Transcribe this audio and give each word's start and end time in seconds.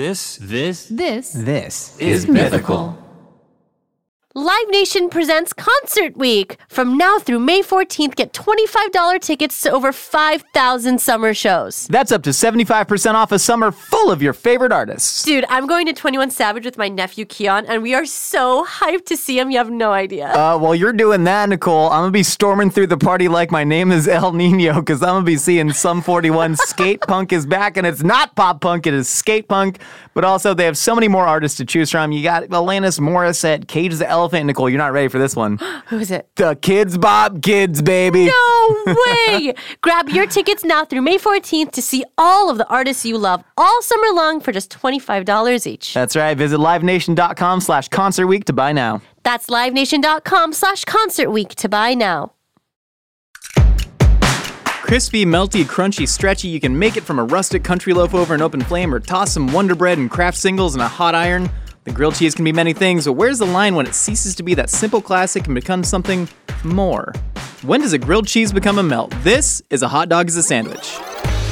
This, 0.00 0.38
this, 0.40 0.86
This 0.86 1.32
This 1.32 1.94
is 1.98 2.26
mythical. 2.26 2.96
Live 4.36 4.68
Nation 4.68 5.10
presents 5.10 5.52
Concert 5.52 6.16
Week. 6.16 6.56
From 6.68 6.96
now 6.96 7.18
through 7.18 7.40
May 7.40 7.62
14th, 7.62 8.14
get 8.14 8.32
$25 8.32 9.20
tickets 9.20 9.60
to 9.62 9.72
over 9.72 9.90
5,000 9.90 11.00
summer 11.00 11.34
shows. 11.34 11.88
That's 11.88 12.12
up 12.12 12.22
to 12.22 12.30
75% 12.30 13.14
off 13.14 13.32
a 13.32 13.40
summer 13.40 13.72
full 13.72 14.08
of 14.08 14.22
your 14.22 14.32
favorite 14.32 14.70
artists. 14.70 15.24
Dude, 15.24 15.44
I'm 15.48 15.66
going 15.66 15.84
to 15.86 15.92
21 15.92 16.30
Savage 16.30 16.64
with 16.64 16.78
my 16.78 16.86
nephew 16.88 17.24
Keon, 17.24 17.66
and 17.66 17.82
we 17.82 17.92
are 17.92 18.06
so 18.06 18.64
hyped 18.64 19.06
to 19.06 19.16
see 19.16 19.36
him. 19.36 19.50
You 19.50 19.58
have 19.58 19.68
no 19.68 19.90
idea. 19.90 20.28
Uh, 20.28 20.56
while 20.56 20.76
you're 20.76 20.92
doing 20.92 21.24
that, 21.24 21.48
Nicole, 21.48 21.90
I'm 21.90 22.02
gonna 22.02 22.12
be 22.12 22.22
storming 22.22 22.70
through 22.70 22.86
the 22.86 22.98
party 22.98 23.26
like 23.26 23.50
my 23.50 23.64
name 23.64 23.90
is 23.90 24.06
El 24.06 24.32
Nino, 24.32 24.74
because 24.78 25.02
I'm 25.02 25.08
gonna 25.08 25.24
be 25.24 25.38
seeing 25.38 25.72
Sum 25.72 26.02
41 26.02 26.54
skate 26.68 27.00
punk 27.00 27.32
is 27.32 27.46
back, 27.46 27.76
and 27.76 27.84
it's 27.84 28.04
not 28.04 28.36
pop 28.36 28.60
punk, 28.60 28.86
it 28.86 28.94
is 28.94 29.08
skate 29.08 29.48
punk. 29.48 29.80
But 30.14 30.24
also, 30.24 30.54
they 30.54 30.66
have 30.66 30.78
so 30.78 30.94
many 30.94 31.08
more 31.08 31.26
artists 31.26 31.56
to 31.56 31.64
choose 31.64 31.90
from. 31.90 32.12
You 32.12 32.22
got 32.22 32.44
Alanis 32.44 33.00
Morissette, 33.00 33.66
Cage 33.66 33.96
the 33.96 34.08
Elephant. 34.08 34.19
Nicole, 34.28 34.68
you're 34.68 34.78
not 34.78 34.92
ready 34.92 35.08
for 35.08 35.18
this 35.18 35.34
one. 35.36 35.58
Who 35.86 35.98
is 35.98 36.10
it? 36.10 36.28
the 36.36 36.56
Kidz 36.56 37.00
Bop 37.00 37.42
Kids, 37.42 37.82
baby. 37.82 38.26
No 38.26 38.76
way! 38.86 39.54
Grab 39.82 40.08
your 40.08 40.26
tickets 40.26 40.64
now 40.64 40.84
through 40.84 41.02
May 41.02 41.18
14th 41.18 41.72
to 41.72 41.82
see 41.82 42.04
all 42.18 42.50
of 42.50 42.58
the 42.58 42.66
artists 42.68 43.04
you 43.04 43.18
love 43.18 43.42
all 43.56 43.82
summer 43.82 44.08
long 44.12 44.40
for 44.40 44.52
just 44.52 44.70
$25 44.70 45.66
each. 45.66 45.94
That's 45.94 46.16
right. 46.16 46.36
Visit 46.36 46.58
livenation.com 46.58 47.60
slash 47.60 47.88
concert 47.88 48.26
week 48.26 48.44
to 48.46 48.52
buy 48.52 48.72
now. 48.72 49.02
That's 49.22 49.46
livenation.com 49.46 50.52
slash 50.52 50.84
concert 50.84 51.30
week 51.30 51.54
to 51.56 51.68
buy 51.68 51.94
now. 51.94 52.32
Crispy, 54.90 55.24
melty, 55.24 55.62
crunchy, 55.64 56.08
stretchy, 56.08 56.48
you 56.48 56.58
can 56.58 56.76
make 56.76 56.96
it 56.96 57.04
from 57.04 57.20
a 57.20 57.24
rustic 57.24 57.62
country 57.62 57.92
loaf 57.92 58.12
over 58.12 58.34
an 58.34 58.42
open 58.42 58.60
flame 58.60 58.92
or 58.92 58.98
toss 58.98 59.32
some 59.32 59.52
Wonder 59.52 59.76
Bread 59.76 59.98
and 59.98 60.10
Kraft 60.10 60.36
singles 60.36 60.74
in 60.74 60.80
a 60.80 60.88
hot 60.88 61.14
iron. 61.14 61.48
The 61.84 61.92
grilled 61.92 62.14
cheese 62.14 62.34
can 62.34 62.44
be 62.44 62.52
many 62.52 62.74
things, 62.74 63.06
but 63.06 63.14
where's 63.14 63.38
the 63.38 63.46
line 63.46 63.74
when 63.74 63.86
it 63.86 63.94
ceases 63.94 64.34
to 64.34 64.42
be 64.42 64.52
that 64.54 64.68
simple 64.68 65.00
classic 65.00 65.46
and 65.46 65.54
becomes 65.54 65.88
something 65.88 66.28
more? 66.62 67.14
When 67.62 67.80
does 67.80 67.94
a 67.94 67.98
grilled 67.98 68.26
cheese 68.26 68.52
become 68.52 68.78
a 68.78 68.82
melt? 68.82 69.14
This 69.22 69.62
is 69.70 69.82
a 69.82 69.88
hot 69.88 70.10
dog 70.10 70.28
as 70.28 70.36
a 70.36 70.42
sandwich. 70.42 70.98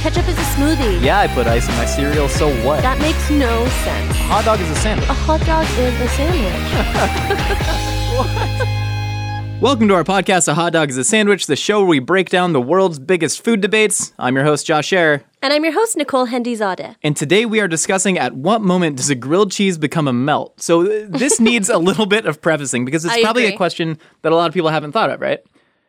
Ketchup 0.02 0.28
is 0.28 0.38
a 0.38 0.42
smoothie. 0.42 1.02
Yeah, 1.02 1.20
I 1.20 1.28
put 1.28 1.46
ice 1.46 1.66
in 1.66 1.74
my 1.76 1.86
cereal, 1.86 2.28
so 2.28 2.50
what? 2.62 2.82
That 2.82 3.00
makes 3.00 3.30
no 3.30 3.66
sense. 3.66 4.10
A 4.10 4.24
hot 4.24 4.44
dog 4.44 4.60
is 4.60 4.68
a 4.68 4.76
sandwich. 4.76 5.08
A 5.08 5.14
hot 5.14 5.40
dog 5.46 5.64
is 5.78 5.98
a 5.98 6.08
sandwich. 6.08 8.68
Welcome 9.60 9.88
to 9.88 9.94
our 9.94 10.04
podcast, 10.04 10.46
A 10.46 10.54
Hot 10.54 10.72
Dog 10.72 10.88
is 10.88 10.96
a 10.96 11.02
Sandwich, 11.04 11.46
the 11.46 11.56
show 11.56 11.80
where 11.80 11.88
we 11.88 11.98
break 11.98 12.28
down 12.30 12.52
the 12.52 12.60
world's 12.60 13.00
biggest 13.00 13.42
food 13.42 13.60
debates. 13.60 14.12
I'm 14.18 14.36
your 14.36 14.44
host, 14.44 14.64
Josh 14.66 14.86
Scherer. 14.86 15.22
and 15.42 15.52
I'm 15.52 15.64
your 15.64 15.72
host, 15.72 15.96
Nicole 15.96 16.28
Hendizadeh. 16.28 16.94
And 17.02 17.16
today 17.16 17.44
we 17.44 17.58
are 17.58 17.66
discussing 17.66 18.18
at 18.18 18.34
what 18.34 18.62
moment 18.62 18.96
does 18.98 19.10
a 19.10 19.16
grilled 19.16 19.50
cheese 19.50 19.76
become 19.76 20.06
a 20.06 20.12
melt? 20.12 20.60
So 20.60 20.82
uh, 20.82 21.06
this 21.08 21.40
needs 21.40 21.68
a 21.68 21.78
little 21.78 22.06
bit 22.06 22.24
of 22.24 22.40
prefacing 22.40 22.84
because 22.84 23.04
it's 23.04 23.14
I 23.14 23.20
probably 23.22 23.46
a 23.46 23.56
question 23.56 23.98
that 24.22 24.30
a 24.30 24.36
lot 24.36 24.46
of 24.48 24.54
people 24.54 24.70
haven't 24.70 24.92
thought 24.92 25.10
of, 25.10 25.20
right? 25.20 25.40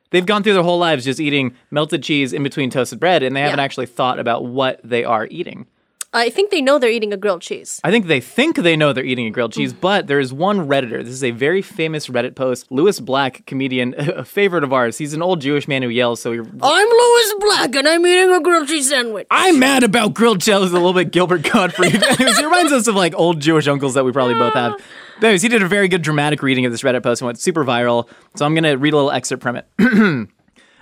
They've 0.10 0.26
gone 0.26 0.42
through 0.42 0.54
their 0.54 0.64
whole 0.64 0.80
lives 0.80 1.06
just 1.06 1.20
eating 1.20 1.54
melted 1.70 2.02
cheese 2.02 2.34
in 2.34 2.42
between 2.42 2.72
toasted 2.72 3.00
bread 3.00 3.22
and 3.22 3.36
they 3.36 3.42
haven't 3.42 3.60
Yeah. 3.60 3.66
actually 3.66 3.86
thought 3.86 4.18
about 4.20 4.46
what 4.46 4.82
they 4.84 5.04
are 5.04 5.28
eating. 5.30 5.68
I 6.12 6.32
think 6.32 6.50
they 6.50 6.62
know 6.62 6.80
they're 6.80 6.90
eating 6.90 7.14
a 7.14 7.18
grilled 7.18 7.42
cheese. 7.42 7.80
I 7.84 7.92
think 7.92 8.08
they 8.08 8.20
think 8.20 8.56
they 8.56 8.76
know 8.76 8.94
they're 8.94 9.06
eating 9.06 9.28
a 9.28 9.30
grilled 9.30 9.54
cheese, 9.54 9.74
mm. 9.74 9.80
but 9.80 10.08
there 10.08 10.20
is 10.20 10.34
one 10.34 10.68
Redditor. 10.68 11.04
This 11.04 11.14
is 11.14 11.24
a 11.24 11.30
very 11.30 11.62
famous 11.62 12.08
Reddit 12.08 12.34
post. 12.34 12.66
Lewis 12.72 13.00
Black, 13.00 13.46
comedian, 13.46 13.94
a 13.98 14.26
favorite 14.26 14.64
of 14.64 14.74
ours. 14.74 14.98
He's 14.98 15.14
an 15.14 15.22
old 15.22 15.40
Jewish 15.40 15.68
man 15.68 15.84
who 15.84 15.90
yells, 15.90 16.20
so 16.20 16.32
you're 16.32 16.48
I'm 16.62 16.88
Lewis 16.88 17.34
Black, 17.40 17.76
and 17.76 17.88
I'm 17.88 18.04
eating 18.08 18.34
a 18.34 18.42
grilled 18.42 18.68
cheese 18.68 18.90
sandwich. 18.90 19.28
I'm 19.30 19.60
mad 19.60 19.84
about 19.84 20.16
grilled 20.16 20.42
cheese. 20.42 20.50
A 20.50 20.60
little 20.60 20.94
bit 20.94 21.12
Gilbert 21.12 21.44
Gottfried. 21.44 22.02
Anyways, 22.04 22.40
it 22.40 22.44
reminds 22.44 22.72
us 22.72 22.88
of 22.88 22.96
like 22.96 23.14
old 23.16 23.40
Jewish 23.40 23.68
uncles 23.68 23.94
that 23.94 24.04
we 24.04 24.12
probably 24.12 24.34
both 24.34 24.56
have. 24.56 24.74
Ah. 24.80 24.84
But 25.20 25.28
anyways, 25.28 25.42
he 25.42 25.50
did 25.50 25.62
a 25.62 25.68
very 25.68 25.90
good 25.90 26.02
dramatic 26.02 26.42
reading 26.42 26.66
of 26.66 26.72
this 26.72 26.82
Reddit 26.82 27.04
post 27.04 27.22
and 27.22 27.28
went 27.28 27.40
super 27.40 27.64
viral. 27.64 28.08
So 28.36 28.46
I'm 28.46 28.56
gonna 28.56 28.78
read 28.78 28.94
a 28.94 28.96
little 28.96 29.12
excerpt 29.12 29.44
from 29.44 29.58
it. 29.58 29.68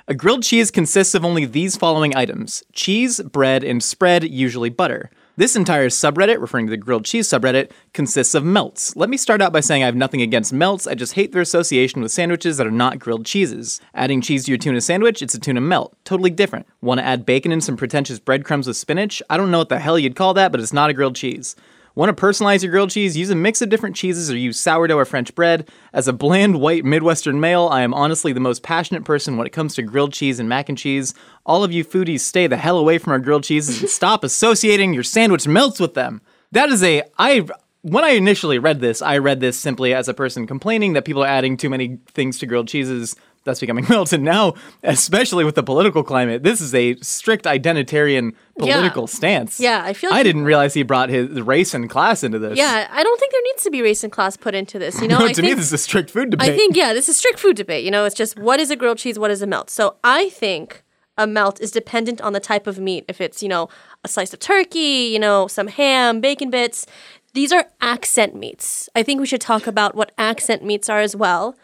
a 0.08 0.14
grilled 0.14 0.44
cheese 0.44 0.72
consists 0.72 1.16
of 1.16 1.26
only 1.26 1.46
these 1.46 1.76
following 1.76 2.16
items: 2.16 2.64
cheese, 2.72 3.20
bread, 3.20 3.66
and 3.66 3.84
spread, 3.84 4.24
usually 4.24 4.70
butter. 4.70 5.10
This 5.40 5.56
entire 5.56 5.90
subreddit, 5.90 6.42
referring 6.42 6.66
to 6.66 6.72
the 6.72 6.78
grilled 6.78 7.06
cheese 7.06 7.28
subreddit, 7.28 7.70
consists 7.94 8.34
of 8.34 8.44
melts. 8.44 8.96
Let 8.96 9.08
me 9.08 9.18
start 9.18 9.40
out 9.40 9.54
by 9.54 9.60
saying 9.60 9.84
I 9.84 9.86
have 9.86 9.96
nothing 9.96 10.24
against 10.24 10.52
melts, 10.52 10.88
I 10.88 10.96
just 10.96 11.14
hate 11.14 11.32
their 11.32 11.44
association 11.44 12.02
with 12.02 12.12
sandwiches 12.12 12.58
that 12.58 12.66
are 12.66 12.72
not 12.72 12.98
grilled 12.98 13.28
cheeses. 13.28 13.80
Adding 13.94 14.22
cheese 14.22 14.46
to 14.46 14.52
your 14.52 14.58
tuna 14.58 14.82
sandwich, 14.82 15.22
it's 15.22 15.36
a 15.36 15.40
tuna 15.40 15.62
melt. 15.62 15.96
Totally 16.06 16.32
different. 16.32 16.66
Want 16.82 17.02
to 17.02 17.06
add 17.06 17.24
bacon 17.24 17.52
and 17.52 17.64
some 17.64 17.78
pretentious 17.78 18.18
breadcrumbs 18.18 18.66
with 18.66 18.78
spinach? 18.78 19.22
I 19.30 19.38
don't 19.38 19.52
know 19.52 19.60
what 19.60 19.70
the 19.70 19.78
hell 19.78 20.00
you'd 20.00 20.16
call 20.16 20.34
that, 20.34 20.52
but 20.52 20.60
it's 20.60 20.74
not 20.74 20.90
a 20.90 20.94
grilled 20.94 21.16
cheese. 21.16 21.56
Want 21.98 22.16
to 22.16 22.26
personalize 22.26 22.62
your 22.62 22.70
grilled 22.70 22.92
cheese? 22.92 23.18
Use 23.18 23.32
a 23.32 23.36
mix 23.36 23.60
of 23.60 23.70
different 23.70 23.96
cheeses 23.96 24.30
or 24.30 24.38
use 24.38 24.60
sourdough 24.60 25.00
or 25.00 25.04
French 25.04 25.34
bread. 25.34 25.68
As 25.94 26.08
a 26.08 26.14
bland, 26.14 26.62
white, 26.62 26.86
Midwestern 26.86 27.40
male, 27.40 27.68
I 27.72 27.82
am 27.82 27.92
honestly 27.92 28.32
the 28.34 28.40
most 28.40 28.62
passionate 28.62 29.04
person 29.04 29.36
when 29.36 29.48
it 29.48 29.52
comes 29.52 29.74
to 29.74 29.82
grilled 29.82 30.14
cheese 30.14 30.40
and 30.40 30.48
mac 30.48 30.70
and 30.70 30.78
cheese. 30.78 31.16
All 31.44 31.64
of 31.64 31.72
you 31.72 31.84
foodies, 31.84 32.20
stay 32.20 32.46
the 32.46 32.56
hell 32.56 32.78
away 32.78 33.00
from 33.00 33.14
our 33.14 33.20
grilled 33.20 33.46
cheeses 33.46 33.82
and 33.82 33.90
stop 33.90 34.24
associating 34.24 34.94
your 34.94 35.02
sandwich 35.02 35.48
melts 35.48 35.80
with 35.80 35.96
them. 35.96 36.22
That 36.52 36.70
is 36.70 36.84
a. 36.84 37.02
I. 37.18 37.48
When 37.82 38.04
I 38.04 38.10
initially 38.10 38.60
read 38.60 38.80
this, 38.80 39.02
I 39.02 39.18
read 39.18 39.40
this 39.40 39.58
simply 39.58 39.94
as 39.96 40.08
a 40.08 40.14
person 40.14 40.46
complaining 40.46 40.94
that 40.94 41.06
people 41.06 41.24
are 41.24 41.28
adding 41.28 41.58
too 41.58 41.70
many 41.70 41.98
things 42.10 42.38
to 42.40 42.46
grilled 42.46 42.68
cheeses. 42.68 43.16
That's 43.48 43.60
becoming 43.60 43.86
melted. 43.90 44.22
Now, 44.22 44.54
especially 44.84 45.44
with 45.44 45.56
the 45.56 45.64
political 45.64 46.04
climate, 46.04 46.44
this 46.44 46.62
is 46.62 46.76
a 46.76 46.96
strict 46.98 47.46
identitarian 47.46 48.34
political 48.60 49.08
stance. 49.08 49.60
Yeah, 49.60 49.82
I 49.84 49.94
feel 49.94 50.12
like 50.12 50.20
I 50.20 50.24
didn't 50.24 50.44
realize 50.44 50.74
he 50.74 50.84
brought 50.84 51.10
his 51.10 51.42
race 51.42 51.74
and 51.74 51.90
class 51.90 52.24
into 52.24 52.38
this. 52.38 52.58
Yeah, 52.58 52.88
I 52.92 53.04
don't 53.04 53.20
think 53.20 53.32
there 53.32 53.42
needs 53.44 53.64
to 53.64 53.72
be 53.72 53.82
race 53.82 54.04
and 54.04 54.12
class 54.12 54.38
put 54.38 54.54
into 54.54 54.78
this. 54.78 55.02
You 55.02 55.08
know, 55.08 55.18
No, 55.28 55.28
to 55.30 55.42
me, 55.42 55.54
this 55.54 55.66
is 55.66 55.74
a 55.74 55.78
strict 55.78 56.12
food 56.12 56.30
debate. 56.30 56.52
I 56.52 56.56
think 56.56 56.76
yeah, 56.76 56.94
this 56.94 57.10
is 57.10 57.18
strict 57.18 57.40
food 57.40 57.56
debate. 57.56 57.84
You 57.84 57.92
know, 57.92 58.06
it's 58.06 58.16
just 58.16 58.38
what 58.38 58.60
is 58.60 58.70
a 58.70 58.76
grilled 58.76 58.98
cheese, 59.00 59.18
what 59.18 59.32
is 59.32 59.42
a 59.42 59.48
melt. 59.48 59.70
So 59.70 59.96
I 60.04 60.30
think 60.30 60.84
a 61.18 61.26
melt 61.26 61.60
is 61.60 61.72
dependent 61.72 62.22
on 62.22 62.34
the 62.34 62.40
type 62.40 62.68
of 62.68 62.78
meat. 62.80 63.06
If 63.08 63.20
it's 63.22 63.42
you 63.42 63.50
know 63.50 63.70
a 64.04 64.08
slice 64.08 64.34
of 64.34 64.40
turkey, 64.40 65.10
you 65.14 65.20
know 65.20 65.48
some 65.48 65.68
ham, 65.68 66.22
bacon 66.22 66.50
bits. 66.50 66.86
These 67.34 67.52
are 67.52 67.66
accent 67.82 68.36
meats. 68.36 68.90
I 68.96 69.04
think 69.04 69.20
we 69.20 69.28
should 69.28 69.42
talk 69.42 69.68
about 69.68 69.94
what 69.94 70.12
accent 70.18 70.64
meats 70.64 70.90
are 70.90 71.00
as 71.00 71.16
well, 71.16 71.56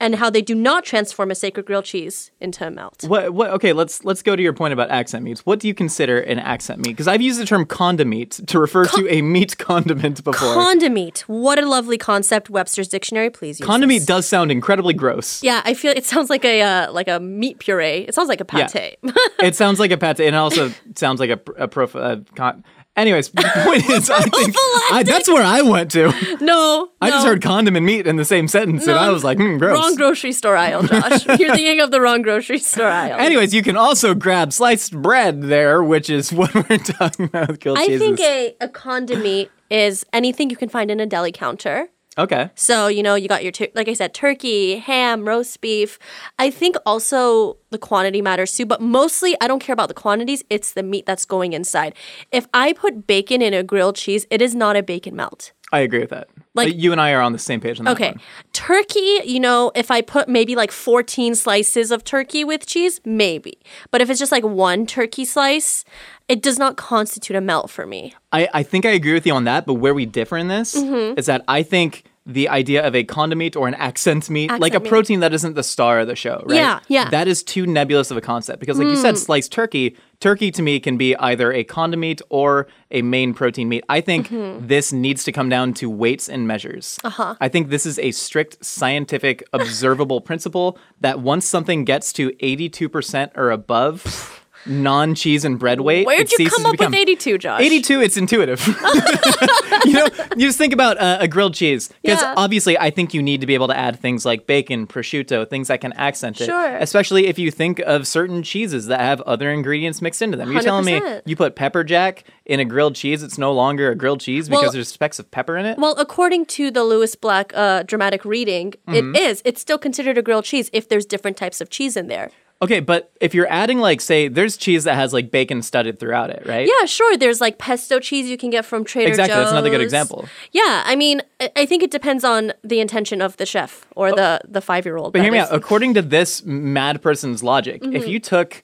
and 0.00 0.14
how 0.14 0.30
they 0.30 0.42
do 0.42 0.54
not 0.54 0.84
transform 0.84 1.30
a 1.30 1.34
sacred 1.34 1.66
grilled 1.66 1.84
cheese 1.84 2.30
into 2.40 2.66
a 2.66 2.70
melt. 2.70 3.04
What, 3.04 3.32
what, 3.34 3.50
okay, 3.50 3.72
let's 3.72 4.04
let's 4.04 4.22
go 4.22 4.36
to 4.36 4.42
your 4.42 4.52
point 4.52 4.72
about 4.72 4.90
accent 4.90 5.24
meats. 5.24 5.44
What 5.44 5.60
do 5.60 5.68
you 5.68 5.74
consider 5.74 6.20
an 6.20 6.38
accent 6.38 6.80
meat? 6.80 6.90
Because 6.90 7.08
I've 7.08 7.22
used 7.22 7.40
the 7.40 7.46
term 7.46 7.66
condiment 7.66 8.46
to 8.48 8.58
refer 8.58 8.86
to 8.86 9.08
a 9.08 9.22
meat 9.22 9.58
condiment 9.58 10.22
before. 10.22 10.54
Condiment. 10.54 11.20
What 11.26 11.58
a 11.58 11.66
lovely 11.66 11.98
concept. 11.98 12.50
Webster's 12.50 12.88
dictionary, 12.88 13.30
please 13.30 13.58
use 13.60 13.66
condiment 13.66 14.06
does 14.06 14.26
sound 14.26 14.52
incredibly 14.52 14.94
gross. 14.94 15.42
Yeah, 15.42 15.62
I 15.64 15.74
feel 15.74 15.92
it 15.92 16.04
sounds 16.04 16.30
like 16.30 16.44
a 16.44 16.62
uh, 16.62 16.92
like 16.92 17.08
a 17.08 17.18
meat 17.20 17.58
puree. 17.58 18.04
It 18.06 18.14
sounds 18.14 18.28
like 18.28 18.40
a 18.40 18.44
pate. 18.44 18.74
Yeah. 18.74 19.12
it 19.40 19.56
sounds 19.56 19.80
like 19.80 19.90
a 19.90 19.96
pate, 19.96 20.20
and 20.20 20.28
it 20.28 20.34
also 20.34 20.72
sounds 20.94 21.20
like 21.20 21.30
a, 21.30 21.40
a 21.56 21.68
prof. 21.68 21.96
Uh, 21.96 22.18
con- 22.34 22.64
Anyways, 22.98 23.28
the 23.34 23.42
point 23.64 23.88
is, 23.88 24.10
I 24.10 24.22
think 24.22 24.54
I, 24.90 25.04
that's 25.04 25.28
where 25.28 25.42
I 25.42 25.62
went 25.62 25.92
to. 25.92 26.12
no, 26.40 26.90
I 27.00 27.10
just 27.10 27.24
heard 27.24 27.40
condom 27.40 27.76
and 27.76 27.86
meat 27.86 28.08
in 28.08 28.16
the 28.16 28.24
same 28.24 28.48
sentence, 28.48 28.88
and 28.88 28.98
I 28.98 29.10
was 29.10 29.22
like, 29.22 29.38
hmm, 29.38 29.56
gross. 29.56 29.78
Wrong 29.78 29.94
grocery 29.94 30.32
store 30.32 30.56
aisle, 30.56 30.82
Josh. 30.82 31.24
You're 31.38 31.54
thinking 31.54 31.80
of 31.80 31.92
the 31.92 32.00
wrong 32.00 32.22
grocery 32.22 32.58
store 32.58 32.88
aisle. 32.88 33.20
Anyways, 33.20 33.54
you 33.54 33.62
can 33.62 33.76
also 33.76 34.14
grab 34.14 34.52
sliced 34.52 35.00
bread 35.00 35.42
there, 35.42 35.82
which 35.84 36.10
is 36.10 36.32
what 36.32 36.52
we're 36.52 36.78
talking 36.78 37.26
about 37.26 37.64
I 37.66 37.98
think 37.98 38.18
a, 38.18 38.56
a 38.60 38.68
condiment 38.68 39.50
is 39.70 40.04
anything 40.12 40.50
you 40.50 40.56
can 40.56 40.68
find 40.68 40.90
in 40.90 40.98
a 40.98 41.06
deli 41.06 41.30
counter. 41.30 41.88
Okay. 42.18 42.50
So, 42.54 42.88
you 42.88 43.02
know, 43.02 43.14
you 43.14 43.28
got 43.28 43.42
your, 43.42 43.52
tur- 43.52 43.68
like 43.74 43.88
I 43.88 43.94
said, 43.94 44.14
turkey, 44.14 44.76
ham, 44.76 45.26
roast 45.26 45.60
beef. 45.60 45.98
I 46.38 46.50
think 46.50 46.76
also 46.84 47.56
the 47.70 47.78
quantity 47.78 48.20
matters 48.22 48.52
too, 48.52 48.66
but 48.66 48.80
mostly 48.80 49.36
I 49.40 49.48
don't 49.48 49.60
care 49.60 49.72
about 49.72 49.88
the 49.88 49.94
quantities. 49.94 50.42
It's 50.50 50.72
the 50.72 50.82
meat 50.82 51.06
that's 51.06 51.24
going 51.24 51.52
inside. 51.52 51.94
If 52.32 52.46
I 52.52 52.72
put 52.72 53.06
bacon 53.06 53.42
in 53.42 53.54
a 53.54 53.62
grilled 53.62 53.96
cheese, 53.96 54.26
it 54.30 54.42
is 54.42 54.54
not 54.54 54.76
a 54.76 54.82
bacon 54.82 55.16
melt. 55.16 55.52
I 55.72 55.80
agree 55.80 56.00
with 56.00 56.10
that. 56.10 56.28
Like- 56.54 56.74
you 56.76 56.92
and 56.92 57.00
I 57.00 57.12
are 57.12 57.20
on 57.20 57.32
the 57.32 57.38
same 57.38 57.60
page 57.60 57.78
on 57.78 57.84
that 57.84 57.92
Okay. 57.92 58.10
one. 58.12 58.20
Turkey, 58.52 59.20
you 59.24 59.38
know, 59.38 59.70
if 59.74 59.90
I 59.90 60.00
put 60.00 60.28
maybe 60.28 60.56
like 60.56 60.72
14 60.72 61.34
slices 61.34 61.90
of 61.90 62.04
turkey 62.04 62.42
with 62.44 62.66
cheese, 62.66 63.00
maybe. 63.04 63.58
But 63.90 64.00
if 64.00 64.10
it's 64.10 64.18
just 64.18 64.32
like 64.32 64.44
one 64.44 64.86
turkey 64.86 65.24
slice, 65.24 65.84
it 66.28 66.42
does 66.42 66.58
not 66.58 66.76
constitute 66.76 67.36
a 67.36 67.40
melt 67.40 67.70
for 67.70 67.86
me. 67.86 68.14
I, 68.32 68.48
I 68.54 68.62
think 68.62 68.84
I 68.86 68.90
agree 68.90 69.12
with 69.12 69.26
you 69.26 69.34
on 69.34 69.44
that, 69.44 69.66
but 69.66 69.74
where 69.74 69.94
we 69.94 70.06
differ 70.06 70.36
in 70.36 70.48
this 70.48 70.74
Mm-hmm. 70.74 71.18
is 71.18 71.26
that 71.26 71.44
I 71.48 71.62
think 71.62 72.04
the 72.30 72.46
idea 72.50 72.86
of 72.86 72.94
a 72.94 73.02
condiment 73.04 73.56
or 73.56 73.66
an 73.68 73.74
accent 73.74 74.28
meat, 74.28 74.50
like 74.60 74.74
a 74.74 74.80
meat. 74.80 74.88
protein 74.90 75.20
that 75.20 75.32
isn't 75.32 75.54
the 75.54 75.62
star 75.62 76.00
of 76.00 76.06
the 76.06 76.14
show, 76.14 76.42
right? 76.46 76.56
Yeah, 76.56 76.80
yeah. 76.86 77.06
Mm. 77.06 77.10
That 77.12 77.26
is 77.26 77.42
too 77.42 77.66
nebulous 77.66 78.10
of 78.10 78.18
a 78.18 78.20
concept 78.20 78.60
because, 78.60 78.78
like 78.78 78.88
you 78.88 78.96
said, 78.96 79.16
sliced 79.16 79.50
turkey, 79.50 79.96
turkey 80.20 80.50
to 80.50 80.60
me 80.60 80.78
can 80.78 80.98
be 80.98 81.16
either 81.16 81.50
a 81.54 81.64
condiment 81.64 82.20
or 82.28 82.66
a 82.90 83.00
main 83.00 83.32
protein 83.32 83.70
meat. 83.70 83.82
I 83.88 84.02
think 84.02 84.28
Mm-hmm. 84.28 84.66
this 84.66 84.92
needs 84.92 85.24
to 85.24 85.32
come 85.32 85.48
down 85.48 85.72
to 85.74 85.88
weights 85.88 86.28
and 86.28 86.46
measures. 86.46 86.98
Uh-huh. 87.02 87.34
I 87.40 87.48
think 87.48 87.70
this 87.70 87.86
is 87.86 87.98
a 87.98 88.10
strict 88.10 88.62
scientific, 88.62 89.42
observable 89.54 90.20
principle 90.20 90.78
that 91.00 91.20
once 91.20 91.46
something 91.46 91.84
gets 91.86 92.12
to 92.14 92.30
82% 92.32 93.30
or 93.36 93.50
above, 93.50 94.44
non-cheese 94.68 95.44
and 95.44 95.58
bread 95.58 95.80
weight, 95.80 96.06
Where'd 96.06 96.30
you 96.32 96.48
come 96.50 96.66
up 96.66 96.72
become- 96.72 96.92
with 96.92 97.00
82, 97.00 97.38
Josh? 97.38 97.60
82, 97.60 98.00
it's 98.00 98.16
intuitive. 98.16 98.66
you 99.84 99.92
know, 99.94 100.06
you 100.36 100.46
just 100.46 100.58
think 100.58 100.72
about 100.72 100.98
uh, 100.98 101.18
a 101.20 101.28
grilled 101.28 101.54
cheese. 101.54 101.88
Because 102.02 102.20
Yeah. 102.20 102.34
obviously, 102.36 102.78
I 102.78 102.90
think 102.90 103.14
you 103.14 103.22
need 103.22 103.40
to 103.40 103.46
be 103.46 103.54
able 103.54 103.68
to 103.68 103.76
add 103.76 103.98
things 103.98 104.24
like 104.26 104.46
bacon, 104.46 104.86
prosciutto, 104.86 105.48
things 105.48 105.68
that 105.68 105.80
can 105.80 105.92
accent 105.94 106.40
it. 106.40 106.46
Sure. 106.46 106.76
Especially 106.76 107.26
if 107.26 107.38
you 107.38 107.50
think 107.50 107.78
of 107.80 108.06
certain 108.06 108.42
cheeses 108.42 108.86
that 108.86 109.00
have 109.00 109.20
other 109.22 109.50
ingredients 109.50 110.02
mixed 110.02 110.22
into 110.22 110.36
them. 110.36 110.52
You're 110.52 110.62
telling 110.62 110.84
me 110.84 111.00
you 111.24 111.36
put 111.36 111.56
pepper 111.56 111.84
jack 111.84 112.24
in 112.44 112.60
a 112.60 112.64
grilled 112.64 112.94
cheese, 112.94 113.22
it's 113.22 113.38
no 113.38 113.52
longer 113.52 113.90
a 113.90 113.94
grilled 113.94 114.20
cheese 114.20 114.48
because 114.48 114.62
Well- 114.62 114.72
there's 114.72 114.88
specks 114.88 115.18
of 115.18 115.30
pepper 115.30 115.56
in 115.56 115.66
it? 115.66 115.78
Well, 115.78 115.94
according 115.98 116.46
to 116.46 116.70
the 116.70 116.84
Lewis 116.84 117.14
Black 117.14 117.52
uh, 117.54 117.82
dramatic 117.84 118.24
reading, 118.24 118.74
Mm-hmm. 118.88 119.14
it 119.14 119.20
is. 119.20 119.42
It's 119.44 119.60
still 119.60 119.78
considered 119.78 120.16
a 120.18 120.22
grilled 120.22 120.44
cheese 120.44 120.70
if 120.72 120.88
there's 120.88 121.04
different 121.06 121.36
types 121.36 121.60
of 121.60 121.68
cheese 121.70 121.96
in 121.96 122.08
there. 122.08 122.30
Okay, 122.60 122.80
but 122.80 123.12
if 123.20 123.34
you're 123.34 123.50
adding, 123.50 123.78
like, 123.78 124.00
say, 124.00 124.28
there's 124.28 124.56
cheese 124.56 124.84
that 124.84 124.94
has, 124.96 125.12
like, 125.12 125.30
bacon 125.30 125.62
studded 125.62 125.98
throughout 125.98 126.30
it, 126.30 126.42
right? 126.46 126.66
Yeah, 126.68 126.86
sure. 126.86 127.16
There's 127.16 127.40
like 127.40 127.58
pesto 127.58 128.00
cheese 128.00 128.28
you 128.28 128.36
can 128.36 128.50
get 128.50 128.64
from 128.64 128.84
Trader 128.84 129.08
Exactly, 129.08 129.34
Joe's. 129.34 129.44
that's 129.44 129.52
another 129.52 129.70
good 129.70 129.80
example. 129.80 130.28
Yeah, 130.52 130.82
I 130.84 130.96
mean, 130.96 131.22
I- 131.40 131.50
I 131.56 131.66
think 131.66 131.82
it 131.82 131.90
depends 131.90 132.24
on 132.24 132.52
the 132.64 132.80
intention 132.80 133.22
of 133.22 133.36
the 133.36 133.46
chef 133.46 133.86
or 133.96 134.12
the 134.12 134.40
the 134.48 134.60
five 134.60 134.84
year 134.86 134.96
old. 134.96 135.12
But 135.12 135.22
hear 135.22 135.32
me 135.32 135.38
out. 135.38 135.48
According 135.54 135.94
to 135.94 136.02
this 136.02 136.44
mad 136.44 137.00
person's 137.02 137.42
logic, 137.42 137.82
Mm-hmm. 137.82 137.96
if 137.96 138.08
you 138.08 138.18
took, 138.20 138.62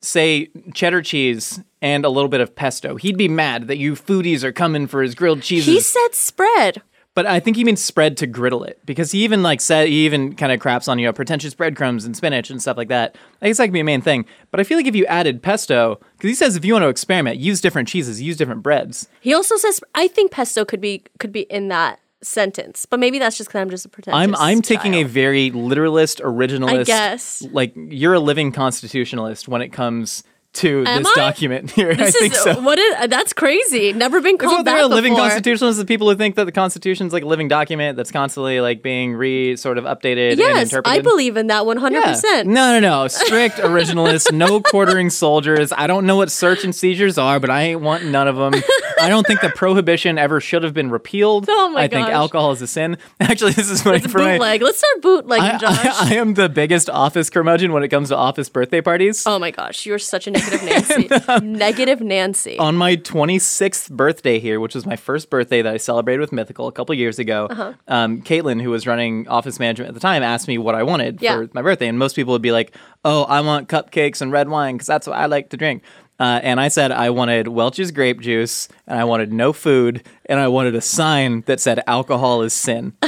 say, 0.00 0.48
cheddar 0.74 1.00
cheese 1.02 1.60
and 1.80 2.04
a 2.04 2.08
little 2.08 2.28
bit 2.28 2.40
of 2.40 2.54
pesto, 2.54 2.96
he'd 2.96 3.16
be 3.16 3.28
mad 3.28 3.68
that 3.68 3.78
you 3.78 3.94
foodies 3.94 4.42
are 4.44 4.52
coming 4.52 4.86
for 4.86 5.02
his 5.02 5.14
grilled 5.14 5.42
cheese. 5.42 5.64
He 5.66 5.80
said 5.80 6.08
spread. 6.14 6.82
But 7.14 7.26
I 7.26 7.40
think 7.40 7.56
he 7.56 7.64
means 7.64 7.82
spread 7.82 8.16
to 8.18 8.26
griddle 8.26 8.64
it 8.64 8.78
because 8.86 9.12
he 9.12 9.22
even 9.24 9.42
like 9.42 9.60
said 9.60 9.88
he 9.88 10.06
even 10.06 10.34
kind 10.34 10.52
of 10.52 10.60
craps 10.60 10.88
on 10.88 10.98
you 10.98 11.06
know 11.06 11.12
pretentious 11.12 11.54
breadcrumbs 11.54 12.04
and 12.04 12.16
spinach 12.16 12.50
and 12.50 12.60
stuff 12.60 12.76
like 12.76 12.88
that. 12.88 13.16
I 13.40 13.48
guess 13.48 13.58
that 13.58 13.66
could 13.66 13.72
be 13.72 13.80
a 13.80 13.84
main 13.84 14.00
thing. 14.00 14.24
But 14.50 14.60
I 14.60 14.64
feel 14.64 14.78
like 14.78 14.86
if 14.86 14.96
you 14.96 15.04
added 15.06 15.42
pesto, 15.42 16.00
because 16.16 16.28
he 16.28 16.34
says 16.34 16.56
if 16.56 16.64
you 16.64 16.72
want 16.72 16.84
to 16.84 16.88
experiment, 16.88 17.38
use 17.38 17.60
different 17.60 17.88
cheeses, 17.88 18.22
use 18.22 18.36
different 18.36 18.62
breads. 18.62 19.08
He 19.20 19.34
also 19.34 19.56
says 19.56 19.80
I 19.94 20.08
think 20.08 20.30
pesto 20.30 20.64
could 20.64 20.80
be 20.80 21.04
could 21.18 21.32
be 21.32 21.42
in 21.42 21.68
that 21.68 22.00
sentence, 22.22 22.86
but 22.86 23.00
maybe 23.00 23.18
that's 23.18 23.36
just 23.36 23.50
because 23.50 23.60
I'm 23.60 23.70
just 23.70 23.84
a 23.84 23.88
pretentious. 23.88 24.18
I'm 24.18 24.34
I'm 24.36 24.62
taking 24.62 24.94
a 24.94 25.02
very 25.02 25.50
literalist, 25.50 26.20
originalist. 26.20 26.80
I 26.80 26.84
guess. 26.84 27.42
Like 27.52 27.72
you're 27.76 28.14
a 28.14 28.20
living 28.20 28.52
constitutionalist 28.52 29.48
when 29.48 29.60
it 29.60 29.68
comes 29.68 30.24
to 30.54 30.84
Am 30.86 31.02
this 31.02 31.12
I? 31.16 31.20
document 31.20 31.70
here. 31.70 31.94
This 32.02 32.14
I 32.14 32.18
think 32.18 32.32
is 32.34 32.42
so. 32.42 32.60
what 32.60 32.78
is 32.78 33.08
that's 33.08 33.32
crazy. 33.32 33.92
Never 33.92 34.20
been 34.20 34.36
Isn't 34.36 34.38
called 34.38 34.66
that 34.66 34.74
they're 34.74 34.84
a 34.84 34.86
living 34.86 35.12
before. 35.12 35.24
constitutionalist? 35.28 35.78
The 35.78 35.84
people 35.86 36.08
who 36.10 36.16
think 36.16 36.34
that 36.36 36.44
the 36.44 36.52
Constitution's 36.52 37.12
like 37.12 37.22
a 37.22 37.26
living 37.26 37.48
document 37.48 37.96
that's 37.96 38.10
constantly 38.10 38.60
like 38.60 38.82
being 38.82 39.14
re 39.14 39.56
sort 39.56 39.78
of 39.78 39.84
updated 39.84 40.32
and 40.32 40.38
Yes. 40.38 40.74
I 40.84 41.00
believe 41.00 41.36
in 41.36 41.46
that 41.46 41.64
100. 41.66 41.96
Yeah. 41.96 42.12
percent 42.12 42.48
No, 42.48 42.78
no, 42.78 42.80
no. 42.80 43.08
Strict 43.08 43.56
originalist, 43.58 44.32
no 44.32 44.60
quartering 44.72 45.10
soldiers. 45.10 45.72
I 45.72 45.86
don't 45.86 46.06
know 46.06 46.16
what 46.16 46.30
search 46.30 46.64
and 46.64 46.74
seizures 46.74 47.16
are, 47.18 47.40
but 47.40 47.48
I 47.50 47.62
ain't 47.62 47.80
want 47.80 48.04
none 48.04 48.28
of 48.28 48.36
them. 48.36 48.54
I 49.00 49.08
don't 49.08 49.26
think 49.26 49.40
the 49.40 49.50
prohibition 49.54 50.18
ever 50.18 50.40
should 50.40 50.62
have 50.64 50.74
been 50.74 50.90
repealed. 50.90 51.46
Oh 51.48 51.70
my 51.70 51.82
I 51.82 51.88
think 51.88 52.08
alcohol 52.08 52.52
is 52.52 52.60
a 52.62 52.66
sin. 52.66 52.98
Actually, 53.20 53.52
this 53.52 53.70
is 53.70 53.84
my. 53.84 53.98
Bootleg. 53.98 54.60
Let's 54.62 54.78
start 54.78 55.02
bootlegging, 55.02 55.44
I, 55.46 55.58
Josh. 55.58 55.86
I, 55.86 56.10
I 56.10 56.14
am 56.14 56.34
the 56.34 56.48
biggest 56.48 56.90
office 56.90 57.30
curmudgeon 57.30 57.72
when 57.72 57.82
it 57.82 57.88
comes 57.88 58.08
to 58.08 58.16
office 58.16 58.48
birthday 58.48 58.80
parties. 58.80 59.24
Oh 59.26 59.38
my 59.38 59.50
gosh, 59.50 59.86
you're 59.86 59.98
such 59.98 60.26
a 60.26 60.30
negative 60.50 61.10
Nancy. 61.28 61.46
negative 61.46 62.00
Nancy. 62.00 62.58
on 62.58 62.76
my 62.76 62.96
26th 62.96 63.90
birthday 63.90 64.38
here, 64.38 64.60
which 64.60 64.74
was 64.74 64.84
my 64.86 64.96
first 64.96 65.30
birthday 65.30 65.62
that 65.62 65.72
I 65.72 65.76
celebrated 65.76 66.20
with 66.20 66.32
Mythical 66.32 66.66
a 66.68 66.72
couple 66.72 66.94
years 66.94 67.18
ago, 67.18 67.46
Uh-huh. 67.50 67.72
um, 67.88 68.22
Caitlin, 68.22 68.60
who 68.62 68.70
was 68.70 68.86
running 68.86 69.28
office 69.28 69.58
management 69.58 69.88
at 69.88 69.94
the 69.94 70.00
time, 70.00 70.22
asked 70.22 70.48
me 70.48 70.58
what 70.58 70.74
I 70.74 70.82
wanted 70.82 71.20
Yeah. 71.20 71.36
for 71.36 71.48
my 71.52 71.62
birthday. 71.62 71.88
And 71.88 71.98
most 71.98 72.16
people 72.16 72.32
would 72.32 72.42
be 72.42 72.52
like, 72.52 72.74
oh, 73.04 73.24
I 73.24 73.40
want 73.40 73.68
cupcakes 73.68 74.20
and 74.20 74.30
red 74.32 74.48
wine 74.48 74.74
because 74.76 74.86
that's 74.86 75.06
what 75.06 75.16
I 75.16 75.26
like 75.26 75.50
to 75.50 75.56
drink. 75.56 75.82
Uh, 76.20 76.38
and 76.42 76.60
I 76.60 76.68
said 76.68 76.92
I 76.92 77.10
wanted 77.10 77.48
Welch's 77.48 77.90
grape 77.90 78.20
juice 78.20 78.68
and 78.86 79.00
I 79.00 79.04
wanted 79.04 79.32
no 79.32 79.52
food 79.52 80.04
and 80.26 80.38
I 80.38 80.46
wanted 80.48 80.74
a 80.76 80.80
sign 80.80 81.42
that 81.46 81.58
said 81.58 81.82
alcohol 81.88 82.42
is 82.42 82.52
sin. 82.52 82.92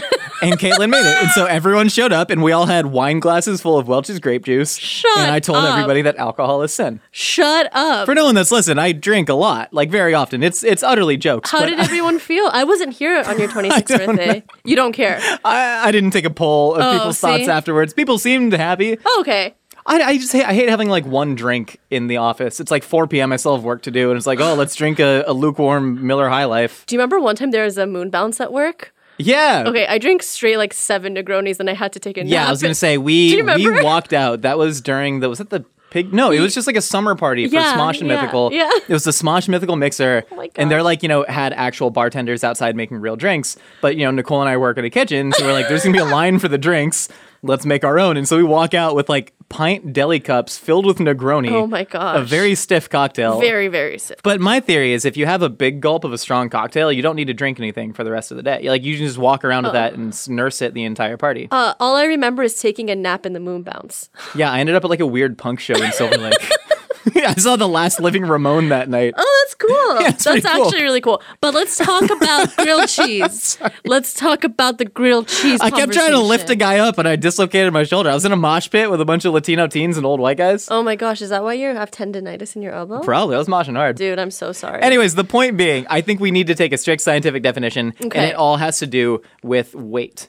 and 0.45 0.59
Caitlin 0.61 0.91
made 0.91 1.01
it. 1.01 1.23
And 1.23 1.31
so 1.31 1.47
everyone 1.47 1.89
showed 1.89 2.13
up 2.13 2.31
and 2.31 2.43
we 2.43 2.53
all 2.53 2.67
had 2.67 2.87
wine 2.87 3.21
glasses 3.21 3.61
full 3.61 3.79
of 3.79 3.89
Welch's 3.89 4.19
grape 4.21 4.45
juice. 4.45 4.77
Shut 4.77 5.19
and 5.19 5.31
I 5.31 5.41
told 5.41 5.59
up. 5.59 5.73
everybody 5.75 6.03
that 6.03 6.17
alcohol 6.17 6.63
is 6.63 6.73
sin. 6.75 7.01
Shut 7.11 7.69
up. 7.73 8.07
For 8.07 8.15
no 8.15 8.25
one 8.25 8.35
that's 8.35 8.51
listened, 8.53 8.81
I 8.81 8.93
drink 8.93 9.29
a 9.29 9.35
lot, 9.35 9.73
like 9.73 9.91
very 9.91 10.15
often. 10.15 10.43
It's 10.43 10.63
it's 10.65 10.83
utterly 10.83 11.17
jokes. 11.17 11.51
How 11.51 11.67
did 11.67 11.79
everyone 11.81 12.19
feel? 12.19 12.49
I 12.53 12.65
wasn't 12.65 12.93
here 12.95 13.23
on 13.27 13.39
your 13.39 13.49
26th 13.55 14.07
birthday. 14.07 14.43
You 14.65 14.77
don't 14.77 14.93
care. 14.93 15.21
I, 15.45 15.89
I 15.89 15.93
didn't 15.93 16.11
take 16.11 16.25
a 16.25 16.31
poll 16.31 16.75
of 16.75 16.83
Oh, 16.83 16.93
people's 16.99 17.19
thoughts 17.19 17.49
afterwards. 17.49 17.95
People 17.95 18.19
seemed 18.19 18.53
happy. 18.53 18.99
Oh, 19.05 19.19
okay. 19.21 19.55
I, 19.87 20.01
I 20.03 20.17
just 20.17 20.33
hate, 20.33 20.45
I 20.47 20.55
hate 20.55 20.71
having 20.71 20.89
like 20.89 21.05
one 21.05 21.35
drink 21.35 21.79
in 21.91 22.07
the 22.07 22.17
office. 22.17 22.59
It's 22.59 22.71
like 22.71 22.83
4 22.83 23.07
p.m. 23.07 23.33
I 23.33 23.37
still 23.37 23.55
have 23.55 23.65
work 23.65 23.83
to 23.83 23.91
do, 23.91 24.09
and 24.11 24.17
it's 24.17 24.27
like, 24.27 24.41
oh, 24.41 24.55
let's 24.55 24.75
drink 24.75 24.99
a, 24.99 25.25
a 25.27 25.35
lukewarm 25.35 26.07
Miller 26.07 26.31
High 26.31 26.47
Life. 26.47 26.87
Do 26.87 26.95
you 26.95 26.99
remember 26.99 27.21
one 27.21 27.37
time 27.37 27.51
there 27.51 27.65
was 27.65 27.77
a 27.77 27.87
moon 27.87 28.09
bounce 28.09 28.41
at 28.41 28.51
work? 28.51 28.94
Yeah. 29.19 29.65
Okay, 29.67 29.87
I 29.87 29.99
drank 29.99 30.23
straight 30.23 30.57
like 30.57 30.73
seven 30.73 31.15
Negronis 31.15 31.61
and 31.61 31.71
I 31.71 31.75
had 31.75 31.93
to 31.93 32.01
take 32.01 32.17
a 32.17 32.25
nap. 32.25 32.31
Yeah, 32.33 32.47
I 32.47 32.51
was 32.51 32.61
gonna 32.63 32.75
say 32.75 32.99
we 32.99 33.41
we 33.43 33.83
walked 33.83 34.13
out. 34.13 34.43
That 34.43 34.59
was 34.59 34.81
during 34.81 35.21
the 35.21 35.29
was 35.29 35.39
that 35.39 35.51
the 35.51 35.65
pig? 35.91 36.13
No, 36.13 36.31
it 36.33 36.41
was 36.41 36.55
just 36.55 36.67
like 36.67 36.75
a 36.77 36.81
summer 36.83 37.15
party 37.15 37.47
for 37.47 37.55
Yeah, 37.55 37.75
Smosh 37.77 38.01
and 38.01 38.09
yeah, 38.09 38.21
Mythical. 38.21 38.53
yeah. 38.53 38.71
It 38.89 38.93
was 38.93 39.05
the 39.05 39.13
Smosh 39.13 39.49
Mythical 39.49 39.77
mixer, 39.77 40.25
Oh 40.33 40.37
my 40.37 40.51
and 40.57 40.71
they're 40.71 40.83
like 40.83 41.03
you 41.03 41.09
know 41.09 41.25
had 41.29 41.53
actual 41.53 41.91
bartenders 41.91 42.43
outside 42.43 42.75
making 42.75 42.97
real 42.99 43.15
drinks. 43.17 43.57
But 43.81 43.97
you 43.97 44.05
know 44.05 44.11
Nicole 44.11 44.41
and 44.41 44.49
I 44.49 44.57
work 44.57 44.79
in 44.79 44.85
a 44.85 44.91
kitchen, 44.91 45.33
so 45.33 45.45
we're 45.45 45.53
like, 45.53 45.69
there's 45.69 45.85
gonna 45.85 45.93
be 45.93 45.99
a 46.01 46.05
line 46.05 46.39
for 46.41 46.49
the 46.49 46.59
drinks. 46.59 47.09
Let's 47.43 47.67
make 47.67 47.85
our 47.85 47.99
own. 47.99 48.17
And 48.17 48.27
so 48.27 48.39
we 48.39 48.43
walk 48.43 48.73
out 48.73 48.95
with 48.97 49.11
like 49.11 49.34
pint 49.49 49.93
deli 49.93 50.21
cups 50.21 50.59
filled 50.59 50.87
with 50.87 50.99
Negroni. 50.99 51.51
Oh 51.51 51.67
my 51.67 51.85
gosh. 51.85 52.19
A 52.19 52.23
very 52.23 52.55
stiff 52.55 52.89
cocktail. 52.89 53.41
Very, 53.41 53.69
very 53.69 53.99
stiff. 53.99 54.21
But 54.23 54.41
my 54.41 54.61
theory 54.61 54.93
is 54.93 55.05
if 55.05 55.17
you 55.17 55.27
have 55.27 55.43
a 55.43 55.49
big 55.49 55.81
gulp 55.81 56.05
of 56.05 56.13
a 56.13 56.19
strong 56.19 56.49
cocktail, 56.51 56.91
you 56.91 57.03
don't 57.03 57.17
need 57.17 57.27
to 57.27 57.35
drink 57.35 57.59
anything 57.59 57.93
for 57.93 58.05
the 58.05 58.11
rest 58.11 58.31
of 58.31 58.37
the 58.37 58.43
day. 58.43 58.69
Like 58.69 58.83
you 58.83 58.97
can 58.97 59.07
just 59.07 59.19
walk 59.19 59.45
around 59.45 59.65
with 59.65 59.73
that 59.75 59.95
and 59.95 60.29
nurse 60.29 60.63
it 60.63 60.75
the 60.75 60.85
entire 60.85 61.17
party. 61.17 61.49
Uh, 61.51 61.75
all 61.81 61.97
I 61.97 62.05
remember 62.05 62.43
is 62.43 62.61
taking 62.61 62.91
a 62.91 62.97
nap 62.97 63.27
in 63.27 63.33
the 63.33 63.41
moon 63.41 63.63
bounce. 63.63 64.11
Yeah, 64.35 64.51
I 64.51 64.61
ended 64.61 64.75
up 64.75 64.85
at 64.85 64.91
like 64.91 65.01
a 65.01 65.07
weird 65.07 65.39
punk 65.39 65.61
show 65.61 65.75
in 65.75 65.93
Silver 65.93 66.19
Lake. 66.19 66.35
I 67.15 67.35
saw 67.35 67.57
the 67.57 67.69
last 67.69 68.01
living 68.01 68.25
Ramone 68.25 68.71
that 68.71 68.89
night. 68.89 69.15
Oh, 69.17 69.34
cool. 69.67 69.97
it's 70.07 70.25
that's 70.25 70.25
pretty 70.25 70.41
cool. 70.43 70.67
actually 70.67 70.83
really 70.83 71.01
cool. 71.01 71.23
But 71.41 71.55
let's 71.55 71.77
talk 71.77 72.11
about 72.11 72.57
grilled 72.57 72.89
cheese. 72.89 73.59
Let's 73.85 74.15
talk 74.15 74.45
about 74.45 74.79
the 74.79 74.85
grilled 74.85 75.29
cheese. 75.29 75.61
I 75.61 75.71
kept 75.71 75.93
trying 75.93 76.13
to 76.13 76.19
lift 76.19 76.51
a 76.51 76.57
guy 76.57 76.79
up 76.79 76.99
and 76.99 77.07
I 77.07 77.17
dislocated 77.17 77.73
my 77.73 77.85
shoulder. 77.85 78.11
I 78.11 78.15
was 78.15 78.25
in 78.25 78.33
a 78.33 78.37
mosh 78.37 78.71
pit 78.71 78.91
with 78.91 79.01
a 79.01 79.05
bunch 79.05 79.25
of 79.25 79.33
Latino 79.33 79.67
teens 79.67 79.97
and 79.97 80.07
old 80.07 80.21
white 80.21 80.37
guys. 80.37 80.69
Oh 80.71 80.83
my 80.83 80.97
gosh, 80.97 81.23
is 81.23 81.31
that 81.31 81.43
why 81.43 81.55
you 81.55 81.75
have 81.75 81.91
tendonitis 81.91 82.57
in 82.57 82.63
your 82.63 82.73
elbow? 82.73 83.01
Probably. 83.01 83.37
I 83.37 83.39
was 83.39 83.49
moshing 83.49 83.77
hard. 83.77 83.97
Dude, 83.97 84.19
I'm 84.19 84.31
so 84.31 84.53
sorry. 84.53 84.83
Anyways, 84.83 85.15
the 85.15 85.25
point 85.25 85.57
being, 85.57 85.87
I 85.89 86.01
think 86.01 86.21
we 86.21 86.31
need 86.31 86.47
to 86.49 86.55
take 86.55 86.73
a 86.73 86.79
strict 86.79 87.03
scientific 87.03 87.43
definition, 87.43 87.95
and 88.01 88.15
it 88.15 88.35
all 88.35 88.57
has 88.57 88.79
to 88.79 88.87
do 88.87 89.23
with 89.43 89.75
weight. 89.75 90.29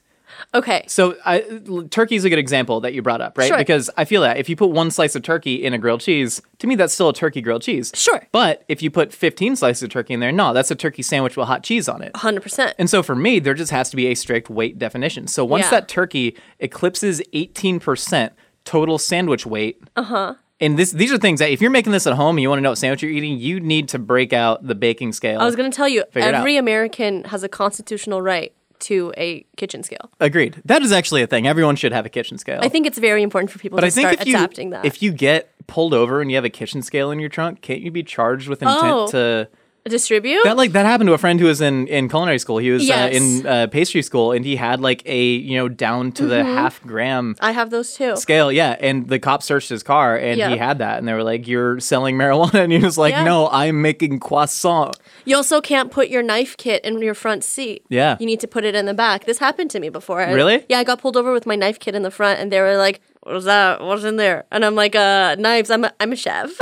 Okay. 0.53 0.83
So, 0.87 1.15
I, 1.25 1.41
turkey's 1.89 2.23
a 2.25 2.29
good 2.29 2.39
example 2.39 2.81
that 2.81 2.93
you 2.93 3.01
brought 3.01 3.21
up, 3.21 3.37
right? 3.37 3.47
Sure. 3.47 3.57
Because 3.57 3.89
I 3.97 4.05
feel 4.05 4.21
that 4.21 4.37
if 4.37 4.49
you 4.49 4.55
put 4.55 4.69
one 4.69 4.91
slice 4.91 5.15
of 5.15 5.21
turkey 5.23 5.63
in 5.63 5.73
a 5.73 5.77
grilled 5.77 6.01
cheese, 6.01 6.41
to 6.59 6.67
me 6.67 6.75
that's 6.75 6.93
still 6.93 7.09
a 7.09 7.13
turkey 7.13 7.41
grilled 7.41 7.61
cheese. 7.61 7.91
Sure. 7.93 8.27
But 8.31 8.63
if 8.67 8.81
you 8.81 8.89
put 8.91 9.13
15 9.13 9.55
slices 9.55 9.83
of 9.83 9.89
turkey 9.89 10.13
in 10.13 10.19
there, 10.19 10.31
no, 10.31 10.53
that's 10.53 10.71
a 10.71 10.75
turkey 10.75 11.01
sandwich 11.01 11.37
with 11.37 11.47
hot 11.47 11.63
cheese 11.63 11.87
on 11.87 12.01
it. 12.01 12.13
100%. 12.13 12.73
And 12.77 12.89
so 12.89 13.03
for 13.03 13.15
me, 13.15 13.39
there 13.39 13.53
just 13.53 13.71
has 13.71 13.89
to 13.89 13.95
be 13.95 14.07
a 14.07 14.15
strict 14.15 14.49
weight 14.49 14.77
definition. 14.79 15.27
So 15.27 15.45
once 15.45 15.65
Yeah. 15.65 15.71
that 15.71 15.87
turkey 15.87 16.35
eclipses 16.59 17.21
18% 17.33 18.31
total 18.63 18.97
sandwich 18.97 19.45
weight, 19.45 19.81
uh-huh. 19.95 20.35
And 20.61 20.79
this, 20.79 20.91
these 20.93 21.11
are 21.11 21.17
things 21.17 21.39
that 21.39 21.51
if 21.51 21.61
you're 21.61 21.69
making 21.69 21.91
this 21.91 22.07
at 22.07 22.13
home 22.13 22.37
and 22.37 22.41
you 22.41 22.47
want 22.47 22.59
to 22.59 22.63
know 22.63 22.69
what 22.71 22.77
sandwich 22.77 23.03
you're 23.03 23.11
eating, 23.11 23.37
you 23.37 23.59
need 23.59 23.89
to 23.89 23.99
break 23.99 24.31
out 24.31 24.65
the 24.65 24.73
baking 24.73 25.11
scale. 25.11 25.41
I 25.41 25.45
was 25.45 25.55
going 25.57 25.69
to 25.69 25.75
tell 25.75 25.89
you, 25.89 26.05
every. 26.15 26.55
American 26.55 27.25
has 27.25 27.43
a 27.43 27.49
constitutional 27.49 28.21
right 28.21 28.53
to 28.81 29.13
a 29.17 29.45
kitchen 29.57 29.83
scale. 29.83 30.11
Agreed. 30.19 30.61
That 30.65 30.81
is 30.81 30.91
actually 30.91 31.21
a 31.21 31.27
thing. 31.27 31.47
Everyone 31.47 31.75
should 31.75 31.91
have 31.91 32.05
a 32.05 32.09
kitchen 32.09 32.37
scale. 32.37 32.59
I 32.61 32.69
think 32.69 32.85
it's 32.87 32.97
very 32.97 33.23
important 33.23 33.51
for 33.51 33.59
people 33.59 33.77
but 33.77 33.81
to 33.81 33.87
I 33.87 33.89
think 33.89 34.09
start 34.09 34.21
if 34.21 34.27
you 34.27 34.35
adapting 34.35 34.69
that. 34.71 34.85
if 34.85 35.01
you 35.01 35.11
get 35.11 35.51
pulled 35.67 35.93
over 35.93 36.21
and 36.21 36.29
you 36.29 36.37
have 36.37 36.45
a 36.45 36.49
kitchen 36.49 36.81
scale 36.81 37.11
in 37.11 37.19
your 37.19 37.29
trunk, 37.29 37.61
can't 37.61 37.81
you 37.81 37.91
be 37.91 38.03
charged 38.03 38.47
with 38.47 38.61
intent 38.61 38.79
Oh. 38.83 39.07
to 39.11 39.47
Distribute? 39.87 40.43
that 40.45 40.57
like 40.57 40.71
that 40.71 40.87
happened 40.87 41.07
to 41.09 41.13
a 41.13 41.17
friend 41.19 41.39
who 41.39 41.45
was 41.45 41.61
in 41.61 41.87
in 41.87 42.09
culinary 42.09 42.39
school. 42.39 42.57
He 42.57 42.71
was 42.71 42.83
Yes. 42.87 43.13
uh, 43.13 43.15
in 43.17 43.45
uh, 43.47 43.67
pastry 43.67 44.01
school 44.01 44.31
and 44.31 44.43
he 44.43 44.55
had 44.55 44.81
like 44.81 45.03
a 45.05 45.23
you 45.23 45.57
know 45.57 45.69
down 45.69 46.11
to 46.13 46.25
the 46.25 46.37
Mm-hmm. 46.37 46.55
half 46.55 46.81
gram 46.81 47.35
I 47.39 47.51
have 47.51 47.69
those 47.69 47.93
too. 47.93 48.15
scale. 48.17 48.51
Yeah, 48.51 48.75
and 48.79 49.07
the 49.07 49.19
cop 49.19 49.43
searched 49.43 49.69
his 49.69 49.83
car 49.83 50.17
and 50.17 50.39
Yeah. 50.39 50.49
he 50.49 50.57
had 50.57 50.79
that, 50.79 50.97
and 50.97 51.07
they 51.07 51.13
were 51.13 51.23
like, 51.23 51.47
"You're 51.47 51.79
selling 51.79 52.15
marijuana," 52.17 52.55
and 52.63 52.71
he 52.71 52.79
was 52.79 52.97
like, 52.97 53.13
Yeah. 53.13 53.23
"No, 53.25 53.47
I'm 53.51 53.81
making 53.83 54.19
croissant." 54.21 54.97
You 55.23 55.35
also 55.35 55.61
can't 55.61 55.91
put 55.91 56.09
your 56.09 56.23
knife 56.23 56.57
kit 56.57 56.83
in 56.83 56.99
your 57.01 57.13
front 57.13 57.43
seat. 57.43 57.85
Yeah. 57.89 58.17
You 58.19 58.25
need 58.25 58.39
to 58.39 58.47
put 58.47 58.63
it 58.65 58.73
in 58.73 58.85
the 58.87 58.93
back. 58.95 59.25
This 59.25 59.37
happened 59.37 59.69
to 59.71 59.79
me 59.79 59.89
before. 59.89 60.19
I- 60.21 60.31
Really? 60.33 60.65
yeah, 60.67 60.79
I 60.79 60.83
got 60.83 60.99
pulled 60.99 61.15
over 61.17 61.31
with 61.31 61.45
my 61.45 61.55
knife 61.55 61.79
kit 61.79 61.93
in 61.95 62.01
the 62.01 62.11
front 62.11 62.39
and 62.39 62.51
they 62.51 62.59
were 62.59 62.75
like, 62.77 63.01
What 63.25 63.33
was 63.33 63.45
that? 63.45 63.81
What's 63.81 64.03
in 64.03 64.17
there? 64.17 64.45
And 64.51 64.63
I'm 64.63 64.75
like, 64.75 64.95
uh, 64.95 65.35
knives, 65.39 65.71
I'm 65.71 65.83
a, 65.83 65.91
I'm 65.99 66.11
a 66.11 66.15
chef. 66.15 66.55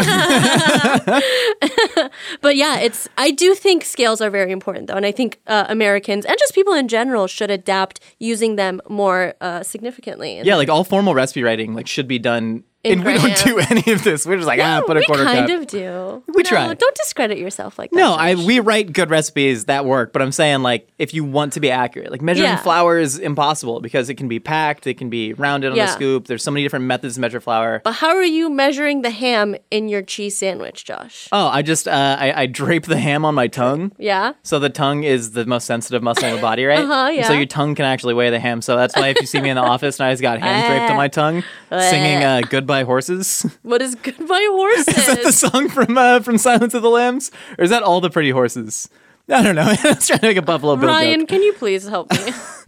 but 2.41 2.55
yeah, 2.55 2.79
it's 2.79 3.10
I 3.17 3.32
do 3.32 3.53
think 3.53 3.84
scales 3.84 4.22
are 4.22 4.29
very 4.29 4.53
important 4.53 4.88
though. 4.88 4.93
And 4.93 5.05
I 5.05 5.12
think 5.12 5.41
uh, 5.46 5.65
Americans 5.67 6.25
and 6.25 6.38
just 6.39 6.55
people 6.55 6.74
in 6.74 6.88
general 6.88 7.27
should 7.27 7.51
adapt 7.51 8.00
using 8.17 8.55
them 8.55 8.79
more 8.88 9.34
uh, 9.41 9.62
significantly. 9.62 10.39
Yeah, 10.41 10.55
like 10.55 10.70
all 10.70 10.86
formal 10.86 11.13
recipe 11.13 11.43
writing 11.43 11.74
like 11.74 11.86
should 11.86 12.08
be 12.08 12.17
done 12.17 12.63
and 12.85 13.03
we 13.05 13.13
don't 13.13 13.37
do 13.43 13.59
any 13.59 13.91
of 13.93 14.03
this. 14.03 14.25
We're 14.25 14.35
just 14.37 14.47
like, 14.47 14.59
ah, 14.61 14.81
put 14.85 14.97
a 14.97 14.99
we 14.99 15.05
quarter 15.05 15.23
kind 15.25 15.47
cup. 15.47 15.61
of 15.61 15.67
do. 15.67 16.23
We 16.27 16.43
No, 16.43 16.49
try. 16.49 16.73
Don't 16.73 16.95
discredit 16.95 17.37
yourself 17.37 17.77
like 17.79 17.91
that. 17.91 17.97
No, 17.97 18.13
I 18.13 18.35
we 18.35 18.59
write 18.59 18.91
good 18.93 19.09
recipes 19.09 19.65
that 19.65 19.85
work, 19.85 20.11
but 20.13 20.21
I'm 20.21 20.31
saying 20.31 20.61
like 20.63 20.87
if 20.99 21.13
you 21.13 21.23
want 21.23 21.53
to 21.53 21.59
be 21.59 21.71
accurate, 21.71 22.11
like 22.11 22.21
measuring 22.21 22.49
Yeah. 22.49 22.57
flour 22.57 22.99
is 22.99 23.19
impossible 23.19 23.79
because 23.81 24.09
it 24.09 24.15
can 24.15 24.27
be 24.27 24.39
packed, 24.39 24.87
it 24.87 24.95
can 24.97 25.09
be 25.09 25.33
rounded 25.33 25.71
on 25.71 25.77
Yeah. 25.77 25.85
a 25.85 25.93
scoop. 25.93 26.27
There's 26.27 26.43
so 26.43 26.51
many 26.51 26.63
different 26.63 26.85
methods 26.85 27.15
to 27.15 27.21
measure 27.21 27.39
flour. 27.39 27.81
But 27.83 27.93
how 27.93 28.09
are 28.15 28.23
you 28.23 28.49
measuring 28.49 29.01
the 29.01 29.09
ham 29.11 29.55
in 29.71 29.87
your 29.89 30.01
cheese 30.01 30.37
sandwich, 30.37 30.83
Josh? 30.85 31.27
Oh, 31.31 31.47
I 31.47 31.61
just 31.61 31.87
uh, 31.87 32.17
I, 32.19 32.41
I 32.43 32.45
drape 32.47 32.85
the 32.85 32.97
ham 32.97 33.23
on 33.25 33.35
my 33.35 33.47
tongue. 33.47 33.91
Yeah. 33.97 34.33
So 34.43 34.59
the 34.59 34.69
tongue 34.69 35.03
is 35.03 35.31
the 35.31 35.45
most 35.45 35.65
sensitive 35.65 36.03
muscle 36.03 36.25
in 36.27 36.35
the 36.35 36.41
body, 36.41 36.65
right? 36.71 36.79
Uh-huh, 36.79 37.11
And 37.15 37.25
So 37.25 37.33
your 37.33 37.45
tongue 37.45 37.75
can 37.75 37.85
actually 37.85 38.13
weigh 38.13 38.29
the 38.29 38.39
ham. 38.39 38.61
So 38.61 38.75
that's 38.75 38.95
why 38.95 39.09
if 39.09 39.21
you 39.21 39.27
see 39.27 39.39
me 39.41 39.49
in 39.49 39.55
the 39.55 39.61
office 39.73 39.99
and 39.99 40.07
I 40.07 40.11
just 40.13 40.21
got 40.21 40.39
ham 40.39 40.69
draped 40.69 40.91
on 40.91 40.97
my 40.97 41.07
tongue, 41.07 41.43
singing 41.69 42.23
uh, 42.23 42.41
"Goodbye 42.49 42.72
Horses." 42.81 43.45
What 43.61 43.81
is 43.83 43.93
goodbye 43.93 44.47
horses? 44.49 44.87
is 44.97 45.05
that 45.05 45.23
the 45.23 45.31
song 45.31 45.69
from 45.69 45.95
uh, 45.95 46.19
from 46.21 46.39
Silence 46.39 46.73
of 46.73 46.81
the 46.81 46.89
Lambs, 46.89 47.29
or 47.59 47.63
is 47.63 47.69
that 47.69 47.83
all 47.83 48.01
the 48.01 48.09
pretty 48.09 48.31
horses? 48.31 48.89
I 49.29 49.43
don't 49.43 49.55
know. 49.55 49.61
I 49.83 49.89
was 49.93 50.07
trying 50.07 50.19
to 50.19 50.27
make 50.27 50.37
a 50.37 50.41
Buffalo 50.41 50.75
Bill 50.75 50.89
Ryan, 50.89 51.21
joke. 51.21 51.29
can 51.29 51.43
you 51.43 51.53
please 51.53 51.87
help 51.87 52.11
me? 52.11 52.17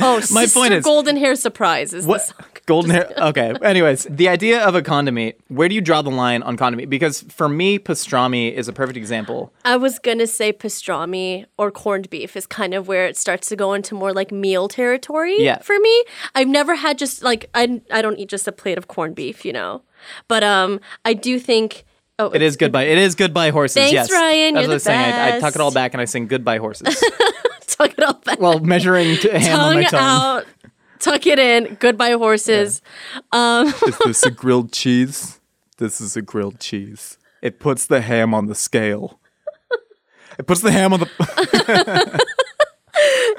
Oh, 0.00 0.20
My 0.32 0.46
point 0.46 0.72
is- 0.74 0.84
golden 0.84 1.16
hair 1.16 1.36
surprise 1.36 1.92
is 1.92 2.04
What 2.06 2.20
the 2.20 2.26
song. 2.26 2.50
golden 2.66 2.90
hair? 2.90 3.12
Okay. 3.18 3.54
Anyways, 3.62 4.04
the 4.10 4.28
idea 4.28 4.60
of 4.66 4.74
a 4.74 4.82
condiment. 4.82 5.36
Where 5.48 5.68
do 5.68 5.74
you 5.74 5.80
draw 5.80 6.02
the 6.02 6.10
line 6.10 6.42
on 6.42 6.56
condiment? 6.56 6.90
Because 6.90 7.22
for 7.28 7.48
me, 7.48 7.78
pastrami 7.78 8.52
is 8.52 8.66
a 8.68 8.72
perfect 8.72 8.96
example. 8.96 9.52
I 9.64 9.76
was 9.76 9.98
gonna 10.00 10.26
say 10.26 10.52
pastrami 10.52 11.46
or 11.58 11.70
corned 11.70 12.10
beef 12.10 12.36
is 12.36 12.46
kind 12.46 12.74
of 12.74 12.88
where 12.88 13.06
it 13.06 13.16
starts 13.16 13.48
to 13.50 13.56
go 13.56 13.72
into 13.74 13.94
more 13.94 14.12
like 14.12 14.32
meal 14.32 14.66
territory. 14.68 15.36
Yeah. 15.42 15.58
For 15.58 15.78
me, 15.78 16.04
I've 16.34 16.48
never 16.48 16.74
had 16.74 16.98
just 16.98 17.22
like 17.22 17.48
I 17.54 17.80
I 17.92 18.02
don't 18.02 18.18
eat 18.18 18.28
just 18.30 18.48
a 18.48 18.52
plate 18.52 18.78
of 18.78 18.88
corned 18.88 19.14
beef, 19.14 19.44
you 19.44 19.52
know, 19.52 19.82
but 20.28 20.42
um 20.42 20.80
I 21.04 21.14
do 21.14 21.38
think. 21.38 21.84
Oh, 22.18 22.30
It 22.30 22.42
is 22.42 22.56
goodbye. 22.56 22.84
It 22.84 22.96
is 22.98 23.16
goodbye 23.16 23.50
horses. 23.50 23.74
Thanks, 23.74 23.92
yes, 23.92 24.10
Ryan, 24.12 24.54
That's 24.54 24.62
you're 24.62 24.68
what 24.68 24.70
I 24.70 24.74
was 24.74 24.84
the 24.84 24.90
saying. 24.90 25.14
I, 25.14 25.36
I 25.36 25.40
tuck 25.40 25.56
it 25.56 25.60
all 25.60 25.72
back 25.72 25.94
and 25.94 26.00
I 26.00 26.04
sing 26.04 26.28
goodbye 26.28 26.58
horses. 26.58 27.02
Tuck 27.76 27.92
it 27.98 28.04
all 28.04 28.14
back. 28.14 28.40
while 28.40 28.60
measuring 28.60 29.16
t- 29.16 29.28
ham 29.32 29.58
on 29.60 29.72
tongue, 29.74 29.82
my 29.82 29.88
tongue. 29.88 30.00
out. 30.38 30.44
Tuck 31.00 31.26
it 31.26 31.38
in. 31.38 31.74
Goodbye 31.80 32.12
horses. 32.12 32.80
Um, 33.32 33.66
is 33.86 33.98
this 34.04 34.22
a 34.24 34.30
grilled 34.42 34.72
cheese? 34.72 35.40
This 35.78 36.00
is 36.00 36.16
a 36.16 36.22
grilled 36.22 36.60
cheese. 36.60 37.18
It 37.42 37.58
puts 37.60 37.86
the 37.86 38.00
ham 38.00 38.32
on 38.32 38.46
the 38.46 38.54
scale. 38.54 39.18
It 40.38 40.46
puts 40.46 40.60
the 40.62 40.70
ham 40.72 40.92
on 40.92 41.00
the. 41.00 42.20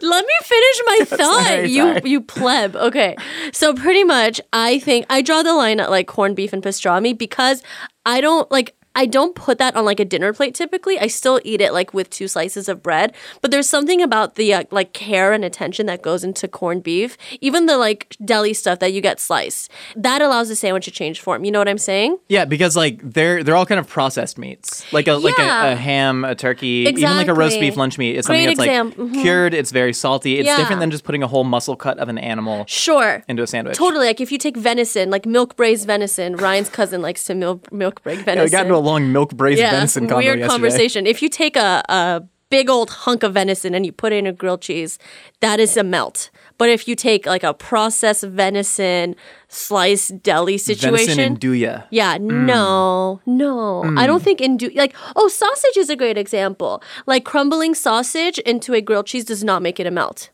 Let 0.02 0.26
me 0.26 0.34
finish 0.44 0.82
my 0.86 1.00
thought. 1.06 1.46
Sorry, 1.46 1.70
you 1.70 1.82
sorry. 1.84 2.02
you 2.06 2.22
pleb. 2.22 2.76
Okay. 2.76 3.16
So 3.54 3.74
pretty 3.74 4.04
much 4.04 4.40
I 4.54 4.80
think 4.80 5.06
I 5.10 5.22
draw 5.22 5.42
the 5.44 5.54
line 5.54 5.80
at 5.80 5.90
like 5.90 6.08
corned 6.08 6.36
beef 6.36 6.54
and 6.54 6.62
pastrami 6.62 7.18
because 7.18 7.64
I 8.06 8.22
don't 8.22 8.50
like 8.52 8.76
I 8.96 9.06
don't 9.06 9.36
put 9.36 9.58
that 9.58 9.76
on 9.76 9.86
like 9.86 10.00
a 10.00 10.06
dinner 10.06 10.34
plate 10.34 10.56
typically. 10.56 10.98
I 11.00 11.08
still 11.08 11.40
eat 11.44 11.62
it 11.62 11.74
like 11.74 11.94
with 11.94 12.10
two 12.10 12.28
slices 12.28 12.70
of 12.70 12.82
bread, 12.82 13.14
but 13.42 13.52
there's 13.52 13.68
something 13.70 14.02
about 14.02 14.36
the 14.36 14.54
uh, 14.54 14.64
like 14.72 14.94
care 14.94 15.34
and 15.34 15.44
attention 15.44 15.86
that 15.88 16.02
goes 16.02 16.24
into 16.24 16.48
corned 16.48 16.84
beef, 16.84 17.18
even 17.42 17.66
the 17.66 17.78
like 17.78 18.16
deli 18.24 18.54
stuff 18.54 18.80
that 18.80 18.94
you 18.94 19.02
get 19.02 19.20
sliced. 19.20 19.70
That 19.96 20.22
allows 20.22 20.48
the 20.50 20.56
sandwich 20.56 20.86
to 20.86 20.92
change 20.92 21.20
form. 21.20 21.44
You 21.44 21.52
know 21.52 21.60
what 21.60 21.68
I'm 21.68 21.78
saying? 21.78 22.18
Yeah, 22.30 22.46
because 22.46 22.76
like 22.76 23.02
they're 23.04 23.44
they're 23.44 23.56
all 23.56 23.66
kind 23.66 23.80
of 23.80 23.88
processed 23.88 24.38
meats, 24.38 24.92
like 24.94 25.08
a 25.08 25.14
like 25.16 25.38
a, 25.40 25.74
a 25.74 25.76
ham, 25.76 26.24
a 26.26 26.36
turkey, 26.36 26.86
even 26.88 27.02
like 27.18 27.28
a 27.28 27.34
roast 27.34 27.60
beef 27.60 27.76
lunch 27.78 27.98
meat. 27.98 28.16
It's 28.18 28.28
something 28.28 28.46
Great 28.46 28.58
that's 28.58 28.60
like 28.68 28.70
exam- 28.70 28.92
mhm. 28.94 29.22
cured. 29.22 29.54
It's 29.54 29.72
very 29.72 29.94
salty. 29.94 30.40
It's 30.40 30.48
Yeah. 30.48 30.58
different 30.58 30.80
than 30.80 30.92
just 30.92 31.04
putting 31.04 31.24
a 31.24 31.28
whole 31.28 31.44
muscle 31.44 31.76
cut 31.76 32.00
of 32.00 32.08
an 32.10 32.18
animal 32.18 32.66
Sure. 32.68 33.24
into 33.28 33.44
a 33.44 33.48
sandwich. 33.48 33.76
Totally. 33.78 34.06
Like 34.08 34.22
if 34.22 34.32
you 34.32 34.38
take 34.38 34.56
venison, 34.58 35.10
like 35.10 35.26
milk 35.26 35.56
braised 35.56 35.86
venison, 35.86 36.36
Ryan's 36.38 36.70
cousin 36.70 37.02
likes 37.02 37.24
to 37.26 37.36
milk 37.36 37.72
milk 37.72 38.02
break 38.04 38.20
venison. 38.20 38.52
Yeah, 38.58 38.64
we 38.86 38.92
got 38.92 39.02
into 39.02 39.02
a 39.02 39.08
long 39.08 39.12
milk 39.12 39.36
braised 39.36 39.62
venison 39.62 40.08
combo 40.08 40.18
weird 40.18 40.40
yesterday. 40.40 40.52
conversation. 40.54 41.08
If 41.08 41.22
you 41.22 41.30
take 41.30 41.56
a, 41.56 41.84
a 41.90 42.24
big 42.50 42.70
old 42.70 42.90
hunk 42.90 43.24
of 43.24 43.34
venison 43.34 43.74
and 43.74 43.86
you 43.86 43.92
put 43.92 44.14
it 44.14 44.18
in 44.18 44.28
a 44.28 44.34
grilled 44.34 44.62
cheese, 44.62 45.00
that 45.42 45.60
is 45.60 45.78
a 45.78 45.84
melt. 45.84 46.30
But 46.58 46.70
if 46.70 46.88
you 46.88 46.96
take 46.96 47.26
like 47.26 47.44
a 47.44 47.54
processed 47.54 48.24
venison 48.24 49.16
sliced 49.50 50.24
deli 50.24 50.58
situation, 50.58 51.16
Venison 51.16 51.20
and 51.20 51.40
duya. 51.40 51.86
yeah, 51.92 52.18
mm. 52.18 52.46
no, 52.46 53.20
no. 53.26 53.84
Mm. 53.86 54.00
I 54.00 54.08
don't 54.08 54.24
think 54.24 54.40
in 54.42 54.58
like 54.76 54.96
oh, 55.16 55.28
sausage 55.28 55.78
is 55.78 55.90
a 55.90 55.96
great 55.96 56.18
example. 56.18 56.82
Like 57.06 57.26
crumbling 57.26 57.76
sausage 57.76 58.40
into 58.40 58.74
a 58.74 58.82
grilled 58.82 59.08
cheese 59.08 59.26
does 59.26 59.44
not 59.44 59.62
make 59.62 59.80
it 59.80 59.88
a 59.88 59.92
melt. 59.92 60.30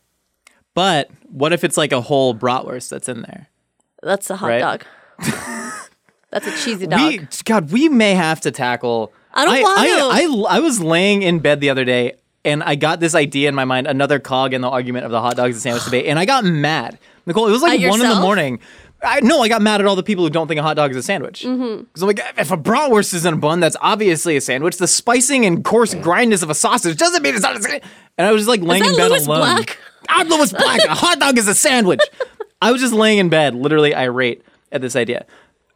But 0.74 1.10
what 1.28 1.52
if 1.52 1.64
it's 1.64 1.76
like 1.76 1.92
a 1.92 2.00
whole 2.00 2.34
bratwurst 2.34 2.88
that's 2.88 3.08
in 3.08 3.22
there? 3.22 3.48
That's 4.02 4.30
a 4.30 4.36
hot 4.36 4.48
Right. 4.48 4.60
dog. 4.60 4.84
That's 6.32 6.46
a 6.46 6.56
cheesy 6.64 6.86
dog. 6.86 7.00
We 7.00 7.28
God, 7.44 7.70
we 7.70 7.88
may 7.88 8.14
have 8.14 8.40
to 8.42 8.50
tackle. 8.50 9.12
I 9.32 9.44
don't 9.44 9.62
want 9.62 9.78
I, 9.78 9.86
to. 10.24 10.46
I, 10.48 10.56
I 10.56 10.60
was 10.60 10.80
laying 10.80 11.22
in 11.22 11.38
bed 11.38 11.60
the 11.60 11.70
other 11.70 11.84
day 11.84 12.14
and 12.44 12.62
I 12.62 12.74
got 12.74 13.00
this 13.00 13.14
idea 13.14 13.48
in 13.48 13.54
my 13.54 13.64
mind, 13.64 13.86
another 13.86 14.18
cog 14.18 14.52
in 14.52 14.60
the 14.60 14.68
argument 14.68 15.04
of 15.04 15.10
the 15.12 15.20
hot 15.20 15.36
dogs 15.36 15.54
and 15.56 15.62
sandwich 15.62 15.84
debate, 15.84 16.06
and 16.06 16.18
I 16.18 16.24
got 16.24 16.44
mad. 16.44 16.98
Nicole, 17.26 17.46
it 17.46 17.52
was 17.52 17.62
like 17.62 17.80
At 17.80 17.88
one 17.88 18.00
in 18.00 18.08
the 18.08 18.20
morning. 18.20 18.58
I, 19.04 19.20
no, 19.20 19.40
I 19.42 19.48
got 19.48 19.62
mad 19.62 19.80
at 19.80 19.86
all 19.86 19.96
the 19.96 20.02
people 20.02 20.22
who 20.24 20.30
don't 20.30 20.46
think 20.46 20.60
a 20.60 20.62
hot 20.62 20.74
dog 20.76 20.92
is 20.92 20.96
a 20.96 21.02
sandwich. 21.02 21.42
Because 21.42 21.58
Mm-hmm. 21.58 22.00
I'm 22.02 22.06
like, 22.06 22.20
if 22.38 22.50
a 22.52 22.56
bratwurst 22.56 23.14
is 23.14 23.24
in 23.26 23.34
a 23.34 23.36
bun, 23.36 23.58
that's 23.58 23.76
obviously 23.80 24.36
a 24.36 24.40
sandwich. 24.40 24.76
The 24.76 24.86
spicing 24.86 25.44
and 25.44 25.64
coarse 25.64 25.94
grindness 25.94 26.42
of 26.42 26.50
a 26.50 26.54
sausage 26.54 26.98
doesn't 26.98 27.20
mean 27.22 27.34
it's 27.34 27.42
not 27.42 27.56
a 27.56 27.62
sandwich. 27.62 27.82
And 28.16 28.26
I 28.28 28.32
was 28.32 28.42
just 28.42 28.48
like 28.48 28.60
laying 28.60 28.84
in 28.84 28.96
bed 28.96 29.10
Lewis 29.10 29.26
alone. 29.26 29.38
Black? 29.56 29.78
I'm 30.08 30.28
Lewis 30.28 30.52
Black. 30.52 30.84
a 30.84 30.94
hot 30.94 31.18
dog 31.18 31.36
is 31.36 31.48
a 31.48 31.54
sandwich. 31.54 32.00
I 32.62 32.70
was 32.70 32.80
just 32.80 32.94
laying 32.94 33.18
in 33.18 33.28
bed, 33.28 33.54
literally 33.56 33.92
irate 33.92 34.42
at 34.70 34.80
this 34.80 34.94
idea. 34.94 35.26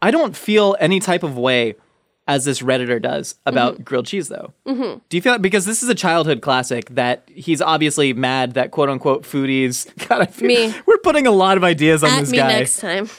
I 0.02 0.10
don't 0.10 0.36
feel 0.36 0.76
any 0.78 1.00
type 1.00 1.22
of 1.22 1.38
way 1.38 1.74
as 2.28 2.44
this 2.44 2.60
redditor 2.62 3.00
does 3.00 3.36
about 3.46 3.74
Mm-hmm. 3.74 3.82
grilled 3.84 4.06
cheese, 4.06 4.28
though. 4.28 4.52
Mm-hmm. 4.66 4.98
Do 5.08 5.16
you 5.16 5.20
feel 5.22 5.32
like, 5.32 5.42
because 5.42 5.64
this 5.64 5.82
is 5.82 5.88
a 5.88 5.94
childhood 5.94 6.40
classic 6.42 6.88
that 6.90 7.22
he's 7.32 7.60
obviously 7.62 8.12
mad 8.12 8.54
that 8.54 8.70
quote 8.72 8.88
unquote 8.88 9.22
foodies? 9.22 9.86
God, 10.08 10.22
I 10.22 10.26
feel, 10.26 10.48
Me. 10.48 10.74
We're 10.86 10.98
putting 10.98 11.26
a 11.26 11.30
lot 11.30 11.56
of 11.56 11.64
ideas 11.64 12.02
on 12.02 12.10
At 12.10 12.20
this 12.20 12.30
me 12.30 12.38
guy. 12.38 12.48
next 12.48 12.78
time. 12.80 13.08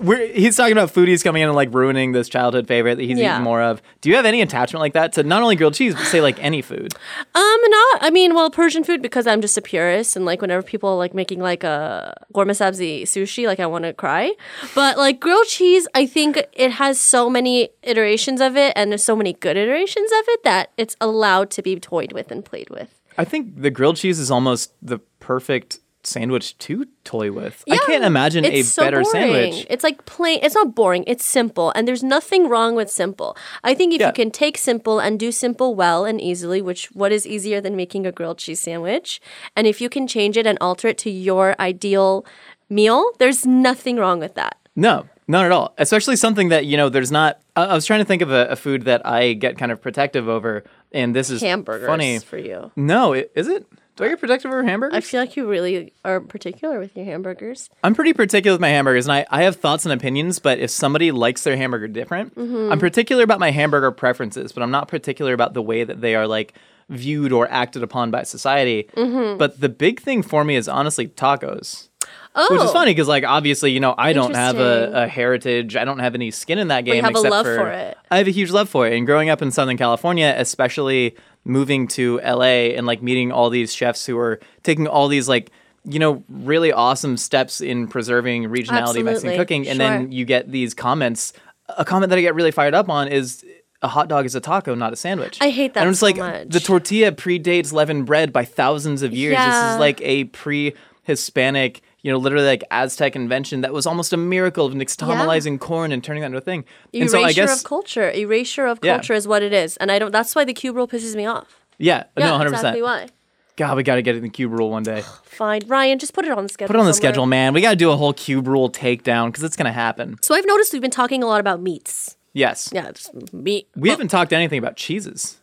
We're, 0.00 0.26
he's 0.32 0.56
talking 0.56 0.72
about 0.72 0.92
foodies 0.94 1.24
coming 1.24 1.42
in 1.42 1.48
and 1.48 1.56
like 1.56 1.74
ruining 1.74 2.12
this 2.12 2.28
childhood 2.28 2.68
favorite 2.68 2.96
that 2.96 3.02
he's 3.04 3.18
Yeah. 3.18 3.32
eaten 3.34 3.42
more 3.42 3.60
of. 3.62 3.82
Do 4.00 4.08
you 4.10 4.16
have 4.16 4.24
any 4.24 4.40
attachment 4.40 4.80
like 4.80 4.92
that 4.92 5.12
to 5.14 5.22
not 5.22 5.42
only 5.42 5.56
grilled 5.56 5.74
cheese 5.74 5.94
but 5.94 6.04
say 6.04 6.20
like 6.20 6.42
any 6.42 6.62
food? 6.62 6.94
Um, 7.34 7.58
not. 7.68 7.98
I 8.02 8.10
mean, 8.12 8.34
well, 8.34 8.48
Persian 8.50 8.84
food 8.84 9.02
because 9.02 9.26
I'm 9.26 9.40
just 9.40 9.56
a 9.58 9.62
purist, 9.62 10.14
and 10.16 10.24
like 10.24 10.40
whenever 10.40 10.62
people 10.62 10.90
are, 10.90 10.96
like 10.96 11.14
making 11.14 11.40
like 11.40 11.64
a 11.64 12.14
gourmet 12.32 12.52
sabzi 12.54 13.02
sushi, 13.02 13.46
like 13.46 13.58
I 13.58 13.66
want 13.66 13.84
to 13.84 13.92
cry. 13.92 14.32
But 14.74 14.98
like 14.98 15.18
grilled 15.20 15.46
cheese, 15.46 15.88
I 15.94 16.06
think 16.06 16.40
it 16.52 16.70
has 16.72 17.00
so 17.00 17.28
many 17.28 17.70
iterations 17.82 18.40
of 18.46 18.56
it, 18.56 18.72
and 18.76 18.90
there's 18.90 19.04
so 19.04 19.16
many 19.16 19.32
good 19.32 19.56
iterations 19.56 20.10
of 20.12 20.24
it 20.28 20.42
that 20.44 20.70
it's 20.76 20.96
allowed 21.00 21.50
to 21.50 21.62
be 21.62 21.78
toyed 21.78 22.12
with 22.12 22.30
and 22.30 22.44
played 22.44 22.70
with. 22.70 22.90
I 23.18 23.24
think 23.24 23.60
the 23.62 23.70
grilled 23.70 23.96
cheese 23.96 24.18
is 24.18 24.30
almost 24.30 24.72
the 24.82 24.98
perfect 25.20 25.80
sandwich 26.02 26.56
to 26.58 26.86
toy 27.02 27.32
with. 27.32 27.64
I 27.68 27.74
Yeah, 27.74 27.80
can't 27.86 28.04
imagine 28.04 28.44
a 28.44 28.62
so 28.62 28.82
better 28.84 29.02
boring. 29.02 29.10
sandwich. 29.10 29.66
It's 29.68 29.82
like 29.82 30.04
plain. 30.06 30.38
It's 30.40 30.54
not 30.54 30.72
boring. 30.74 31.02
It's 31.08 31.24
simple, 31.24 31.72
and 31.74 31.88
there's 31.88 32.04
nothing 32.04 32.48
wrong 32.48 32.76
with 32.76 32.88
simple. 32.88 33.36
I 33.64 33.74
think 33.74 33.92
if 33.92 34.00
Yeah. 34.00 34.08
you 34.08 34.12
can 34.12 34.30
take 34.30 34.56
simple 34.56 35.00
and 35.00 35.18
do 35.18 35.32
simple 35.32 35.74
well 35.74 36.04
and 36.04 36.20
easily, 36.20 36.62
which 36.62 36.86
what 36.92 37.10
is 37.10 37.26
easier 37.26 37.60
than 37.60 37.74
making 37.74 38.06
a 38.06 38.12
grilled 38.12 38.38
cheese 38.38 38.60
sandwich, 38.60 39.20
and 39.56 39.66
if 39.66 39.80
you 39.80 39.88
can 39.88 40.06
change 40.06 40.36
it 40.36 40.46
and 40.46 40.58
alter 40.60 40.86
it 40.88 40.98
to 40.98 41.10
your 41.10 41.56
ideal 41.58 42.24
meal, 42.70 43.10
there's 43.18 43.44
nothing 43.44 43.96
wrong 43.96 44.20
with 44.20 44.34
that. 44.34 44.56
No, 44.76 45.06
not 45.28 45.44
at 45.44 45.52
all. 45.52 45.74
Especially 45.78 46.16
something 46.16 46.48
that, 46.50 46.66
you 46.66 46.76
know, 46.76 46.88
there's 46.88 47.10
not. 47.12 47.40
I, 47.54 47.64
I 47.66 47.74
was 47.74 47.86
trying 47.86 48.00
to 48.00 48.04
think 48.04 48.22
of 48.22 48.30
a, 48.30 48.46
a 48.48 48.56
food 48.56 48.82
that 48.84 49.06
I 49.06 49.32
get 49.32 49.58
kind 49.58 49.72
of 49.72 49.80
protective 49.80 50.28
over, 50.28 50.64
and 50.92 51.14
this 51.14 51.30
is 51.30 51.40
Hamburgers 51.42 51.86
funny. 51.86 52.18
for 52.20 52.38
you. 52.38 52.70
No, 52.76 53.14
i- 53.14 53.26
is 53.34 53.48
it? 53.48 53.66
Do 53.96 54.04
I 54.04 54.08
get 54.08 54.20
protective 54.20 54.50
over 54.50 54.62
hamburgers? 54.62 54.94
I 54.94 55.00
feel 55.00 55.20
like 55.20 55.36
you 55.36 55.48
really 55.48 55.94
are 56.04 56.20
particular 56.20 56.78
with 56.78 56.94
your 56.94 57.06
hamburgers. 57.06 57.70
I'm 57.82 57.94
pretty 57.94 58.12
particular 58.12 58.52
with 58.54 58.60
my 58.60 58.68
hamburgers, 58.68 59.06
and 59.06 59.12
I, 59.14 59.24
I 59.30 59.44
have 59.44 59.56
thoughts 59.56 59.86
and 59.86 59.92
opinions, 59.94 60.38
but 60.38 60.58
if 60.58 60.68
somebody 60.70 61.12
likes 61.12 61.44
their 61.44 61.56
hamburger 61.56 61.88
different, 61.88 62.34
Mm-hmm. 62.34 62.72
I'm 62.72 62.78
particular 62.78 63.24
about 63.24 63.40
my 63.40 63.50
hamburger 63.52 63.90
preferences, 63.92 64.52
but 64.52 64.62
I'm 64.62 64.70
not 64.70 64.88
particular 64.88 65.32
about 65.32 65.54
the 65.54 65.62
way 65.62 65.82
that 65.82 66.02
they 66.02 66.14
are 66.14 66.26
like 66.26 66.52
viewed 66.90 67.32
or 67.32 67.50
acted 67.50 67.82
upon 67.82 68.10
by 68.10 68.22
society. 68.24 68.86
Mm-hmm. 68.94 69.38
But 69.38 69.60
the 69.60 69.70
big 69.70 70.00
thing 70.00 70.22
for 70.22 70.44
me 70.44 70.56
is 70.56 70.68
honestly 70.68 71.08
tacos. 71.08 71.88
Oh, 72.38 72.48
Which 72.50 72.62
is 72.62 72.70
oh. 72.70 72.72
funny 72.72 72.90
because, 72.92 73.08
like, 73.08 73.24
obviously, 73.24 73.72
you 73.72 73.80
know, 73.80 73.94
I 73.96 74.12
don't 74.12 74.34
have 74.36 74.58
a, 74.58 74.90
a 75.04 75.08
heritage. 75.08 75.74
I 75.74 75.84
don't 75.86 76.00
have 76.00 76.14
any 76.14 76.30
skin 76.30 76.58
in 76.58 76.68
that 76.68 76.84
game. 76.84 77.02
have 77.02 77.14
a 77.14 77.18
except 77.18 77.30
love 77.30 77.46
for, 77.46 77.56
for 77.56 77.70
it. 77.70 77.96
I 78.10 78.18
have 78.18 78.28
a 78.28 78.30
huge 78.30 78.50
love 78.50 78.68
for 78.68 78.86
it. 78.86 78.94
And 78.94 79.06
growing 79.06 79.30
up 79.30 79.40
in 79.40 79.50
Southern 79.50 79.76
California, 79.78 80.34
especially 80.36 81.16
moving 81.44 81.88
to 81.88 82.18
LA 82.22 82.74
and 82.76 82.86
like 82.86 83.02
meeting 83.02 83.32
all 83.32 83.48
these 83.50 83.72
chefs 83.74 84.04
who 84.04 84.18
are 84.18 84.38
taking 84.64 84.86
all 84.86 85.08
these 85.08 85.28
like 85.28 85.50
you 85.88 85.98
know 86.00 86.24
really 86.28 86.72
awesome 86.72 87.16
steps 87.16 87.60
in 87.60 87.86
preserving 87.86 88.44
regionality 88.44 88.98
of 88.98 89.04
Mexican 89.04 89.08
Absolutely. 89.08 89.36
cooking, 89.38 89.68
and 89.68 89.76
Sure. 89.78 89.88
then 89.88 90.12
you 90.12 90.24
get 90.24 90.50
these 90.50 90.74
comments. 90.74 91.32
A 91.78 91.84
comment 91.84 92.10
that 92.10 92.18
I 92.18 92.22
get 92.22 92.34
really 92.34 92.50
fired 92.50 92.74
up 92.74 92.88
on 92.88 93.08
is. 93.08 93.44
A 93.82 93.88
hot 93.88 94.08
dog 94.08 94.24
is 94.24 94.34
a 94.34 94.40
taco, 94.40 94.74
not 94.74 94.94
a 94.94 94.96
sandwich. 94.96 95.36
I 95.38 95.50
hate 95.50 95.74
that 95.74 95.80
And 95.80 95.88
I'm 95.88 95.92
just 95.92 96.00
so 96.00 96.06
like, 96.06 96.16
much. 96.16 96.48
the 96.48 96.60
tortilla 96.60 97.12
predates 97.12 97.74
leavened 97.74 98.06
bread 98.06 98.32
by 98.32 98.42
thousands 98.46 99.02
of 99.02 99.12
years. 99.12 99.36
This 99.36 99.54
is 99.54 99.78
like 99.78 100.00
a 100.00 100.24
pre-Hispanic, 100.24 101.82
you 102.06 102.12
know, 102.12 102.18
literally 102.18 102.46
like 102.46 102.62
Aztec 102.70 103.16
invention 103.16 103.62
that 103.62 103.72
was 103.72 103.84
almost 103.84 104.12
a 104.12 104.16
miracle 104.16 104.64
of 104.64 104.74
nixtamalizing 104.74 105.58
corn 105.58 105.90
and 105.90 106.04
turning 106.04 106.20
that 106.20 106.26
into 106.26 106.38
a 106.38 106.40
thing. 106.40 106.64
and 106.94 107.02
Erasure 107.02 107.08
so 107.10 107.24
I 107.24 107.32
guess, 107.32 107.58
of 107.58 107.64
culture. 107.64 108.12
Erasure 108.12 108.66
of 108.66 108.78
Yeah. 108.80 108.94
culture 108.94 109.14
is 109.14 109.26
what 109.26 109.42
it 109.42 109.52
is, 109.52 109.76
and 109.78 109.90
I 109.90 109.98
don't. 109.98 110.12
That's 110.12 110.36
why 110.36 110.44
the 110.44 110.54
cube 110.54 110.76
rule 110.76 110.86
pisses 110.86 111.16
me 111.16 111.26
off. 111.26 111.48
yeah, 111.78 112.04
Yeah, 112.16 112.26
no, 112.26 112.38
100%. 112.38 112.54
exactly 112.54 112.82
why. 112.82 113.08
God, 113.56 113.76
we 113.76 113.82
got 113.82 113.96
to 113.96 114.02
get 114.02 114.14
it 114.14 114.18
in 114.18 114.22
the 114.22 114.28
cube 114.28 114.52
rule 114.52 114.70
one 114.70 114.84
day. 114.84 115.02
Fine, 115.24 115.62
Ryan, 115.66 115.98
just 115.98 116.12
put 116.14 116.24
it 116.24 116.30
on 116.30 116.44
the 116.44 116.48
schedule. 116.48 116.68
Put 116.68 116.76
it 116.76 116.78
on 116.78 116.86
the 116.86 116.92
somewhere. 116.94 117.10
schedule, 117.12 117.26
man. 117.26 117.52
We 117.54 117.60
got 117.60 117.70
to 117.70 117.76
do 117.76 117.90
a 117.90 117.96
whole 117.96 118.12
cube 118.12 118.46
rule 118.46 118.70
takedown 118.70 119.26
because 119.28 119.42
it's 119.42 119.56
going 119.56 119.66
to 119.66 119.72
happen. 119.72 120.16
So 120.22 120.34
I've 120.36 120.46
noticed 120.46 120.72
we've 120.72 120.82
been 120.82 120.90
talking 120.92 121.22
a 121.24 121.26
lot 121.26 121.40
about 121.40 121.60
meats. 121.60 122.16
Yes. 122.34 122.70
Yeah, 122.72 122.92
meat. 123.32 123.66
We 123.74 123.88
haven't 123.90 124.08
talked 124.08 124.32
anything 124.32 124.58
about 124.58 124.76
cheeses. 124.76 125.38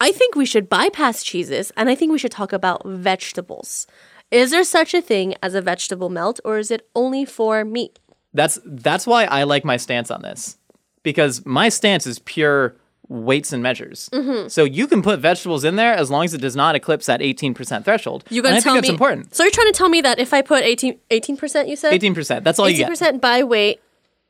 I 0.00 0.12
think 0.12 0.34
we 0.34 0.46
should 0.46 0.68
bypass 0.68 1.22
cheeses, 1.22 1.70
and 1.76 1.88
I 1.90 1.94
think 1.94 2.10
we 2.12 2.18
should 2.18 2.30
talk 2.32 2.52
about 2.52 2.82
vegetables. 2.86 3.86
Is 4.30 4.50
there 4.50 4.64
such 4.64 4.92
a 4.94 5.00
thing 5.00 5.34
as 5.42 5.54
a 5.54 5.60
vegetable 5.62 6.08
melt, 6.10 6.40
or 6.44 6.58
is 6.58 6.70
it 6.70 6.86
only 6.94 7.24
for 7.24 7.64
meat? 7.64 7.98
That's 8.34 8.58
that's 8.64 9.06
why 9.06 9.24
I 9.24 9.44
like 9.44 9.64
my 9.64 9.76
stance 9.78 10.10
on 10.10 10.22
this 10.22 10.58
because 11.02 11.44
my 11.46 11.68
stance 11.70 12.06
is 12.06 12.18
pure 12.20 12.76
weights 13.08 13.54
and 13.54 13.62
measures. 13.62 14.10
Mm-hmm. 14.12 14.48
So 14.48 14.64
you 14.64 14.86
can 14.86 15.00
put 15.00 15.18
vegetables 15.20 15.64
in 15.64 15.76
there 15.76 15.94
as 15.94 16.10
long 16.10 16.24
as 16.26 16.34
it 16.34 16.42
does 16.42 16.54
not 16.54 16.74
eclipse 16.74 17.06
that 17.06 17.20
18% 17.20 17.84
threshold. 17.86 18.24
You 18.28 18.40
and 18.42 18.44
gonna 18.44 18.56
I 18.56 18.60
tell 18.60 18.74
think 18.74 18.82
that's 18.82 18.90
me? 18.90 18.94
important. 18.94 19.34
So 19.34 19.44
you're 19.44 19.50
trying 19.50 19.72
to 19.72 19.76
tell 19.76 19.88
me 19.88 20.02
that 20.02 20.18
if 20.18 20.34
I 20.34 20.42
put 20.42 20.62
18 20.62 21.36
percent, 21.38 21.68
you 21.68 21.76
said 21.76 21.98
18%. 21.98 22.42
That's 22.44 22.58
all 22.58 22.68
you 22.68 22.76
get. 22.76 22.90
18% 22.90 23.20
by 23.22 23.42
weight 23.44 23.80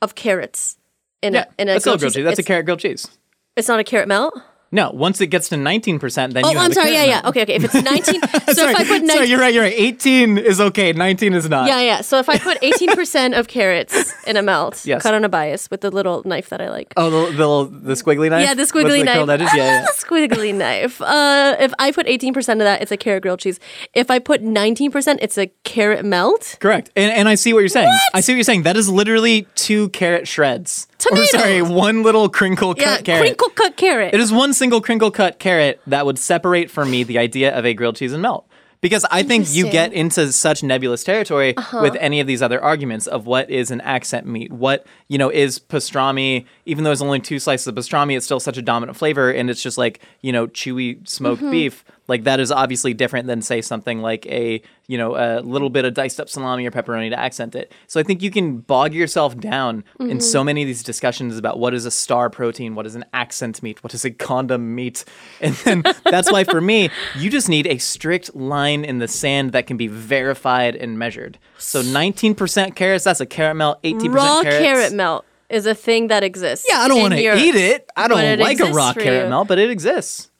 of 0.00 0.14
carrots 0.14 0.78
in 1.22 1.34
Yeah, 1.34 1.46
a 1.58 1.62
in 1.62 1.68
a 1.68 1.72
that's 1.72 1.84
grilled 1.84 1.98
grilled 1.98 2.14
cheese. 2.14 2.24
That's 2.24 2.38
a 2.38 2.44
carrot 2.44 2.66
grilled 2.66 2.78
cheese. 2.80 3.08
it's 3.56 3.66
not 3.66 3.80
a 3.80 3.84
carrot 3.84 4.06
melt. 4.06 4.40
No, 4.70 4.90
once 4.90 5.20
it 5.22 5.28
gets 5.28 5.48
to 5.48 5.56
19%, 5.56 6.32
then 6.34 6.44
Oh, 6.44 6.50
you 6.52 6.58
I'm 6.58 6.72
sorry. 6.74 6.92
Yeah, 6.92 7.04
yeah. 7.04 7.22
Okay, 7.24 7.42
okay. 7.42 7.54
If 7.54 7.64
it's 7.64 7.74
19, 7.82 8.20
so 8.20 8.52
sorry, 8.52 8.72
if 8.72 8.76
I 8.78 8.84
put 8.84 9.02
19, 9.02 9.08
sorry, 9.08 9.26
you're 9.28 9.40
right. 9.40 9.54
You're 9.54 9.62
right. 9.64 9.72
18 9.74 10.36
is 10.36 10.60
okay. 10.60 10.92
19 10.92 11.32
is 11.32 11.48
not. 11.48 11.66
yeah, 11.68 11.80
yeah. 11.80 12.00
So 12.02 12.18
if 12.18 12.28
I 12.28 12.36
put 12.38 12.58
18 12.62 12.94
percent 12.94 13.34
of 13.34 13.48
carrots 13.48 14.12
in 14.26 14.36
a 14.36 14.42
melt, 14.42 14.84
Yes. 14.84 15.02
cut 15.02 15.14
on 15.14 15.24
a 15.24 15.28
bias 15.30 15.70
with 15.70 15.80
the 15.80 15.90
little 15.90 16.22
knife 16.26 16.50
that 16.50 16.60
I 16.60 16.68
like. 16.68 16.92
Oh, 16.96 17.08
the, 17.10 17.32
the, 17.32 17.38
little- 17.48 17.64
the 17.66 17.94
squiggly 17.94 18.28
knife? 18.28 18.44
Yeah, 18.44 18.52
the 18.54 18.64
squiggly 18.64 19.04
knife. 19.04 19.26
edges? 19.28 19.48
Yeah, 19.54 19.64
yeah. 19.64 19.86
the 19.86 19.92
squiggly 20.04 20.54
knife. 20.54 21.00
Uh, 21.00 21.56
if 21.58 21.72
I 21.78 21.90
put 21.92 22.06
18% 22.06 22.36
of 22.36 22.58
that, 22.58 22.82
it's 22.82 22.92
a 22.92 22.96
carrot 22.98 23.22
grilled 23.22 23.40
cheese. 23.40 23.58
If 23.94 24.10
I 24.10 24.18
put 24.18 24.42
19%, 24.42 25.18
it's 25.22 25.38
a 25.38 25.46
carrot 25.64 26.04
melt. 26.04 26.56
Correct. 26.60 26.90
And, 26.94 27.10
and 27.12 27.28
I 27.28 27.36
see 27.36 27.52
what 27.54 27.60
you're 27.60 27.68
saying. 27.68 27.90
I 28.12 28.20
see 28.20 28.32
what 28.32 28.36
you're 28.36 28.44
saying. 28.44 28.64
That 28.64 28.76
is 28.76 28.90
literally 28.90 29.46
two 29.54 29.88
carrot 29.90 30.28
shreds. 30.28 30.87
Or 31.10 31.24
sorry, 31.26 31.62
one 31.62 32.02
little 32.02 32.28
crinkle 32.28 32.74
cut 32.74 32.80
Yeah, 32.84 33.00
carrot. 33.02 33.22
crinkle 33.22 33.48
cut 33.50 33.76
carrot. 33.76 34.14
It 34.14 34.20
is 34.20 34.32
one 34.32 34.52
single 34.52 34.80
crinkle 34.80 35.10
cut 35.10 35.38
carrot 35.38 35.80
that 35.86 36.04
would 36.06 36.18
separate 36.18 36.70
for 36.70 36.84
me 36.84 37.04
the 37.04 37.18
idea 37.18 37.56
of 37.56 37.64
a 37.64 37.72
grilled 37.74 37.96
cheese 37.96 38.12
and 38.12 38.22
melt. 38.22 38.46
Because 38.80 39.04
I 39.10 39.24
think 39.24 39.52
you 39.52 39.68
get 39.68 39.92
into 39.92 40.32
such 40.32 40.62
nebulous 40.62 41.02
territory 41.02 41.56
Uh-huh. 41.56 41.80
with 41.82 41.96
any 41.96 42.20
of 42.20 42.28
these 42.28 42.42
other 42.42 42.62
arguments 42.62 43.08
of 43.08 43.26
what 43.26 43.50
is 43.50 43.72
an 43.72 43.80
accent 43.80 44.24
meat, 44.26 44.52
what 44.52 44.86
you 45.08 45.18
know 45.18 45.30
is 45.30 45.58
pastrami. 45.58 46.44
Even 46.64 46.84
though 46.84 46.92
it's 46.92 47.00
only 47.02 47.18
two 47.18 47.40
slices 47.40 47.66
of 47.66 47.74
pastrami, 47.74 48.16
it's 48.16 48.24
still 48.24 48.38
such 48.38 48.56
a 48.56 48.62
dominant 48.62 48.96
flavor, 48.96 49.32
and 49.32 49.50
it's 49.50 49.62
just 49.62 49.78
like 49.78 50.00
you 50.20 50.30
know 50.32 50.46
chewy 50.46 51.06
smoked 51.08 51.42
Mm-hmm. 51.42 51.50
beef. 51.50 51.84
Like 52.06 52.22
that 52.24 52.38
is 52.38 52.52
obviously 52.52 52.94
different 52.94 53.26
than 53.26 53.42
say 53.42 53.62
something 53.62 54.00
like 54.00 54.24
a 54.26 54.62
you 54.88 54.98
know 54.98 55.14
a 55.16 55.40
little 55.40 55.70
bit 55.70 55.84
of 55.84 55.94
diced 55.94 56.18
up 56.18 56.28
salami 56.28 56.66
or 56.66 56.70
pepperoni 56.72 57.10
to 57.10 57.18
accent 57.18 57.54
it. 57.54 57.72
So 57.86 58.00
I 58.00 58.02
think 58.02 58.22
you 58.22 58.30
can 58.30 58.58
bog 58.58 58.92
yourself 58.94 59.38
down 59.38 59.84
Mm-hmm. 60.00 60.10
in 60.10 60.20
so 60.20 60.42
many 60.42 60.62
of 60.62 60.66
these 60.66 60.82
discussions 60.82 61.36
about 61.38 61.58
what 61.58 61.74
is 61.74 61.84
a 61.84 61.90
star 61.90 62.30
protein, 62.30 62.74
what 62.74 62.86
is 62.86 62.94
an 62.94 63.04
accent 63.12 63.62
meat, 63.62 63.82
what 63.84 63.92
is 63.94 64.04
a 64.04 64.10
condom 64.10 64.74
meat, 64.74 65.04
and 65.40 65.54
then 65.56 65.82
that's 66.04 66.32
why 66.32 66.44
for 66.44 66.60
me 66.60 66.88
you 67.16 67.28
just 67.30 67.48
need 67.48 67.66
a 67.66 67.78
strict 67.78 68.34
line 68.34 68.84
in 68.84 68.98
the 68.98 69.08
sand 69.08 69.52
that 69.52 69.66
can 69.66 69.76
be 69.76 69.86
verified 69.88 70.74
and 70.76 70.98
measured. 70.98 71.38
So 71.58 71.82
19% 71.82 72.74
carrots, 72.74 73.04
that's 73.04 73.20
a 73.20 73.26
carrot 73.26 73.56
melt. 73.56 73.82
18% 73.82 74.14
Raw 74.14 74.42
carrots. 74.42 74.58
carrot 74.58 74.92
melt 74.92 75.24
is 75.50 75.66
a 75.66 75.74
thing 75.74 76.08
that 76.08 76.22
exists. 76.22 76.66
Yeah, 76.68 76.78
I 76.78 76.88
don't 76.88 77.00
want 77.00 77.14
to 77.14 77.20
eat 77.20 77.54
it. 77.54 77.88
I 77.96 78.08
don't 78.08 78.38
like 78.38 78.60
a 78.60 78.66
raw 78.72 78.92
carrot. 78.92 79.28
Melt, 79.28 79.48
but 79.48 79.58
it 79.58 79.70
exists. 79.70 80.30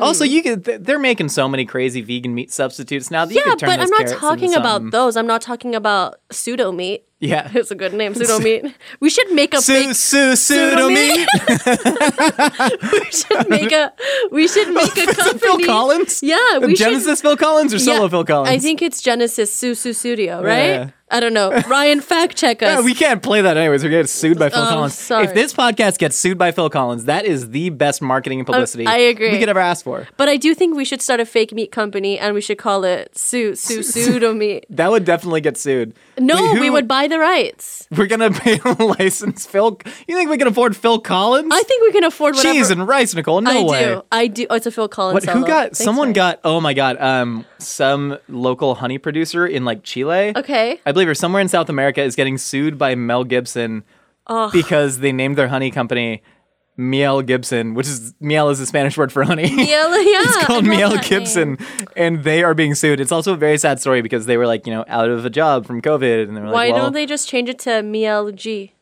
Also, 0.00 0.24
hmm. 0.24 0.30
you 0.32 0.42
could. 0.42 0.64
th- 0.64 0.80
They're 0.82 0.98
making 0.98 1.28
so 1.28 1.48
many 1.48 1.64
crazy 1.64 2.00
vegan 2.02 2.34
meat 2.34 2.52
substitutes 2.52 3.10
now. 3.10 3.24
That 3.24 3.34
you 3.34 3.40
Yeah, 3.44 3.50
could 3.50 3.58
turn 3.60 3.70
but 3.70 3.80
I'm 3.80 3.90
not 3.90 4.06
talking 4.08 4.54
about 4.54 4.90
those. 4.90 5.16
I'm 5.16 5.26
not 5.26 5.40
talking 5.42 5.74
about 5.74 6.16
pseudo 6.30 6.72
meat. 6.72 7.04
Yeah, 7.20 7.50
It's 7.54 7.70
a 7.72 7.74
good 7.74 7.94
name, 7.94 8.14
pseudo 8.14 8.38
meat. 8.48 8.72
We 9.00 9.10
should 9.10 9.30
make 9.32 9.52
a 9.54 9.60
Su 9.60 9.72
fake. 9.74 9.94
su 9.94 10.36
pseudo 10.36 10.88
meat. 10.88 11.26
we 12.92 13.04
should 13.10 13.48
make 13.48 13.72
a. 13.72 13.92
We 14.30 14.46
should 14.48 14.72
make 14.72 14.96
a 14.96 15.06
company. 15.14 15.38
Phil 15.38 15.58
Collins. 15.66 16.22
Yeah, 16.22 16.58
we 16.58 16.76
should. 16.76 16.84
Genesis 16.86 17.20
Phil 17.20 17.36
Collins 17.36 17.74
or 17.74 17.78
solo 17.78 18.02
Yeah, 18.04 18.08
Phil 18.08 18.24
Collins? 18.24 18.50
I 18.54 18.58
think 18.58 18.82
it's 18.82 19.02
Genesis 19.02 19.54
Sussudio, 19.60 20.42
right? 20.42 20.66
Yeah. 20.66 20.90
I 21.10 21.20
don't 21.20 21.32
know. 21.32 21.50
Ryan, 21.68 22.00
fact 22.00 22.36
check 22.36 22.62
us. 22.62 22.68
Yeah, 22.78 22.80
we 22.84 22.94
can't 22.94 23.22
play 23.22 23.40
that 23.42 23.56
anyways. 23.56 23.82
We're 23.82 23.90
getting 23.90 24.06
sued 24.06 24.38
by 24.38 24.48
Phil 24.50 24.62
Oh, 24.62 24.68
Collins. 24.68 24.94
sorry. 24.98 25.24
If 25.24 25.34
this 25.34 25.54
podcast 25.54 25.98
gets 25.98 26.16
sued 26.16 26.36
by 26.38 26.52
Phil 26.52 26.68
Collins, 26.70 27.04
that 27.06 27.24
is 27.24 27.50
the 27.50 27.70
best 27.70 28.02
marketing 28.02 28.40
and 28.40 28.46
publicity 28.46 28.86
I 28.86 28.98
agree. 28.98 29.30
we 29.32 29.38
could 29.38 29.48
ever 29.48 29.60
ask 29.60 29.84
for. 29.84 30.06
but 30.16 30.28
I 30.28 30.36
do 30.36 30.54
think 30.54 30.76
we 30.76 30.84
should 30.84 31.00
start 31.02 31.20
a 31.20 31.24
fake 31.24 31.52
meat 31.52 31.72
company 31.72 32.18
and 32.18 32.34
we 32.34 32.40
should 32.40 32.58
call 32.58 32.84
it 32.84 33.16
Su 33.16 33.54
Su 33.54 33.82
Pseudo 33.82 34.34
Meat. 34.34 34.66
That 34.70 34.90
would 34.90 35.04
definitely 35.04 35.40
get 35.40 35.56
sued. 35.56 35.94
No, 36.18 36.52
Wait, 36.52 36.60
we 36.60 36.70
would 36.70 36.86
buy 36.88 37.08
the 37.08 37.18
rights. 37.18 37.86
We're 37.90 38.06
gonna 38.06 38.30
pay 38.44 38.60
a 38.64 38.72
license, 38.84 39.46
Phil. 39.46 39.78
You 40.06 40.16
think 40.16 40.28
we 40.30 40.36
can 40.38 40.48
afford 40.48 40.76
Phil 40.76 40.98
Collins? 41.00 41.48
I 41.52 41.62
think 41.62 41.82
we 41.84 41.92
can 41.92 42.04
afford 42.04 42.34
whatever. 42.34 42.54
Cheese 42.54 42.70
and 42.70 42.86
rice, 42.86 43.14
Nicole. 43.14 43.40
No 43.40 43.50
I 43.50 43.62
way. 43.70 43.84
do. 43.84 44.02
I 44.12 44.26
do. 44.26 44.46
Oh, 44.50 44.56
it's 44.56 44.66
a 44.66 44.70
Phil 44.70 44.88
Collins. 44.88 45.26
What? 45.26 45.34
Who 45.34 45.46
got? 45.46 45.62
Thanks, 45.68 45.78
someone 45.78 46.08
Ryan. 46.08 46.12
got. 46.14 46.40
Oh 46.44 46.60
my 46.60 46.74
god. 46.74 46.96
Um, 47.00 47.46
some 47.58 48.18
local 48.28 48.76
honey 48.76 48.98
producer 48.98 49.46
in 49.46 49.64
like 49.64 49.82
Chile. 49.82 50.32
Okay. 50.36 50.80
I 50.86 50.92
believe, 50.92 51.08
or 51.08 51.14
somewhere 51.14 51.42
in 51.42 51.48
South 51.48 51.68
America, 51.68 52.02
is 52.02 52.16
getting 52.16 52.38
sued 52.38 52.78
by 52.78 52.94
Mel 52.94 53.24
Gibson 53.24 53.84
because 54.52 54.98
they 54.98 55.12
named 55.12 55.36
their 55.36 55.48
honey 55.48 55.70
company 55.70 56.22
Miel 56.78 57.22
Gibson, 57.22 57.74
which 57.74 57.88
is 57.88 58.14
miel 58.20 58.50
is 58.50 58.60
the 58.60 58.66
Spanish 58.66 58.96
word 58.96 59.10
for 59.10 59.24
honey. 59.24 59.48
Yeah, 59.48 59.56
yeah. 59.96 60.22
it's 60.22 60.44
called 60.44 60.64
Miel 60.64 60.96
Gibson, 60.98 61.54
name. 61.54 61.86
and 61.96 62.22
they 62.22 62.44
are 62.44 62.54
being 62.54 62.76
sued. 62.76 63.00
It's 63.00 63.10
also 63.10 63.32
a 63.32 63.36
very 63.36 63.58
sad 63.58 63.80
story 63.80 64.00
because 64.00 64.26
they 64.26 64.36
were 64.36 64.46
like, 64.46 64.64
you 64.64 64.72
know, 64.72 64.84
out 64.86 65.10
of 65.10 65.24
a 65.24 65.30
job 65.30 65.66
from 65.66 65.82
COVID, 65.82 66.28
and 66.28 66.36
they 66.36 66.40
were 66.40 66.46
like, 66.46 66.54
Why 66.54 66.70
well, 66.70 66.84
don't 66.84 66.92
they 66.92 67.04
just 67.04 67.28
change 67.28 67.48
it 67.48 67.58
to 67.60 67.82
Miel 67.82 68.30
G? 68.30 68.74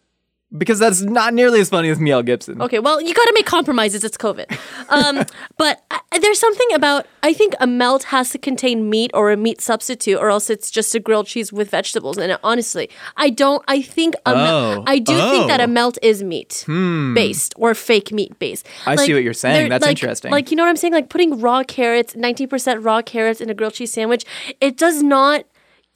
Because 0.56 0.78
that's 0.78 1.02
not 1.02 1.34
nearly 1.34 1.60
as 1.60 1.68
funny 1.68 1.88
as 1.90 1.98
Miel 1.98 2.22
Gibson. 2.22 2.62
Okay, 2.62 2.78
well, 2.78 3.00
you 3.00 3.12
got 3.12 3.24
to 3.24 3.32
make 3.34 3.46
compromises. 3.46 4.04
It's 4.04 4.16
COVID. 4.16 4.56
Um, 4.88 5.24
but 5.58 5.82
I, 5.90 6.18
there's 6.20 6.38
something 6.38 6.68
about, 6.72 7.04
I 7.24 7.32
think 7.32 7.54
a 7.58 7.66
melt 7.66 8.04
has 8.04 8.30
to 8.30 8.38
contain 8.38 8.88
meat 8.88 9.10
or 9.12 9.32
a 9.32 9.36
meat 9.36 9.60
substitute, 9.60 10.16
or 10.18 10.30
else 10.30 10.48
it's 10.48 10.70
just 10.70 10.94
a 10.94 11.00
grilled 11.00 11.26
cheese 11.26 11.52
with 11.52 11.70
vegetables. 11.70 12.16
And 12.16 12.38
honestly, 12.44 12.88
I 13.16 13.28
don't, 13.30 13.62
I 13.66 13.82
think, 13.82 14.14
a 14.24 14.34
mel- 14.34 14.56
Oh. 14.78 14.84
I 14.86 15.00
do 15.00 15.16
think 15.16 15.48
that 15.48 15.60
Oh. 15.60 15.64
a 15.64 15.66
melt 15.66 15.98
is 16.00 16.22
meat 16.22 16.64
based 16.66 17.52
or 17.56 17.74
fake 17.74 18.12
meat 18.12 18.38
based. 18.38 18.66
I 18.86 18.94
see 18.96 19.14
what 19.14 19.24
you're 19.24 19.32
saying. 19.34 19.68
That's 19.68 19.82
like- 19.82 19.90
interesting. 19.90 20.30
Like, 20.30 20.52
you 20.52 20.56
know 20.56 20.62
what 20.62 20.70
I'm 20.70 20.76
saying? 20.76 20.92
Like 20.94 21.08
putting 21.08 21.40
raw 21.40 21.64
carrots, 21.64 22.14
19% 22.14 22.84
raw 22.84 23.02
carrots 23.02 23.40
in 23.40 23.50
a 23.50 23.54
grilled 23.54 23.74
cheese 23.74 23.92
sandwich, 23.92 24.24
it 24.60 24.76
does 24.76 25.02
not 25.02 25.44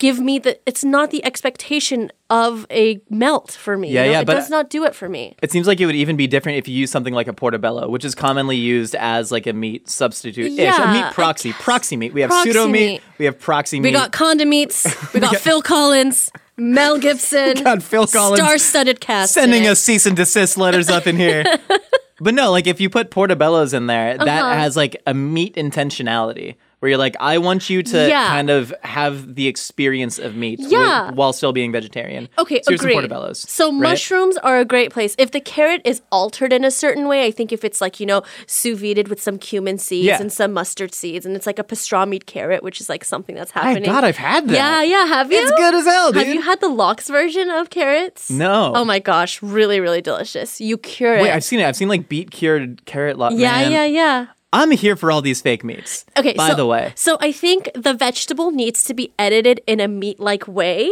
give 0.01 0.19
me 0.19 0.41
the, 0.41 0.59
it's 0.67 0.83
not 0.85 1.11
the 1.13 1.25
expectation 1.25 2.11
of 2.29 2.67
a 2.71 3.01
melt 3.09 3.53
for 3.53 3.77
me. 3.79 3.93
Yeah, 3.93 4.01
you 4.03 4.07
know? 4.09 4.13
yeah, 4.13 4.21
It 4.23 4.27
but- 4.27 4.35
does 4.35 4.51
not 4.51 4.69
do 4.71 4.85
it 4.85 4.95
for 4.97 5.09
me. 5.09 5.37
It 5.43 5.53
seems 5.53 5.69
like 5.69 5.79
it 5.81 5.87
would 5.87 5.95
even 5.95 6.17
be 6.17 6.27
different 6.27 6.59
if 6.59 6.67
you 6.67 6.75
use 6.75 6.91
something 6.91 7.15
like 7.15 7.29
a 7.29 7.33
portobello, 7.33 7.89
which 7.89 8.05
is 8.05 8.17
commonly 8.17 8.57
used 8.57 8.97
as 8.97 9.31
like 9.31 9.47
a 9.47 9.53
meat 9.53 9.89
substitute. 9.89 10.47
a 10.59 10.63
Yeah, 10.65 10.75
I 10.77 10.93
meat 11.05 11.15
proxy, 11.15 11.53
proxy 11.53 11.97
meat. 11.97 12.13
We 12.13 12.23
have 12.23 12.31
Proxy 12.31 12.51
pseudo 12.51 12.67
meat. 12.67 12.87
meat. 12.87 13.03
We 13.19 13.25
have 13.27 13.39
proxy 13.39 13.77
We 13.77 13.83
meat. 13.85 13.89
We 13.91 13.93
got 14.01 14.11
Condomeats. 14.13 15.13
We 15.15 15.21
got 15.21 15.37
Phil 15.37 15.63
Collins, 15.63 16.31
Mel 16.57 16.99
Gibson, 16.99 17.55
got 17.63 17.83
Phil 17.83 18.07
Collins 18.09 18.41
star-studded 18.41 19.01
cast. 19.01 19.35
sending 19.35 19.67
us 19.69 19.81
cease 19.81 20.07
and 20.07 20.17
desist 20.17 20.57
letters 20.59 20.89
up 20.89 21.07
in 21.07 21.17
here. 21.17 21.45
but 22.21 22.35
no, 22.35 22.51
like 22.51 22.67
if 22.67 22.81
you 22.81 22.89
put 22.91 23.11
portobellos 23.11 23.75
in 23.75 23.87
there, 23.87 24.15
Uh-huh. 24.15 24.25
that 24.25 24.57
has 24.59 24.77
like 24.77 24.97
a 25.07 25.15
meat 25.15 25.55
intentionality. 25.57 26.57
Where 26.81 26.89
you're 26.89 26.99
like, 26.99 27.15
I 27.21 27.37
want 27.37 27.69
you 27.69 27.83
to 27.83 28.09
Yeah. 28.09 28.27
kind 28.29 28.49
of 28.49 28.73
have 28.83 29.35
the 29.35 29.47
experience 29.49 30.19
of 30.19 30.35
meat 30.35 30.59
Yeah. 30.63 31.11
while 31.11 31.35
still 31.35 31.53
being 31.53 31.73
vegetarian. 31.73 32.29
Okay, 32.39 32.63
so 32.63 32.73
agreed. 32.75 32.95
portobellos. 32.97 33.37
So 33.49 33.71
right? 33.71 33.81
mushrooms 33.91 34.39
are 34.39 34.59
a 34.59 34.65
great 34.65 34.91
place. 34.91 35.15
If 35.19 35.31
the 35.33 35.41
carrot 35.41 35.83
is 35.85 36.01
altered 36.11 36.55
in 36.55 36.65
a 36.65 36.71
certain 36.71 37.07
way, 37.07 37.27
I 37.27 37.31
think 37.33 37.53
if 37.53 37.65
it's 37.65 37.83
like 37.83 38.01
you 38.01 38.07
know 38.07 38.23
sous 38.47 38.79
vide 38.81 39.09
with 39.09 39.21
some 39.23 39.37
cumin 39.39 39.77
seeds 39.77 40.07
Yeah. 40.07 40.21
and 40.21 40.33
some 40.33 40.55
mustard 40.55 40.95
seeds, 40.95 41.27
and 41.27 41.37
it's 41.37 41.47
like 41.47 41.59
a 41.59 41.65
pastrami 41.65 42.25
carrot, 42.25 42.63
which 42.63 42.81
is 42.81 42.89
like 42.89 43.05
something 43.05 43.35
that's 43.37 43.51
happening. 43.51 43.83
My. 43.83 43.95
God, 44.01 44.05
I've 44.05 44.17
had 44.17 44.49
that. 44.49 44.55
yeah, 44.55 44.83
yeah. 44.83 45.05
Have 45.07 45.31
you? 45.31 45.39
It's 45.39 45.51
good 45.53 45.75
as 45.75 45.85
hell, 45.85 46.13
dude. 46.13 46.25
Have 46.27 46.35
you 46.35 46.41
had 46.41 46.61
the 46.61 46.69
lox 46.69 47.09
version 47.11 47.51
of 47.51 47.69
carrots? 47.69 48.31
No. 48.31 48.73
Oh 48.75 48.87
my 48.87 49.01
gosh, 49.01 49.43
really, 49.43 49.81
really 49.81 50.01
delicious. 50.01 50.61
You 50.63 50.79
cure 50.79 51.17
it. 51.19 51.23
Wait, 51.23 51.31
I've 51.31 51.45
seen 51.45 51.61
it. 51.61 51.67
I've 51.67 51.77
seen 51.77 51.89
like 51.89 52.09
beet 52.09 52.31
cured 52.31 52.87
carrot. 52.87 53.19
Lo- 53.19 53.29
yeah, 53.31 53.53
man. 53.53 53.73
yeah, 53.73 53.85
yeah. 53.85 54.27
I'm 54.53 54.71
here 54.73 54.97
for 54.97 55.11
all 55.13 55.23
these 55.23 55.41
fake 55.41 55.63
meats. 55.65 56.05
Okay. 56.17 56.35
By 56.35 56.51
so, 56.51 56.55
the 56.57 56.67
way, 56.67 56.93
so 56.97 57.19
I 57.21 57.33
think 57.33 57.71
the 57.75 57.95
vegetable 57.95 58.51
needs 58.51 58.83
to 58.85 58.95
be 58.95 59.13
edited 59.19 59.61
in 59.67 59.81
a 59.81 59.89
meat-like 59.89 60.49
way 60.49 60.91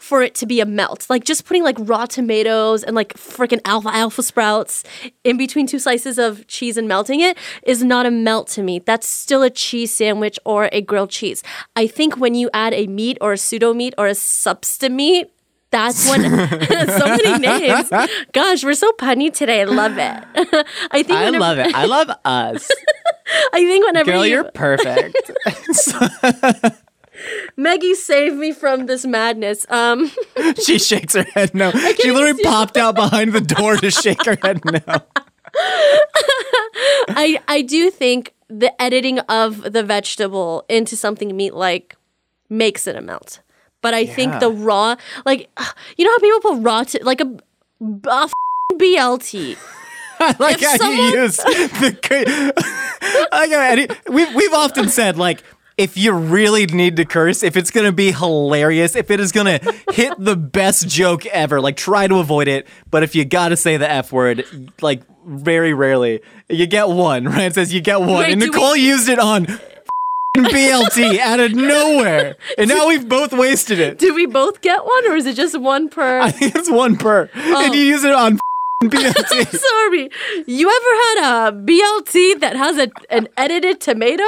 for 0.00 0.22
it 0.22 0.34
to 0.34 0.46
be 0.46 0.60
a 0.60 0.66
melt. 0.66 1.06
Like 1.10 1.24
just 1.24 1.44
putting 1.44 1.62
like 1.62 1.76
raw 1.78 2.06
tomatoes 2.06 2.82
and 2.82 2.96
like 2.96 3.12
freaking 3.14 3.60
alfalfa 3.66 4.22
sprouts 4.22 4.82
in 5.24 5.36
between 5.36 5.66
two 5.66 5.78
slices 5.78 6.18
of 6.18 6.46
cheese 6.46 6.78
and 6.78 6.88
melting 6.88 7.20
it 7.20 7.36
is 7.64 7.84
not 7.84 8.06
a 8.06 8.10
melt 8.10 8.48
to 8.48 8.62
me. 8.62 8.78
That's 8.78 9.06
still 9.06 9.42
a 9.42 9.50
cheese 9.50 9.92
sandwich 9.92 10.38
or 10.46 10.70
a 10.72 10.80
grilled 10.80 11.10
cheese. 11.10 11.42
I 11.76 11.86
think 11.86 12.16
when 12.16 12.34
you 12.34 12.48
add 12.54 12.72
a 12.72 12.86
meat 12.86 13.18
or 13.20 13.34
a 13.34 13.38
pseudo 13.38 13.74
meat 13.74 13.94
or 13.98 14.06
a 14.06 14.12
substa 14.12 14.90
meat, 14.90 15.30
that's 15.70 16.08
when 16.10 16.22
so 16.88 17.06
many 17.06 17.38
names. 17.38 17.90
Gosh, 18.32 18.64
we're 18.64 18.74
so 18.74 18.90
punny 18.92 19.32
today. 19.32 19.62
I 19.62 19.64
love 19.64 19.98
it. 19.98 20.66
I 20.90 21.02
think 21.02 21.18
I 21.18 21.24
whenever- 21.26 21.38
love 21.38 21.58
it. 21.58 21.74
I 21.74 21.84
love 21.86 22.10
us. 22.24 22.68
I 23.52 23.64
think 23.64 23.86
whenever 23.86 24.10
Girl, 24.10 24.26
you, 24.26 24.34
you're 24.34 24.50
perfect. 24.52 25.30
Maggie 27.56 27.94
saved 27.94 28.36
me 28.36 28.52
from 28.52 28.86
this 28.86 29.04
madness. 29.04 29.66
Um, 29.68 30.10
she 30.62 30.78
shakes 30.78 31.14
her 31.14 31.22
head 31.22 31.54
no. 31.54 31.70
She 31.70 32.10
literally 32.10 32.42
popped 32.42 32.76
out 32.76 32.94
behind 32.94 33.32
the 33.32 33.40
door 33.42 33.76
to 33.76 33.90
shake 33.90 34.24
her 34.24 34.36
head 34.42 34.60
no. 34.64 34.80
I 37.08 37.40
I 37.46 37.62
do 37.62 37.90
think 37.90 38.34
the 38.48 38.80
editing 38.80 39.18
of 39.20 39.72
the 39.72 39.82
vegetable 39.82 40.64
into 40.68 40.96
something 40.96 41.36
meat 41.36 41.54
like 41.54 41.94
makes 42.48 42.86
it 42.86 42.96
a 42.96 43.00
melt. 43.02 43.40
But 43.82 43.94
I 43.94 44.06
think 44.06 44.38
the 44.40 44.50
raw, 44.50 44.96
like 45.24 45.48
you 45.96 46.04
know 46.04 46.12
how 46.12 46.18
people 46.18 46.40
put 46.40 46.62
raw 46.62 46.82
to 46.84 47.00
like 47.04 47.20
a, 47.20 47.36
a 48.08 48.22
f- 48.24 48.32
BLT. 48.74 49.56
I 50.22 50.36
like 50.38 50.56
If 50.60 50.68
how 50.68 50.76
someone- 50.76 50.96
you 51.12 51.20
use 51.22 51.36
the. 51.36 52.52
like 53.32 53.50
uh, 53.50 53.86
how 54.06 54.12
we've 54.12 54.34
we've 54.34 54.52
often 54.52 54.88
said 54.88 55.16
like. 55.18 55.42
If 55.78 55.96
you 55.96 56.12
really 56.12 56.66
need 56.66 56.96
to 56.96 57.06
curse, 57.06 57.42
if 57.42 57.56
it's 57.56 57.70
gonna 57.70 57.90
be 57.92 58.12
hilarious, 58.12 58.94
if 58.94 59.10
it 59.10 59.18
is 59.18 59.32
gonna 59.32 59.60
hit 59.92 60.12
the 60.18 60.36
best 60.36 60.86
joke 60.86 61.24
ever, 61.24 61.58
like 61.58 61.76
try 61.78 62.06
to 62.06 62.16
avoid 62.18 62.48
it. 62.48 62.68
But 62.90 63.02
if 63.02 63.14
you 63.14 63.24
gotta 63.24 63.56
say 63.56 63.78
the 63.78 63.90
F 63.90 64.12
word, 64.12 64.44
like 64.82 65.00
very 65.26 65.72
rarely, 65.72 66.20
you 66.50 66.66
get 66.66 66.90
one, 66.90 67.24
right? 67.28 67.44
It 67.44 67.54
says 67.54 67.72
you 67.72 67.80
get 67.80 67.98
one. 68.00 68.10
Wait, 68.10 68.32
and 68.32 68.40
do 68.42 68.48
we- 68.48 68.50
Nicole 68.50 68.76
used 68.76 69.08
it 69.08 69.18
on 69.18 69.46
BLT 70.36 71.18
out 71.18 71.40
of 71.40 71.52
nowhere. 71.52 72.36
And 72.56 72.68
now 72.68 72.86
we've 72.88 73.08
both 73.08 73.32
wasted 73.32 73.78
it. 73.80 73.98
Did 73.98 74.14
we 74.14 74.26
both 74.26 74.60
get 74.60 74.84
one, 74.84 75.06
or 75.10 75.16
is 75.16 75.26
it 75.26 75.34
just 75.36 75.58
one 75.58 75.88
per? 75.88 76.20
I 76.20 76.30
think 76.30 76.54
it's 76.54 76.70
one 76.70 76.96
per. 76.96 77.28
Oh. 77.34 77.64
And 77.64 77.74
you 77.74 77.80
use 77.82 78.04
it 78.04 78.14
on 78.14 78.38
BLT. 78.84 79.46
Sorry, 79.58 80.10
you 80.46 80.68
ever 80.68 81.20
had 81.20 81.48
a 81.48 81.52
BLT 81.52 82.40
that 82.40 82.54
has 82.56 82.78
a, 82.78 82.90
an 83.10 83.28
edited 83.36 83.80
tomato? 83.80 84.24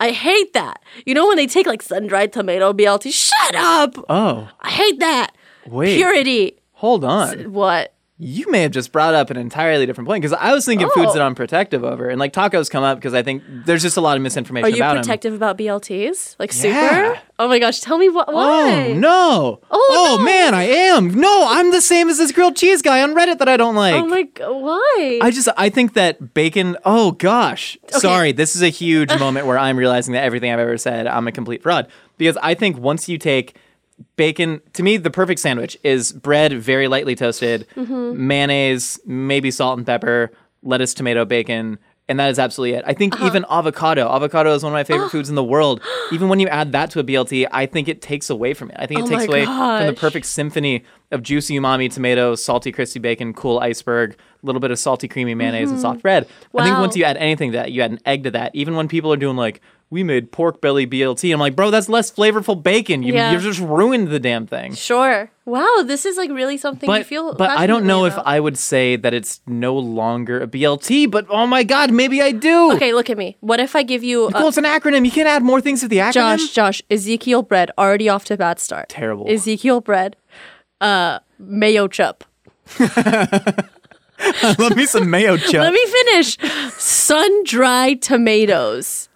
I 0.00 0.10
hate 0.12 0.52
that. 0.52 0.82
You 1.06 1.14
know 1.14 1.26
when 1.26 1.36
they 1.36 1.46
take 1.46 1.66
like 1.66 1.82
sun 1.82 2.06
dried 2.06 2.32
tomato 2.32 2.72
BLT? 2.72 3.12
Shut 3.12 3.54
up! 3.56 3.96
Oh, 4.08 4.48
I 4.60 4.70
hate 4.70 5.00
that. 5.00 5.32
wait. 5.66 5.96
Purity. 5.96 6.54
Hold 6.74 7.04
on. 7.04 7.52
What? 7.52 7.92
You 8.20 8.50
may 8.50 8.62
have 8.62 8.72
just 8.72 8.90
brought 8.90 9.14
up 9.14 9.30
an 9.30 9.36
entirely 9.36 9.86
different 9.86 10.08
point 10.08 10.22
because 10.22 10.36
I 10.40 10.52
was 10.52 10.64
thinking 10.64 10.88
foods 10.90 11.10
Oh. 11.10 11.12
that 11.14 11.22
I'm 11.22 11.36
protective 11.36 11.84
over, 11.84 12.08
and 12.08 12.18
like 12.18 12.32
tacos 12.32 12.68
come 12.68 12.82
up 12.82 12.98
because 12.98 13.14
I 13.14 13.22
think 13.22 13.44
there's 13.64 13.80
just 13.80 13.96
a 13.96 14.00
lot 14.00 14.16
of 14.16 14.22
misinformation 14.24 14.82
Are 14.82 14.92
you 14.92 14.96
protective 14.98 15.34
about 15.34 15.56
BLTs? 15.56 16.34
Like 16.36 16.52
Yeah. 16.52 17.12
super? 17.12 17.20
Oh 17.38 17.46
my 17.46 17.60
gosh, 17.60 17.78
tell 17.80 17.96
me 17.96 18.08
what 18.08 18.28
oh, 18.28 18.34
why? 18.34 18.88
Oh 18.88 18.94
no! 18.94 19.60
Oh, 19.70 20.16
no. 20.18 20.24
man, 20.24 20.52
I 20.52 20.64
am. 20.64 21.14
No, 21.14 21.46
I'm 21.48 21.70
the 21.70 21.80
same 21.80 22.08
as 22.08 22.18
this 22.18 22.32
grilled 22.32 22.56
cheese 22.56 22.82
guy 22.82 23.02
on 23.04 23.14
Reddit 23.14 23.38
that 23.38 23.48
I 23.48 23.56
don't 23.56 23.76
like. 23.76 23.94
Oh 23.94 24.06
my 24.06 24.22
god, 24.24 24.50
why? 24.50 25.20
I 25.22 25.30
just 25.30 25.48
I 25.56 25.68
think 25.68 25.94
that 25.94 26.34
bacon. 26.34 26.76
Oh 26.84 27.12
gosh, 27.12 27.78
sorry. 27.88 28.32
This 28.32 28.56
is 28.56 28.62
a 28.62 28.68
huge 28.68 29.16
moment 29.20 29.46
where 29.46 29.58
I'm 29.58 29.76
realizing 29.76 30.14
that 30.14 30.24
everything 30.24 30.50
I've 30.52 30.58
ever 30.58 30.76
said, 30.76 31.06
I'm 31.06 31.28
a 31.28 31.32
complete 31.32 31.62
fraud. 31.62 31.86
Because 32.16 32.36
I 32.42 32.54
think 32.54 32.78
once 32.78 33.08
you 33.08 33.16
take 33.16 33.54
bacon, 34.16 34.60
to 34.74 34.82
me, 34.82 34.96
the 34.96 35.10
perfect 35.10 35.40
sandwich 35.40 35.76
is 35.82 36.12
bread 36.12 36.52
very 36.52 36.88
lightly 36.88 37.14
toasted, 37.14 37.66
mayonnaise, 37.76 39.00
maybe 39.06 39.50
salt 39.50 39.78
and 39.78 39.86
pepper, 39.86 40.30
lettuce, 40.62 40.94
tomato, 40.94 41.24
bacon. 41.24 41.78
And 42.10 42.18
that 42.18 42.30
is 42.30 42.38
absolutely 42.38 42.74
it. 42.78 42.84
I 42.86 42.94
think 42.94 43.14
Uh-huh. 43.16 43.26
even 43.26 43.44
avocado. 43.50 44.08
Avocado 44.08 44.54
is 44.54 44.62
one 44.62 44.72
of 44.72 44.74
my 44.74 44.82
favorite 44.84 45.10
foods 45.12 45.28
in 45.28 45.34
the 45.34 45.44
world. 45.44 45.82
Even 46.10 46.30
when 46.30 46.40
you 46.40 46.48
add 46.48 46.72
that 46.72 46.90
to 46.92 47.00
a 47.00 47.04
BLT, 47.04 47.46
I 47.52 47.66
think 47.66 47.86
it 47.86 48.00
takes 48.00 48.30
away 48.30 48.54
from 48.54 48.70
it. 48.70 48.76
I 48.78 48.86
think 48.86 49.00
it 49.00 49.02
Oh 49.04 49.08
takes 49.08 49.26
away 49.26 49.44
from 49.44 49.86
the 49.86 49.92
perfect 49.92 50.24
symphony 50.24 50.84
of 51.10 51.22
juicy 51.22 51.58
umami 51.58 51.92
tomato, 51.92 52.34
salty 52.34 52.72
crispy 52.72 52.98
bacon, 52.98 53.34
cool 53.34 53.58
iceberg, 53.58 54.12
a 54.42 54.46
little 54.46 54.60
bit 54.60 54.70
of 54.70 54.78
salty 54.78 55.06
creamy 55.06 55.34
mayonnaise 55.34 55.70
and 55.70 55.78
soft 55.80 56.00
bread. 56.00 56.26
wow. 56.52 56.62
I 56.62 56.66
think 56.66 56.78
once 56.78 56.96
you 56.96 57.04
add 57.04 57.18
anything 57.18 57.52
to 57.52 57.58
that, 57.58 57.72
you 57.72 57.82
add 57.82 57.90
an 57.90 58.00
egg 58.06 58.24
to 58.24 58.30
that. 58.30 58.54
Even 58.54 58.74
when 58.74 58.88
people 58.88 59.12
are 59.12 59.16
doing 59.16 59.36
like, 59.36 59.60
we 59.90 60.02
made 60.02 60.30
pork 60.32 60.60
belly 60.60 60.86
BLT, 60.86 61.32
I'm 61.32 61.40
like, 61.40 61.56
bro, 61.56 61.70
that's 61.70 61.88
less 61.88 62.10
flavorful 62.10 62.62
bacon. 62.62 63.02
You, 63.02 63.14
Yeah. 63.14 63.32
You've 63.32 63.42
just 63.42 63.60
ruined 63.60 64.08
the 64.08 64.20
damn 64.20 64.46
thing. 64.46 64.74
sure. 64.74 65.30
Wow, 65.46 65.82
this 65.86 66.04
is 66.04 66.18
like 66.18 66.28
really 66.30 66.58
something 66.58 66.86
you 66.90 66.94
But, 66.96 67.06
feel. 67.06 67.34
but 67.34 67.48
I 67.50 67.66
don't 67.66 67.86
know 67.86 68.02
passionately 68.02 68.20
if. 68.20 68.26
I 68.26 68.40
would 68.40 68.58
say 68.58 68.96
that 68.96 69.14
it's 69.14 69.40
no 69.46 69.74
longer 69.78 70.40
a 70.42 70.46
BLT, 70.46 71.10
but 71.10 71.24
oh 71.30 71.46
my 71.46 71.62
God, 71.64 71.90
maybe 71.90 72.20
I 72.20 72.32
do. 72.32 72.72
Okay, 72.74 72.92
look 72.92 73.08
at 73.08 73.16
me. 73.16 73.38
What 73.40 73.58
if 73.60 73.74
I 73.74 73.82
give 73.82 74.04
you 74.04 74.26
uh, 74.26 74.30
Well, 74.34 74.48
it's 74.48 74.58
an 74.58 74.64
acronym. 74.64 75.06
You 75.06 75.10
can't 75.10 75.26
add 75.28 75.42
more 75.42 75.62
things 75.62 75.80
to 75.80 75.88
the 75.88 75.98
acronym. 75.98 76.12
Josh? 76.12 76.50
Josh, 76.50 76.82
Ezekiel 76.90 77.40
bread 77.42 77.70
already 77.78 78.10
off 78.10 78.26
to 78.26 78.34
a 78.34 78.36
bad 78.36 78.60
start. 78.60 78.90
Terrible. 78.90 79.24
Ezekiel 79.26 79.80
bread, 79.80 80.16
uh, 80.82 81.20
mayo 81.38 81.88
chup. 81.88 82.24
Let 84.58 84.76
me 84.76 84.84
some 84.84 85.08
mayo 85.10 85.36
chup. 85.38 85.54
Let 85.54 85.72
me 85.72 85.86
finish. 85.86 86.36
Sun 86.76 87.44
dried 87.44 88.02
tomatoes, 88.02 89.07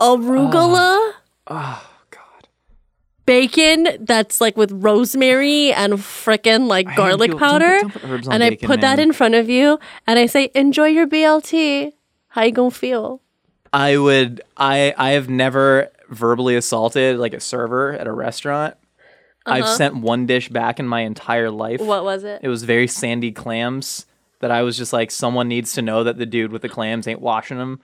arugula. 0.00 1.12
oh 1.48 1.90
God. 2.10 2.48
bacon 3.26 3.88
that's 4.00 4.40
like 4.40 4.56
with 4.56 4.72
rosemary 4.72 5.72
and 5.72 5.94
frickin' 5.94 6.66
like 6.68 6.94
garlic 6.96 7.28
you- 7.32 7.38
don't 7.38 7.38
put- 7.38 7.46
powder. 7.48 7.78
don't 7.80 7.92
put 7.92 8.04
herbs 8.04 8.28
on 8.28 8.34
and 8.34 8.42
I 8.44 8.50
bacon, 8.50 8.66
put 8.66 8.80
that 8.80 8.96
man. 8.98 9.08
in 9.08 9.12
front 9.12 9.34
of 9.34 9.48
you 9.48 9.78
and 10.06 10.18
I 10.18 10.26
say, 10.26 10.50
enjoy 10.54 10.86
your 10.88 11.06
BLT. 11.06 11.92
How 12.28 12.42
you 12.44 12.52
gonna 12.52 12.70
feel? 12.70 13.20
I 13.72 13.96
would. 13.98 14.40
I 14.56 14.94
I 14.96 15.10
have 15.10 15.28
never 15.28 15.88
verbally 16.08 16.56
assaulted 16.56 17.18
like 17.18 17.34
a 17.34 17.40
server 17.40 17.92
at 17.92 18.06
a 18.06 18.12
restaurant. 18.12 18.74
I've 19.46 19.68
sent 19.68 19.96
one 19.96 20.26
dish 20.26 20.48
back 20.48 20.78
in 20.78 20.86
my 20.86 21.00
entire 21.00 21.50
life. 21.50 21.80
Uh-huh. 21.80 21.88
What 21.88 22.04
was 22.04 22.22
it? 22.24 22.40
It 22.42 22.48
was 22.48 22.62
very 22.62 22.86
sandy 22.86 23.32
clams 23.32 24.06
that 24.40 24.50
I 24.52 24.62
was 24.62 24.76
just 24.76 24.92
like, 24.92 25.10
someone 25.10 25.48
needs 25.48 25.72
to 25.74 25.82
know 25.82 26.04
that 26.04 26.18
the 26.18 26.26
dude 26.26 26.52
with 26.52 26.62
the 26.62 26.68
clams 26.68 27.08
ain't 27.08 27.20
washing 27.20 27.58
them. 27.58 27.80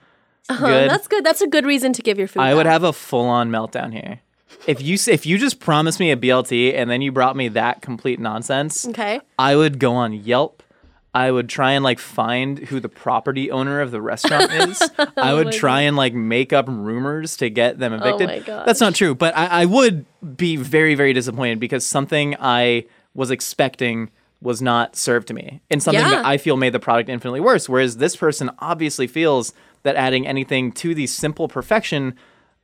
Oh, 0.49 0.57
good. 0.57 0.89
that's 0.89 1.07
good. 1.07 1.25
That's 1.25 1.41
a 1.41 1.47
good 1.47 1.65
reason 1.65 1.93
to 1.93 2.01
give 2.01 2.17
your 2.17 2.27
food. 2.27 2.39
I 2.41 2.53
would 2.53 2.65
have 2.65 2.83
a 2.83 2.93
full 2.93 3.25
on 3.25 3.49
meltdown 3.51 3.91
here. 3.93 4.21
If 4.65 4.81
you 4.81 4.97
if 5.07 5.25
you 5.25 5.37
just 5.37 5.59
promised 5.59 5.99
me 5.99 6.11
a 6.11 6.17
BLT 6.17 6.73
and 6.75 6.89
then 6.89 7.01
you 7.01 7.11
brought 7.11 7.35
me 7.35 7.47
that 7.49 7.81
complete 7.81 8.19
nonsense, 8.19 8.87
Okay. 8.87 9.19
I 9.37 9.55
would 9.55 9.79
go 9.79 9.93
on 9.93 10.13
Yelp. 10.13 10.63
I 11.13 11.31
would 11.31 11.49
try 11.49 11.71
and 11.71 11.83
like 11.83 11.99
find 11.99 12.59
who 12.59 12.79
the 12.79 12.89
property 12.89 13.49
owner 13.49 13.81
of 13.81 13.91
the 13.91 14.01
restaurant 14.01 14.51
is. 14.69 14.81
Oh 14.99 15.07
I 15.17 15.33
would 15.33 15.51
try 15.51 15.81
and 15.81 15.95
like 15.97 16.13
make 16.13 16.53
up 16.53 16.67
rumors 16.67 17.37
to 17.37 17.49
get 17.49 17.79
them 17.79 17.93
oh 17.93 17.95
evicted. 17.97 18.27
my 18.27 18.39
gosh. 18.39 18.65
That's 18.65 18.81
not 18.81 18.93
true, 18.95 19.15
but 19.15 19.35
I, 19.35 19.45
I 19.61 19.65
would 19.65 20.05
be 20.37 20.57
very, 20.57 20.95
very 20.95 21.13
disappointed 21.13 21.59
because 21.59 21.85
something 21.85 22.35
I 22.39 22.85
was 23.15 23.31
expecting 23.31 24.11
was 24.41 24.61
not 24.61 24.95
served 24.95 25.27
to 25.27 25.33
me 25.33 25.61
and 25.71 25.81
something 25.81 26.03
Yeah. 26.03 26.09
that 26.11 26.25
I 26.25 26.37
feel 26.37 26.57
made 26.57 26.73
the 26.73 26.79
product 26.79 27.09
infinitely 27.09 27.39
worse. 27.39 27.67
Whereas 27.67 27.97
this 27.97 28.15
person 28.15 28.51
obviously 28.59 29.07
feels 29.07 29.53
that 29.83 29.95
adding 29.95 30.27
anything 30.27 30.71
to 30.73 30.93
the 30.93 31.07
simple 31.07 31.47
perfection 31.47 32.13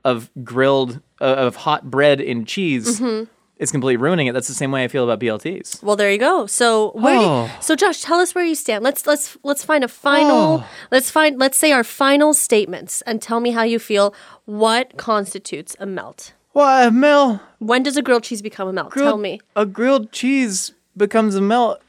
of 0.03 0.29
grilled, 0.43 1.01
uh, 1.21 1.25
of 1.25 1.55
hot 1.57 1.89
bread 1.89 2.19
and 2.21 2.45
cheese 2.47 2.99
Mm-hmm. 2.99 3.23
is 3.57 3.71
completely 3.71 3.97
ruining 3.97 4.27
it. 4.27 4.33
That's 4.33 4.47
the 4.49 4.53
same 4.53 4.71
way 4.71 4.83
I 4.83 4.87
feel 4.89 5.03
about 5.09 5.19
BLTs. 5.19 5.81
Well, 5.81 5.95
there 5.95 6.11
you 6.11 6.17
go. 6.17 6.45
So 6.45 6.91
where? 6.95 7.15
do 7.15 7.21
you- 7.21 7.25
Oh. 7.25 7.51
so 7.61 7.75
Josh, 7.75 8.01
tell 8.01 8.19
us 8.19 8.35
where 8.35 8.43
you 8.43 8.55
stand. 8.55 8.83
Let's 8.83 9.07
let's 9.07 9.37
let's 9.43 9.63
find 9.63 9.83
a 9.83 9.87
final. 9.87 10.37
Oh. 10.63 10.65
Let's 10.91 11.09
find. 11.09 11.39
Let's 11.39 11.57
say 11.57 11.71
our 11.71 11.83
final 11.85 12.33
statements 12.33 13.01
and 13.03 13.21
tell 13.21 13.39
me 13.39 13.51
how 13.51 13.63
you 13.63 13.79
feel. 13.79 14.13
What 14.45 14.97
constitutes 14.97 15.75
a 15.79 15.85
melt? 15.85 16.33
Well, 16.53 16.91
melt. 16.91 17.39
When 17.59 17.81
does 17.81 17.95
a 17.97 18.01
grilled 18.01 18.23
cheese 18.23 18.41
become 18.41 18.67
a 18.67 18.73
melt? 18.73 18.93
tell 18.93 19.17
me. 19.17 19.39
A 19.55 19.65
grilled 19.65 20.11
cheese 20.11 20.73
becomes 20.95 21.35
a 21.35 21.41
melt 21.41 21.81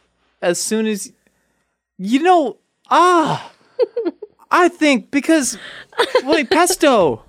as 0.43 0.61
soon 0.61 0.87
as 0.87 1.13
you 1.99 2.23
know. 2.23 2.59
Ah, 2.91 3.51
I 4.51 4.69
think 4.69 5.11
because 5.11 5.59
wait, 6.25 6.51
pesto, 6.51 7.23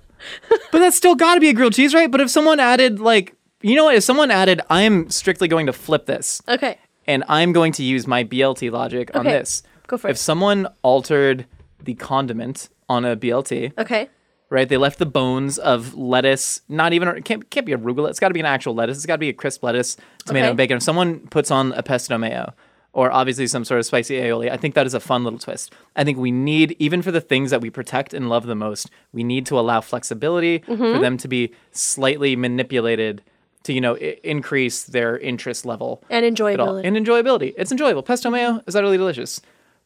but 0.72 0.78
that's 0.78 0.96
still 0.96 1.14
got 1.14 1.34
to 1.34 1.40
be 1.40 1.48
a 1.48 1.52
grilled 1.52 1.74
cheese, 1.74 1.94
right? 1.94 2.10
But 2.10 2.20
if 2.20 2.30
someone 2.30 2.60
added 2.60 3.00
like, 3.00 3.34
you 3.62 3.74
know 3.74 3.84
what? 3.84 3.94
If 3.96 4.04
someone 4.04 4.30
added, 4.30 4.60
I'm 4.70 5.08
strictly 5.10 5.48
going 5.48 5.66
to 5.66 5.72
flip 5.72 6.06
this, 6.06 6.42
Okay. 6.48 6.78
and 7.06 7.24
I'm 7.28 7.52
going 7.52 7.72
to 7.72 7.82
use 7.82 8.06
my 8.06 8.22
BLT 8.24 8.70
logic 8.70 9.14
on 9.14 9.22
Okay, 9.26 9.38
this. 9.38 9.62
go 9.86 9.96
for 9.96 10.08
it. 10.08 10.12
If 10.12 10.18
someone 10.18 10.68
altered 10.82 11.46
the 11.82 11.94
condiment 11.94 12.68
on 12.88 13.04
a 13.04 13.16
BLT, 13.16 13.72
Okay. 13.78 14.08
Right? 14.50 14.68
They 14.68 14.76
left 14.76 14.98
the 14.98 15.06
bones 15.06 15.58
of 15.58 15.94
lettuce, 15.94 16.60
not 16.68 16.92
even 16.92 17.08
it 17.08 17.24
can't 17.24 17.48
can't 17.50 17.66
be 17.66 17.72
arugula. 17.72 18.08
It's 18.10 18.20
got 18.20 18.28
to 18.28 18.34
be 18.34 18.40
an 18.40 18.46
actual 18.46 18.74
lettuce. 18.74 18.96
It's 18.98 19.06
got 19.06 19.14
to 19.16 19.18
be 19.18 19.28
a 19.28 19.32
crisp 19.32 19.62
lettuce, 19.62 19.96
tomato, 20.24 20.44
Okay. 20.44 20.48
and 20.50 20.56
bacon. 20.56 20.76
If 20.78 20.82
someone 20.82 21.20
puts 21.28 21.50
on 21.50 21.72
a 21.72 21.82
pesto 21.82 22.16
mayo 22.18 22.54
or 22.92 23.12
obviously 23.12 23.46
some 23.46 23.64
sort 23.64 23.78
of 23.78 23.84
spicy 23.86 24.14
aioli, 24.16 24.50
I 24.50 24.56
think 24.56 24.74
that 24.74 24.86
is 24.86 24.94
a 24.94 25.00
fun 25.00 25.22
little 25.24 25.38
twist. 25.38 25.74
I 25.96 26.04
think 26.04 26.16
we 26.16 26.30
need 26.30 26.76
even 26.78 27.02
for 27.02 27.10
the 27.12 27.20
things 27.20 27.50
that 27.50 27.60
we 27.60 27.68
protect 27.68 28.14
and 28.14 28.28
love 28.30 28.46
the 28.46 28.54
most, 28.54 28.88
we 29.12 29.22
need 29.24 29.44
to 29.46 29.58
allow 29.58 29.80
flexibility 29.82 30.60
Mm-hmm. 30.60 30.94
for 30.94 30.98
them 31.00 31.16
to 31.18 31.28
be 31.28 31.52
slightly 31.72 32.36
manipulated 32.36 33.22
to 33.64 33.72
you 33.72 33.80
know 33.80 33.96
I- 33.96 34.18
increase 34.22 34.84
their 34.84 35.18
interest 35.18 35.66
level 35.66 36.02
And 36.08 36.24
enjoyability. 36.24 36.86
And 36.86 36.96
enjoyability. 36.96 37.52
It's 37.58 37.72
enjoyable. 37.72 38.04
Pesto 38.04 38.30
mayo 38.30 38.62
is 38.66 38.76
utterly 38.76 38.96
delicious. 38.96 39.40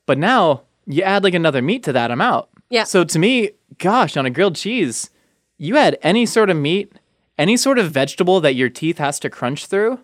But 0.07 0.18
now 0.18 0.62
you 0.87 1.03
add 1.03 1.25
like 1.25 1.35
another 1.35 1.62
meat 1.62 1.83
to 1.85 1.92
that, 1.94 2.11
I'm 2.11 2.20
out. 2.20 2.50
Yeah. 2.71 2.85
So 2.85 3.05
to 3.05 3.19
me, 3.19 3.51
gosh, 3.79 4.17
on 4.17 4.25
a 4.25 4.31
grilled 4.31 4.57
cheese, 4.57 5.11
you 5.59 5.77
add 5.77 5.99
any 6.03 6.25
sort 6.25 6.49
of 6.49 6.57
meat, 6.57 6.93
any 7.37 7.57
sort 7.57 7.79
of 7.79 7.91
vegetable 7.91 8.41
that 8.41 8.55
your 8.55 8.71
teeth 8.71 8.99
has 8.99 9.19
to 9.21 9.29
crunch 9.29 9.67
through, 9.67 10.01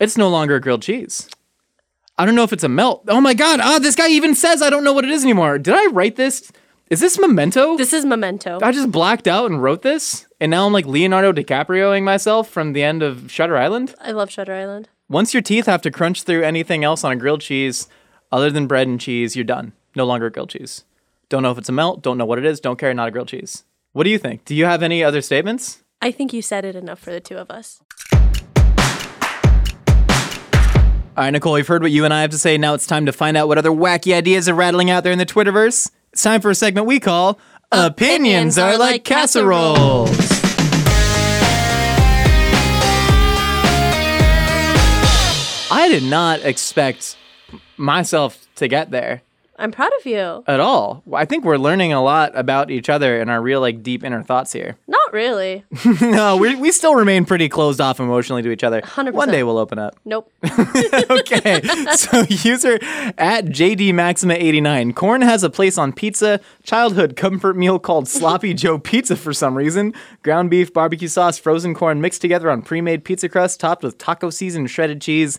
it's 0.00 0.16
no 0.16 0.28
longer 0.28 0.56
a 0.56 0.60
grilled 0.60 0.82
cheese. 0.82 1.28
I 2.18 2.24
don't 2.24 2.34
know 2.34 2.44
if 2.44 2.52
it's 2.52 2.64
a 2.64 2.68
melt. 2.68 3.04
Oh 3.08 3.20
my 3.20 3.34
god, 3.34 3.60
ah, 3.62 3.78
this 3.78 3.94
guy 3.94 4.08
even 4.08 4.34
says 4.34 4.62
I 4.62 4.70
don't 4.70 4.84
know 4.84 4.92
what 4.94 5.04
it 5.04 5.10
is 5.10 5.22
anymore. 5.22 5.58
Did 5.58 5.74
I 5.74 5.86
write 5.86 6.16
this? 6.16 6.50
Is 6.88 7.00
this 7.00 7.18
memento? 7.18 7.76
this 7.76 7.92
is 7.92 8.04
Memento. 8.04 8.60
I 8.62 8.70
just 8.70 8.92
blacked 8.92 9.26
out 9.26 9.50
and 9.50 9.60
wrote 9.60 9.82
this, 9.82 10.24
and 10.40 10.50
now 10.50 10.66
I'm 10.66 10.72
like 10.72 10.86
Leonardo 10.86 11.32
DiCaprioing 11.32 12.04
myself 12.04 12.48
from 12.48 12.74
the 12.74 12.84
end 12.84 13.02
of 13.02 13.30
Shutter 13.30 13.56
Island. 13.56 13.94
I 14.00 14.12
love 14.12 14.30
Shutter 14.30 14.54
Island. 14.54 14.88
Once 15.08 15.34
your 15.34 15.42
teeth 15.42 15.66
have 15.66 15.82
to 15.82 15.90
crunch 15.90 16.22
through 16.22 16.44
anything 16.44 16.84
else 16.84 17.02
on 17.02 17.10
a 17.12 17.16
grilled 17.16 17.40
cheese 17.40 17.88
other 18.30 18.50
than 18.50 18.68
bread 18.68 18.86
and 18.86 19.00
cheese, 19.00 19.34
you're 19.34 19.44
done. 19.44 19.72
No 19.96 20.06
longer 20.06 20.30
grilled 20.30 20.50
cheese. 20.50 20.84
Don't 21.28 21.42
know 21.42 21.50
if 21.50 21.58
it's 21.58 21.68
a 21.68 21.72
melt, 21.72 22.02
don't 22.02 22.18
know 22.18 22.24
what 22.24 22.38
it 22.38 22.44
is, 22.44 22.60
don't 22.60 22.78
care, 22.78 22.94
not 22.94 23.08
a 23.08 23.10
grilled 23.10 23.26
cheese. 23.26 23.64
What 23.92 24.04
do 24.04 24.10
you 24.10 24.18
think? 24.18 24.44
Do 24.44 24.54
you 24.54 24.64
have 24.64 24.80
any 24.80 25.02
other 25.02 25.20
statements? 25.20 25.82
I 26.00 26.12
think 26.12 26.32
you 26.32 26.40
said 26.40 26.64
it 26.64 26.76
enough 26.76 27.00
for 27.00 27.10
the 27.10 27.18
two 27.18 27.36
of 27.36 27.50
us. 27.50 27.80
All 31.16 31.24
right, 31.24 31.30
Nicole, 31.30 31.54
we've 31.54 31.66
heard 31.66 31.82
what 31.82 31.90
you 31.90 32.04
and 32.04 32.14
I 32.14 32.20
have 32.20 32.30
to 32.30 32.38
say. 32.38 32.58
Now 32.58 32.74
it's 32.74 32.86
time 32.86 33.06
to 33.06 33.12
find 33.12 33.36
out 33.36 33.48
what 33.48 33.58
other 33.58 33.70
wacky 33.70 34.14
ideas 34.14 34.48
are 34.48 34.54
rattling 34.54 34.88
out 34.88 35.02
there 35.02 35.12
in 35.12 35.18
the 35.18 35.26
Twitterverse. 35.26 35.90
It's 36.12 36.22
time 36.22 36.40
for 36.40 36.50
a 36.50 36.54
segment 36.54 36.86
we 36.86 37.00
call 37.00 37.40
Opinions, 37.72 38.56
Are 38.56 38.78
Like 38.78 39.02
Casseroles. 39.02 40.10
I 45.72 45.88
did 45.90 46.04
not 46.04 46.44
expect 46.44 47.16
myself 47.76 48.46
to 48.56 48.68
get 48.68 48.92
there. 48.92 49.22
I'm 49.58 49.72
proud 49.72 49.90
of 49.98 50.06
you. 50.06 50.44
at 50.46 50.60
all. 50.60 51.02
I 51.12 51.24
think 51.24 51.44
we're 51.44 51.56
learning 51.56 51.92
a 51.92 52.02
lot 52.02 52.32
about 52.34 52.70
each 52.70 52.88
other 52.88 53.20
and 53.20 53.30
our 53.30 53.40
real 53.40 53.60
like 53.60 53.82
deep 53.82 54.04
inner 54.04 54.22
thoughts 54.22 54.52
here. 54.52 54.76
Not 54.86 55.12
really. 55.12 55.64
no, 56.00 56.36
we 56.36 56.54
we 56.56 56.72
still 56.72 56.94
remain 56.94 57.24
pretty 57.24 57.48
closed 57.48 57.80
off 57.80 58.00
emotionally 58.00 58.42
to 58.42 58.50
each 58.50 58.64
other. 58.64 58.80
100%. 58.82 59.12
One 59.12 59.30
day 59.30 59.42
we'll 59.42 59.58
open 59.58 59.78
up. 59.78 59.96
Nope. 60.04 60.30
okay. 61.10 61.62
so 61.94 62.22
user 62.28 62.78
at 63.18 63.46
JD 63.46 63.94
Maxima 63.94 64.34
89. 64.34 64.92
Corn 64.92 65.22
has 65.22 65.42
a 65.42 65.50
place 65.50 65.78
on 65.78 65.92
pizza, 65.92 66.40
childhood 66.62 67.16
comfort 67.16 67.56
meal 67.56 67.78
called 67.78 68.08
Sloppy 68.08 68.52
Joe 68.54 68.78
Pizza 68.78 69.16
for 69.16 69.32
some 69.32 69.56
reason. 69.56 69.94
Ground 70.22 70.50
beef, 70.50 70.72
barbecue 70.72 71.08
sauce, 71.08 71.38
frozen 71.38 71.74
corn 71.74 72.00
mixed 72.00 72.20
together 72.20 72.50
on 72.50 72.62
pre-made 72.62 73.04
pizza 73.04 73.28
crust 73.28 73.60
topped 73.60 73.82
with 73.82 73.98
taco 73.98 74.30
seasoned 74.30 74.70
shredded 74.70 75.00
cheese. 75.00 75.38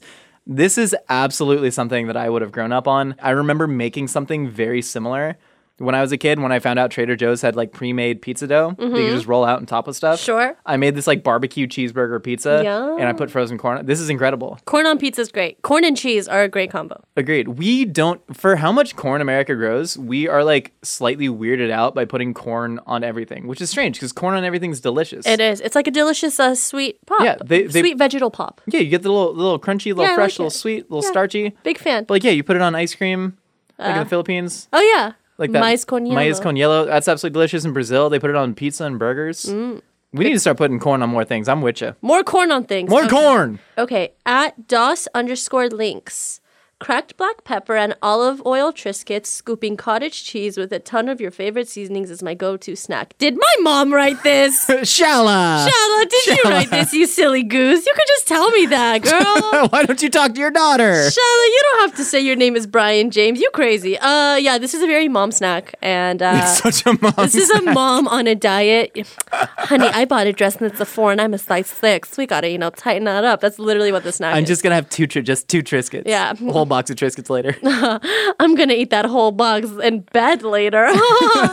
This 0.49 0.77
is 0.77 0.95
absolutely 1.09 1.71
something 1.71 2.07
that 2.07 2.15
I 2.15 2.29
would 2.29 2.41
have 2.41 2.53
grown 2.53 2.71
up 2.71 2.87
on. 2.87 3.15
I 3.21 3.31
remember 3.31 3.67
making 3.67 4.07
something 4.07 4.49
very 4.49 4.81
similar 4.81 5.37
when 5.79 5.93
I 5.95 6.01
was 6.01 6.11
a 6.11 6.17
kid 6.17 6.39
when 6.39 6.51
I 6.51 6.59
found 6.59 6.79
out 6.79 6.89
Trader 6.91 7.15
Joe's 7.15 7.41
had 7.41 7.55
like 7.55 7.71
pre-made 7.71 8.21
pizza 8.21 8.47
dough 8.47 8.73
that 8.77 8.83
you 8.85 8.91
could 8.91 9.09
just 9.11 9.27
roll 9.27 9.45
out 9.45 9.59
and 9.59 9.67
top 9.67 9.85
with 9.87 9.95
stuff. 9.95 10.19
Mm-hmm. 10.19 10.25
Sure. 10.25 10.57
I 10.65 10.77
made 10.77 10.95
this 10.95 11.05
like 11.07 11.23
barbecue 11.23 11.67
cheeseburger 11.67 12.21
pizza 12.23 12.61
Yum. 12.63 12.97
and 12.99 13.07
I 13.07 13.13
put 13.13 13.29
frozen 13.29 13.57
corn. 13.57 13.85
This 13.85 13.99
is 13.99 14.09
incredible. 14.09 14.59
Corn 14.65 14.85
on 14.87 14.97
pizza 14.97 15.21
is 15.21 15.31
great. 15.31 15.61
Corn 15.61 15.83
and 15.83 15.95
cheese 15.95 16.27
are 16.27 16.41
a 16.43 16.47
great 16.49 16.71
combo. 16.71 17.03
Agreed. 17.15 17.47
We 17.49 17.85
don't 17.85 18.19
for 18.35 18.55
how 18.55 18.71
much 18.71 18.95
corn 18.95 19.21
America 19.21 19.55
grows, 19.55 19.97
we 19.97 20.27
are 20.27 20.43
like 20.43 20.73
slightly 20.81 21.29
weirded 21.29 21.69
out 21.69 21.93
by 21.93 22.05
putting 22.05 22.33
corn 22.33 22.79
on 22.87 23.03
everything, 23.03 23.45
which 23.47 23.61
is 23.61 23.69
strange 23.69 23.97
because 23.97 24.11
corn 24.11 24.35
on 24.35 24.43
everything 24.43 24.71
is 24.71 24.81
delicious. 24.81 25.25
It 25.27 25.39
is. 25.39 25.61
It's 25.61 25.75
like 25.75 25.87
a 25.87 25.91
delicious 25.91 26.39
uh, 26.39 26.55
sweet 26.55 27.05
pop. 27.05 27.21
Yeah, 27.21 27.35
they- 27.45 27.63
they- 27.67 27.81
sweet 27.81 27.97
vegetal 27.97 28.31
pop. 28.31 28.61
yeah, 28.67 28.79
you 28.79 28.89
get 28.89 29.03
the 29.03 29.11
little 29.11 29.33
little 29.33 29.59
crunchy, 29.59 29.87
little 29.87 30.05
Yeah, 30.05 30.15
fresh, 30.15 30.33
like 30.33 30.39
little 30.39 30.47
it. 30.47 30.51
sweet, 30.51 30.89
little 30.89 31.03
Yeah. 31.03 31.11
starchy. 31.11 31.55
Big 31.63 31.77
fan. 31.77 32.05
But 32.05 32.15
like 32.15 32.23
yeah, 32.23 32.31
you 32.31 32.43
put 32.43 32.55
it 32.55 32.61
on 32.61 32.73
ice 32.73 32.95
cream, 32.95 33.37
like 33.77 33.89
in 33.91 33.97
Uh, 33.97 34.03
the 34.03 34.09
Philippines. 34.09 34.67
oh 34.73 34.81
yeah. 34.81 35.11
Like 35.37 35.51
that 35.51 35.59
Mais 35.59 35.85
con 35.85 36.05
hielo. 36.05 36.15
Maize 36.15 36.39
con 36.39 36.55
hielo. 36.55 36.85
That's 36.87 37.07
absolutely 37.07 37.33
delicious 37.35 37.63
in 37.65 37.73
Brazil. 37.73 38.09
They 38.09 38.19
put 38.19 38.29
it 38.29 38.35
on 38.35 38.53
pizza 38.55 38.85
and 38.85 38.97
burgers. 38.97 39.45
Mm. 39.45 39.81
We 40.13 40.23
need 40.23 40.33
to 40.33 40.39
start 40.39 40.57
putting 40.57 40.79
corn 40.79 41.03
on 41.03 41.09
more 41.09 41.25
things. 41.25 41.47
I'm 41.47 41.61
with 41.61 41.81
you. 41.81 41.93
More 42.01 42.23
corn 42.23 42.51
on 42.51 42.63
things. 42.63 42.89
More 42.89 43.03
Okay. 43.03 43.09
corn. 43.09 43.59
Okay, 43.77 44.13
at 44.25 44.67
DOS 44.67 45.07
underscore 45.13 45.69
links. 45.69 46.39
Cracked 46.79 47.17
black 47.17 47.43
pepper 47.43 47.75
and 47.75 47.95
olive 48.03 48.39
oil 48.45 48.71
Triscuits, 48.71 49.25
scooping 49.25 49.77
cottage 49.77 50.23
cheese 50.23 50.59
with 50.59 50.71
a 50.71 50.77
ton 50.77 51.09
of 51.09 51.19
your 51.19 51.31
favorite 51.31 51.67
seasonings 51.67 52.11
is 52.11 52.21
my 52.21 52.35
go-to 52.35 52.75
snack. 52.75 53.17
Did 53.17 53.35
my 53.35 53.55
mom 53.61 53.91
write 53.91 54.21
this? 54.21 54.63
Shala. 54.67 55.67
Shala, 55.67 56.07
did 56.07 56.27
you 56.27 56.37
write 56.45 56.69
this, 56.69 56.93
you 56.93 57.07
silly 57.07 57.41
goose? 57.41 57.83
You 57.83 57.93
could 57.95 58.07
just 58.07 58.27
tell 58.27 58.51
me 58.51 58.67
that, 58.67 59.01
girl. 59.01 59.67
Why 59.69 59.85
don't 59.85 60.03
you 60.03 60.09
talk 60.11 60.35
to 60.35 60.39
your 60.39 60.51
daughter? 60.51 60.83
Shala, 60.83 61.45
you 61.47 61.61
don't 61.71 61.89
have 61.89 61.97
to 61.97 62.03
say 62.03 62.21
your 62.21 62.35
name 62.35 62.55
is 62.55 62.67
Brian 62.67 63.09
James. 63.09 63.39
You 63.41 63.49
crazy. 63.55 63.97
Uh, 63.97 64.35
yeah, 64.35 64.59
this 64.59 64.75
is 64.75 64.83
a 64.83 64.87
very 64.87 65.07
mom 65.09 65.31
snack, 65.31 65.73
and 65.81 66.21
uh, 66.21 66.45
such 66.45 66.85
a 66.85 66.95
mom. 67.01 67.13
this 67.17 67.33
is 67.33 67.49
a 67.49 67.61
mom 67.63 68.07
on 68.07 68.27
a 68.27 68.35
diet. 68.35 68.95
Honey, 69.31 69.87
I 69.87 70.05
bought 70.05 70.27
a 70.27 70.31
dress 70.31 70.57
and 70.57 70.67
it's 70.71 70.79
a 70.79 70.85
four, 70.85 71.11
and 71.11 71.19
I'm 71.19 71.33
a 71.33 71.39
size 71.39 71.65
six. 71.65 72.17
We 72.19 72.27
gotta, 72.27 72.51
you 72.51 72.59
know, 72.59 72.69
tighten 72.69 73.05
that 73.05 73.23
up. 73.23 73.41
That's 73.41 73.57
literally 73.57 73.91
what 73.91 74.03
the 74.03 74.11
snack 74.11 74.35
I'm 74.35 74.43
is. 74.43 74.49
just 74.49 74.61
gonna 74.61 74.75
have 74.75 74.89
two, 74.89 75.07
just 75.07 75.47
two 75.47 75.63
Triscuits. 75.63 76.03
Yeah. 76.05 76.35
whole 76.35 76.66
box 76.67 76.89
of 76.89 76.97
Triscuits 76.97 77.29
later. 77.29 77.55
I'm 78.39 78.55
gonna 78.55 78.73
eat 78.73 78.89
that 78.91 79.05
whole 79.05 79.31
box 79.31 79.67
in 79.83 80.01
bed 80.01 80.43
later. 80.43 80.85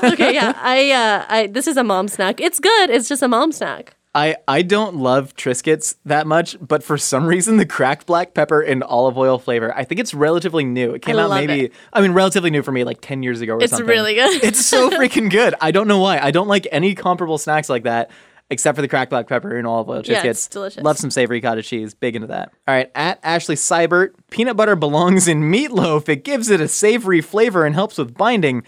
okay, 0.05 0.35
yeah, 0.35 0.53
I, 0.57 0.91
uh, 0.93 1.25
I, 1.29 1.47
this 1.49 1.67
is 1.67 1.77
a 1.77 1.85
mom 1.85 2.09
snack. 2.09 2.41
It's 2.41 2.61
good. 2.61 2.91
It's 2.91 3.09
just 3.09 3.23
a 3.23 3.29
mom 3.29 3.53
snack. 3.53 3.97
I 4.15 4.37
I 4.47 4.63
don't 4.63 4.97
love 4.97 5.35
Triscuits 5.35 5.97
that 6.05 6.27
much, 6.27 6.57
but 6.61 6.85
for 6.85 6.97
some 6.97 7.27
reason 7.27 7.57
the 7.57 7.67
cracked 7.67 8.07
black 8.07 8.33
pepper 8.33 8.61
and 8.61 8.85
olive 8.85 9.19
oil 9.19 9.39
flavor, 9.39 9.75
I 9.77 9.85
think 9.85 10.01
it's 10.01 10.15
relatively 10.15 10.65
new. 10.65 10.95
It 10.95 11.03
came 11.03 11.19
I 11.19 11.23
out 11.23 11.31
maybe, 11.31 11.65
it. 11.67 11.73
I 11.93 12.01
mean, 12.01 12.13
relatively 12.13 12.51
new 12.51 12.63
for 12.63 12.71
me, 12.71 12.85
like 12.85 13.01
ten 13.01 13.25
years 13.25 13.41
ago 13.41 13.55
or 13.55 13.63
It's 13.63 13.73
something. 13.73 13.89
It's 13.89 13.97
really 13.97 14.15
good. 14.15 14.45
it's 14.45 14.65
so 14.65 14.89
freaking 14.99 15.31
good. 15.31 15.55
I 15.61 15.73
don't 15.73 15.89
know 15.89 15.99
why. 15.99 16.19
I 16.21 16.31
don't 16.31 16.49
like 16.49 16.69
any 16.71 16.95
comparable 16.95 17.39
snacks 17.39 17.69
like 17.69 17.83
that. 17.85 18.11
Except 18.51 18.77
for 18.77 18.83
the 18.83 18.89
cracked 18.89 19.11
black 19.11 19.27
pepper 19.27 19.57
and 19.57 19.67
olive 19.67 19.89
oil. 19.89 20.03
Yeah, 20.05 20.23
it's 20.25 20.47
delicious. 20.49 20.83
Love 20.83 20.99
some 20.99 21.11
savory 21.11 21.41
cottage 21.41 21.67
cheese. 21.67 21.95
Big 21.95 22.15
into 22.15 22.29
that. 22.29 22.51
All 22.69 22.75
right, 22.75 22.91
at 22.95 23.19
Ashley 23.23 23.55
Seibert, 23.57 24.11
peanut 24.31 24.57
butter 24.57 24.77
belongs 24.77 25.27
in 25.27 25.43
meatloaf. 25.51 26.09
It 26.09 26.25
gives 26.25 26.51
it 26.51 26.61
a 26.61 26.69
savory 26.69 27.21
flavor 27.23 27.65
and 27.65 27.75
helps 27.75 27.97
with 27.99 28.15
binding. 28.15 28.63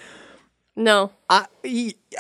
No, 0.78 1.10
Uh, 1.30 1.44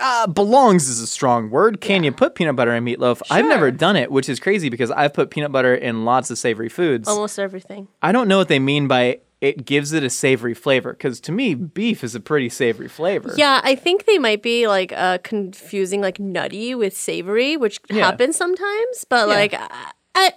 uh, 0.00 0.26
belongs 0.28 0.88
is 0.88 1.00
a 1.00 1.06
strong 1.06 1.50
word. 1.50 1.80
Can 1.82 2.04
you 2.04 2.10
put 2.12 2.34
peanut 2.34 2.56
butter 2.56 2.74
in 2.74 2.84
meatloaf? 2.84 3.20
I've 3.30 3.44
never 3.46 3.70
done 3.70 3.96
it, 3.96 4.10
which 4.10 4.28
is 4.30 4.40
crazy 4.40 4.68
because 4.70 4.90
I've 4.90 5.12
put 5.12 5.30
peanut 5.30 5.52
butter 5.52 5.74
in 5.74 6.04
lots 6.06 6.30
of 6.30 6.38
savory 6.38 6.68
foods. 6.70 7.06
almost 7.08 7.38
everything. 7.38 7.88
I 8.02 8.12
don't 8.12 8.28
know 8.28 8.38
what 8.38 8.48
they 8.48 8.58
mean 8.58 8.88
by 8.88 9.20
it 9.40 9.64
gives 9.66 9.92
it 9.92 10.02
a 10.02 10.10
savory 10.10 10.54
flavor 10.54 10.92
because 10.92 11.20
to 11.20 11.32
me, 11.32 11.54
beef 11.54 12.02
is 12.02 12.14
a 12.14 12.20
pretty 12.20 12.48
savory 12.48 12.88
flavor. 12.88 13.32
Yeah, 13.36 13.60
I 13.62 13.74
think 13.74 14.06
they 14.06 14.18
might 14.18 14.42
be 14.42 14.66
like 14.66 14.92
uh, 14.92 15.18
confusing 15.24 16.00
like 16.00 16.18
nutty 16.18 16.74
with 16.74 16.96
savory, 16.96 17.56
which 17.56 17.80
Yeah. 17.90 18.04
happens 18.06 18.36
sometimes. 18.36 19.04
But 19.08 19.28
Yeah. 19.28 19.34
like, 19.34 19.54
I, 19.54 19.90
I, 20.14 20.32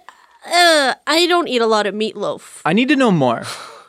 uh, 0.46 0.94
I 1.06 1.26
don't 1.26 1.48
eat 1.48 1.62
a 1.62 1.66
lot 1.66 1.86
of 1.86 1.94
meatloaf. 1.94 2.60
I 2.64 2.72
need 2.72 2.88
to 2.88 2.96
know 2.96 3.10
more. 3.10 3.42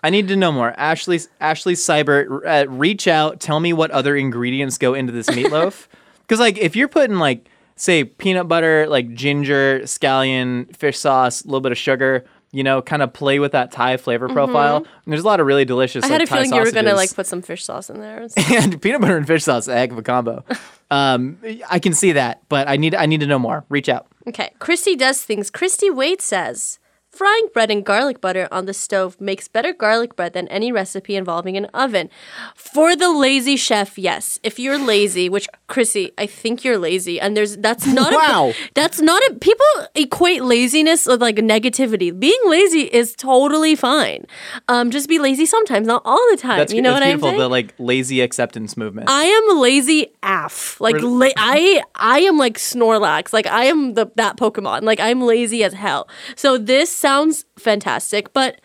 I 0.03 0.09
need 0.09 0.27
to 0.29 0.35
know 0.35 0.51
more. 0.51 0.73
Ashley 0.77 1.19
Ashley 1.39 1.73
Seibert, 1.75 2.41
uh, 2.45 2.67
reach 2.69 3.07
out. 3.07 3.39
Tell 3.39 3.59
me 3.59 3.71
what 3.73 3.91
other 3.91 4.15
ingredients 4.15 4.77
go 4.77 4.93
into 4.93 5.11
this 5.13 5.27
meatloaf. 5.29 5.87
Because 6.21 6.39
like 6.39 6.57
if 6.59 6.77
you're 6.77 6.87
putting 6.87 7.17
like 7.17 7.49
say 7.75 8.05
peanut 8.05 8.47
butter, 8.47 8.87
like 8.87 9.13
ginger, 9.13 9.81
scallion, 9.83 10.73
fish 10.77 10.97
sauce, 10.97 11.41
a 11.43 11.45
little 11.47 11.59
bit 11.59 11.73
of 11.73 11.77
sugar, 11.77 12.23
you 12.51 12.63
know, 12.63 12.81
kind 12.81 13.01
of 13.01 13.13
play 13.13 13.39
with 13.39 13.53
that 13.53 13.71
Thai 13.71 13.97
flavor 13.97 14.27
profile. 14.27 14.77
And 14.77 14.87
there's 15.07 15.23
a 15.23 15.27
lot 15.27 15.39
of 15.39 15.47
really 15.47 15.65
delicious. 15.65 16.03
Mm-hmm. 16.03 16.13
I 16.13 16.17
had 16.17 16.21
like, 16.21 16.27
a 16.27 16.29
Thai 16.29 16.35
feeling 16.43 16.53
you 16.53 16.63
were 16.63 16.71
gonna 16.71 16.95
like 16.95 17.13
put 17.13 17.27
some 17.27 17.41
fish 17.41 17.63
sauce 17.63 17.89
in 17.89 17.99
there. 17.99 18.27
and 18.51 18.81
peanut 18.81 19.01
butter 19.01 19.17
and 19.17 19.25
fish 19.25 19.43
sauce, 19.43 19.67
a 19.67 19.73
heck 19.73 19.91
of 19.91 19.97
a 19.97 20.03
combo. 20.03 20.43
um, 20.91 21.37
I 21.69 21.79
can 21.79 21.93
see 21.93 22.13
that, 22.13 22.41
but 22.49 22.67
I 22.67 22.77
need 22.77 22.95
I 22.95 23.05
need 23.05 23.21
to 23.21 23.27
know 23.27 23.39
more. 23.39 23.65
Reach 23.69 23.89
out. 23.89 24.07
Okay, 24.27 24.51
Christy 24.59 24.95
does 24.95 25.21
things. 25.21 25.49
Christy 25.49 25.89
Wade 25.89 26.21
says. 26.21 26.79
Frying 27.11 27.47
bread 27.53 27.69
in 27.69 27.83
garlic 27.83 28.21
butter 28.21 28.47
on 28.51 28.65
the 28.67 28.73
stove 28.73 29.19
makes 29.19 29.49
better 29.49 29.73
garlic 29.73 30.15
bread 30.15 30.31
than 30.31 30.47
any 30.47 30.71
recipe 30.71 31.15
involving 31.17 31.57
an 31.57 31.65
oven. 31.73 32.09
For 32.55 32.95
the 32.95 33.11
lazy 33.11 33.57
chef, 33.57 33.97
yes. 33.97 34.39
If 34.43 34.57
you're 34.57 34.77
lazy, 34.77 35.27
which 35.27 35.47
Chrissy, 35.67 36.13
I 36.17 36.25
think 36.25 36.63
you're 36.63 36.77
lazy, 36.77 37.19
and 37.19 37.35
there's 37.35 37.57
that's 37.57 37.85
not 37.99 38.13
Wow. 38.13 38.51
a 38.51 38.55
that's 38.75 39.01
not 39.01 39.21
a 39.29 39.33
people 39.35 39.65
equate 39.93 40.41
laziness 40.43 41.05
with 41.05 41.21
like 41.21 41.35
negativity. 41.35 42.17
Being 42.17 42.39
lazy 42.45 42.83
is 42.83 43.13
totally 43.15 43.75
fine. 43.75 44.25
Um, 44.69 44.89
just 44.89 45.09
be 45.09 45.19
lazy 45.19 45.45
sometimes, 45.45 45.87
not 45.87 46.01
all 46.05 46.25
the 46.31 46.37
time. 46.37 46.59
That's 46.59 46.71
you 46.73 46.81
know 46.81 46.91
that's 46.91 47.01
what 47.01 47.03
I'm 47.03 47.09
beautiful. 47.19 47.29
saying? 47.29 47.39
The 47.39 47.49
like 47.49 47.73
lazy 47.77 48.21
acceptance 48.21 48.77
movement. 48.77 49.09
I 49.09 49.23
am 49.25 49.59
lazy 49.59 50.13
af. 50.23 50.79
Like 50.79 50.95
la- 51.01 51.27
I 51.35 51.83
I 51.93 52.19
am 52.21 52.37
like 52.37 52.57
Snorlax. 52.57 53.33
Like 53.33 53.47
I 53.47 53.65
am 53.65 53.95
the 53.95 54.09
that 54.15 54.37
Pokemon. 54.37 54.83
Like 54.83 55.01
I'm 55.01 55.21
lazy 55.21 55.63
as 55.65 55.73
hell. 55.73 56.07
So 56.37 56.57
this 56.57 57.00
sounds 57.01 57.45
fantastic, 57.57 58.31
but 58.33 58.61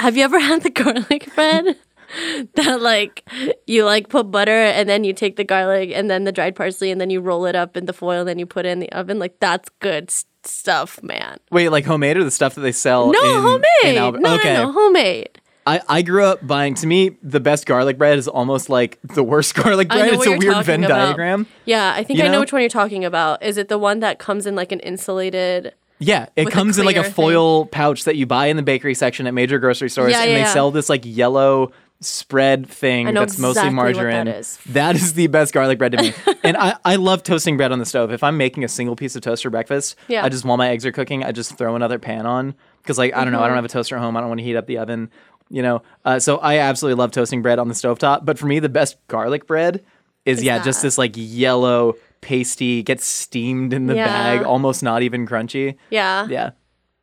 have 0.00 0.16
you 0.16 0.24
ever 0.24 0.38
had 0.50 0.62
the 0.62 0.70
garlic 0.70 1.32
bread? 1.34 1.76
that 2.56 2.82
like 2.82 3.26
you 3.66 3.86
like 3.86 4.10
put 4.10 4.30
butter 4.30 4.50
and 4.50 4.86
then 4.86 5.02
you 5.02 5.14
take 5.14 5.36
the 5.36 5.44
garlic 5.44 5.90
and 5.94 6.10
then 6.10 6.24
the 6.24 6.32
dried 6.32 6.54
parsley 6.54 6.90
and 6.90 7.00
then 7.00 7.08
you 7.08 7.22
roll 7.22 7.46
it 7.46 7.56
up 7.56 7.74
in 7.74 7.86
the 7.86 7.92
foil 7.94 8.20
and 8.20 8.28
then 8.28 8.38
you 8.38 8.44
put 8.44 8.66
it 8.66 8.68
in 8.68 8.80
the 8.80 8.92
oven 8.92 9.18
like 9.18 9.40
that's 9.40 9.70
good 9.80 10.10
s- 10.10 10.26
stuff, 10.44 11.02
man. 11.02 11.38
Wait, 11.50 11.70
like 11.70 11.86
homemade 11.86 12.18
or 12.18 12.24
the 12.24 12.30
stuff 12.30 12.54
that 12.54 12.60
they 12.60 12.72
sell? 12.72 13.10
No, 13.10 13.18
in, 13.36 13.40
homemade. 13.42 13.64
in 13.84 13.96
Alba- 13.96 14.18
no, 14.20 14.34
okay. 14.34 14.52
no, 14.54 14.66
no, 14.66 14.72
homemade. 14.72 15.40
I, 15.66 15.80
I 15.88 16.02
grew 16.02 16.24
up 16.24 16.44
buying. 16.46 16.74
To 16.74 16.86
me, 16.86 17.16
the 17.22 17.40
best 17.40 17.64
garlic 17.64 17.96
bread 17.96 18.18
is 18.18 18.28
almost 18.28 18.68
like 18.68 18.98
the 19.04 19.22
worst 19.22 19.54
garlic 19.62 19.88
bread. 19.88 20.12
It's 20.12 20.26
a 20.26 20.36
weird 20.36 20.66
Venn 20.66 20.84
about. 20.84 21.06
diagram. 21.06 21.46
Yeah, 21.64 21.94
I 21.96 22.02
think 22.02 22.18
You 22.18 22.24
I 22.24 22.28
know 22.28 22.34
know? 22.34 22.40
which 22.40 22.52
one 22.52 22.60
you're 22.60 22.68
talking 22.68 23.04
about. 23.06 23.42
Is 23.42 23.56
it 23.56 23.68
the 23.68 23.78
one 23.78 24.00
that 24.00 24.18
comes 24.18 24.44
in 24.46 24.54
like 24.56 24.70
an 24.72 24.80
insulated? 24.80 25.72
Yeah, 26.02 26.26
it 26.36 26.46
With 26.46 26.54
comes 26.54 26.78
in 26.78 26.84
like 26.84 26.96
a 26.96 27.00
clear 27.00 27.04
thing. 27.04 27.14
foil 27.14 27.66
pouch 27.66 28.04
that 28.04 28.16
you 28.16 28.26
buy 28.26 28.46
in 28.46 28.56
the 28.56 28.62
bakery 28.62 28.94
section 28.94 29.26
at 29.26 29.34
major 29.34 29.58
grocery 29.58 29.88
stores, 29.90 30.12
Yeah, 30.12 30.22
and 30.22 30.30
yeah, 30.32 30.44
they 30.46 30.52
sell 30.52 30.70
this 30.70 30.88
like 30.88 31.02
yellow 31.04 31.72
spread 32.00 32.68
thing 32.68 33.14
that's 33.14 33.38
mostly 33.38 33.68
exactly 33.68 33.92
that 33.92 34.02
margarine. 34.02 34.26
is. 34.28 34.58
That 34.66 34.96
is 34.96 35.14
the 35.14 35.28
best 35.28 35.54
garlic 35.54 35.78
bread 35.78 35.92
to 35.92 36.02
me. 36.02 36.12
and 36.42 36.56
I, 36.56 36.76
I 36.84 36.96
love 36.96 37.22
toasting 37.22 37.56
bread 37.56 37.70
on 37.70 37.78
the 37.78 37.86
stove. 37.86 38.10
If 38.12 38.24
I'm 38.24 38.36
making 38.36 38.64
a 38.64 38.68
single 38.68 38.96
piece 38.96 39.14
of 39.14 39.22
toast 39.22 39.44
for 39.44 39.50
breakfast, 39.50 39.94
Yeah. 40.08 40.24
I 40.24 40.28
just 40.28 40.44
while 40.44 40.56
my 40.56 40.68
eggs 40.70 40.84
are 40.84 40.90
cooking, 40.92 41.22
I 41.22 41.30
just 41.32 41.56
throw 41.56 41.76
another 41.76 42.00
pan 42.00 42.26
on 42.26 42.54
because 42.82 42.98
like 42.98 43.14
I 43.14 43.22
don't 43.22 43.32
know, 43.32 43.38
Mm-hmm. 43.38 43.44
I 43.44 43.48
don't 43.48 43.56
have 43.56 43.64
a 43.64 43.68
toaster 43.68 43.94
at 43.96 44.02
home. 44.02 44.16
I 44.16 44.20
don't 44.20 44.28
want 44.30 44.40
to 44.40 44.44
heat 44.44 44.56
up 44.56 44.66
the 44.66 44.78
oven, 44.78 45.10
you 45.48 45.62
know. 45.62 45.82
Uh, 46.04 46.18
so 46.18 46.38
I 46.38 46.58
absolutely 46.58 46.98
love 46.98 47.12
toasting 47.12 47.40
bread 47.40 47.60
on 47.60 47.68
the 47.68 47.74
stovetop. 47.74 48.24
But 48.24 48.36
for 48.36 48.46
me, 48.46 48.58
the 48.58 48.68
best 48.68 48.96
garlic 49.06 49.46
bread 49.46 49.84
is, 50.24 50.42
yeah, 50.42 50.60
just 50.62 50.82
this 50.82 50.98
like 50.98 51.12
yellow 51.14 51.94
pasty 52.22 52.82
gets 52.82 53.04
steamed 53.04 53.74
in 53.74 53.86
the 53.88 53.94
Yeah. 53.96 54.06
bag, 54.06 54.42
almost 54.46 54.82
not 54.82 55.02
even 55.02 55.26
crunchy. 55.26 55.76
Yeah. 55.90 56.26
Yeah. 56.28 56.50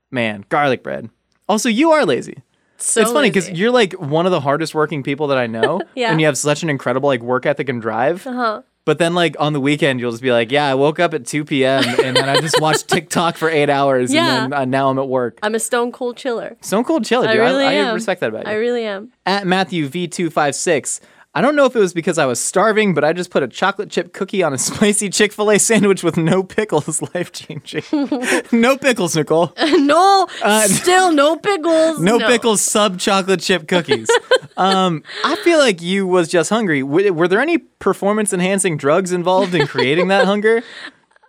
Man, 0.10 0.44
garlic 0.50 0.82
bread. 0.82 1.10
Also, 1.48 1.70
you 1.70 1.92
are 1.92 2.04
lazy. 2.06 2.42
So 2.78 3.02
it's 3.02 3.12
funny 3.12 3.30
because 3.30 3.50
you're 3.52 3.72
like 3.72 3.94
one 3.94 4.26
of 4.26 4.32
the 4.32 4.40
hardest 4.40 4.74
working 4.74 5.04
people 5.04 5.28
that 5.28 5.38
I 5.38 5.46
know. 5.48 5.82
Yeah. 5.96 6.12
And 6.12 6.20
you 6.20 6.26
have 6.28 6.38
such 6.38 6.64
an 6.64 6.70
incredible 6.70 7.08
like 7.08 7.22
work 7.22 7.46
ethic 7.46 7.70
and 7.70 7.82
drive. 7.82 8.26
Uh-huh. 8.26 8.62
But 8.86 8.98
then 8.98 9.14
like 9.14 9.36
on 9.40 9.52
the 9.54 9.60
weekend, 9.60 10.00
you'll 10.00 10.12
just 10.12 10.24
be 10.24 10.32
like, 10.32 10.50
yeah, 10.52 10.66
I 10.66 10.74
woke 10.76 11.00
up 11.00 11.14
at 11.14 11.26
2 11.28 11.44
p.m. 11.46 11.84
and 12.04 12.16
then 12.16 12.28
I 12.30 12.40
just 12.40 12.60
watched 12.62 12.88
TikTok 12.88 13.36
for 13.36 13.50
eight 13.50 13.70
hours 13.70 14.12
Yeah. 14.14 14.44
and 14.46 14.54
then 14.54 14.60
uh, 14.62 14.66
now 14.66 14.90
I'm 14.90 14.98
at 14.98 15.08
work. 15.10 15.38
I'm 15.44 15.54
a 15.54 15.60
stone 15.60 15.92
cold 15.92 16.16
chiller. 16.18 16.56
Stone 16.62 16.86
cold 16.86 17.04
chiller, 17.06 17.28
I 17.28 17.34
dude. 17.34 17.42
really 17.42 17.66
I, 17.66 17.74
am. 17.74 17.94
respect 17.94 18.22
that 18.22 18.30
about 18.30 18.46
you. 18.48 18.52
I 18.52 18.56
really 18.56 18.86
am. 18.86 19.12
at 19.26 19.46
Matthew 19.46 19.88
V256. 19.90 21.02
I 21.36 21.42
don't 21.42 21.56
know 21.56 21.66
if 21.66 21.76
it 21.76 21.80
was 21.80 21.94
because 21.94 22.18
I 22.18 22.26
was 22.26 22.40
starving, 22.44 22.96
but 22.96 23.04
I 23.04 23.14
just 23.14 23.30
put 23.30 23.44
a 23.44 23.48
chocolate 23.48 23.92
chip 23.92 24.14
cookie 24.14 24.42
on 24.42 24.52
a 24.52 24.58
spicy 24.70 25.10
Chick 25.10 25.32
fil 25.32 25.52
A 25.52 25.60
sandwich 25.60 26.04
with 26.04 26.18
no 26.18 26.42
pickles. 26.44 27.02
Life 27.14 27.32
changing. 27.32 27.84
no 28.52 28.78
pickles, 28.78 29.16
Nicole. 29.16 29.54
no, 29.58 30.28
still 30.66 31.12
no 31.12 31.36
pickles. 31.38 32.00
Uh, 32.00 32.02
No, 32.02 32.18
pickles, 32.20 32.62
sub 32.62 32.98
chocolate 33.00 33.42
chip 33.42 33.68
cookies. 33.68 34.10
um, 34.58 35.04
I 35.24 35.36
feel 35.38 35.60
like 35.60 35.82
you 35.82 36.08
was 36.08 36.28
just 36.30 36.50
hungry. 36.50 36.82
W- 36.82 37.14
were 37.14 37.28
there 37.28 37.42
any 37.42 37.60
performance 37.60 38.34
enhancing 38.34 38.76
drugs 38.78 39.12
involved 39.12 39.54
in 39.54 39.68
creating 39.68 40.08
that 40.08 40.26
hunger? 40.26 40.64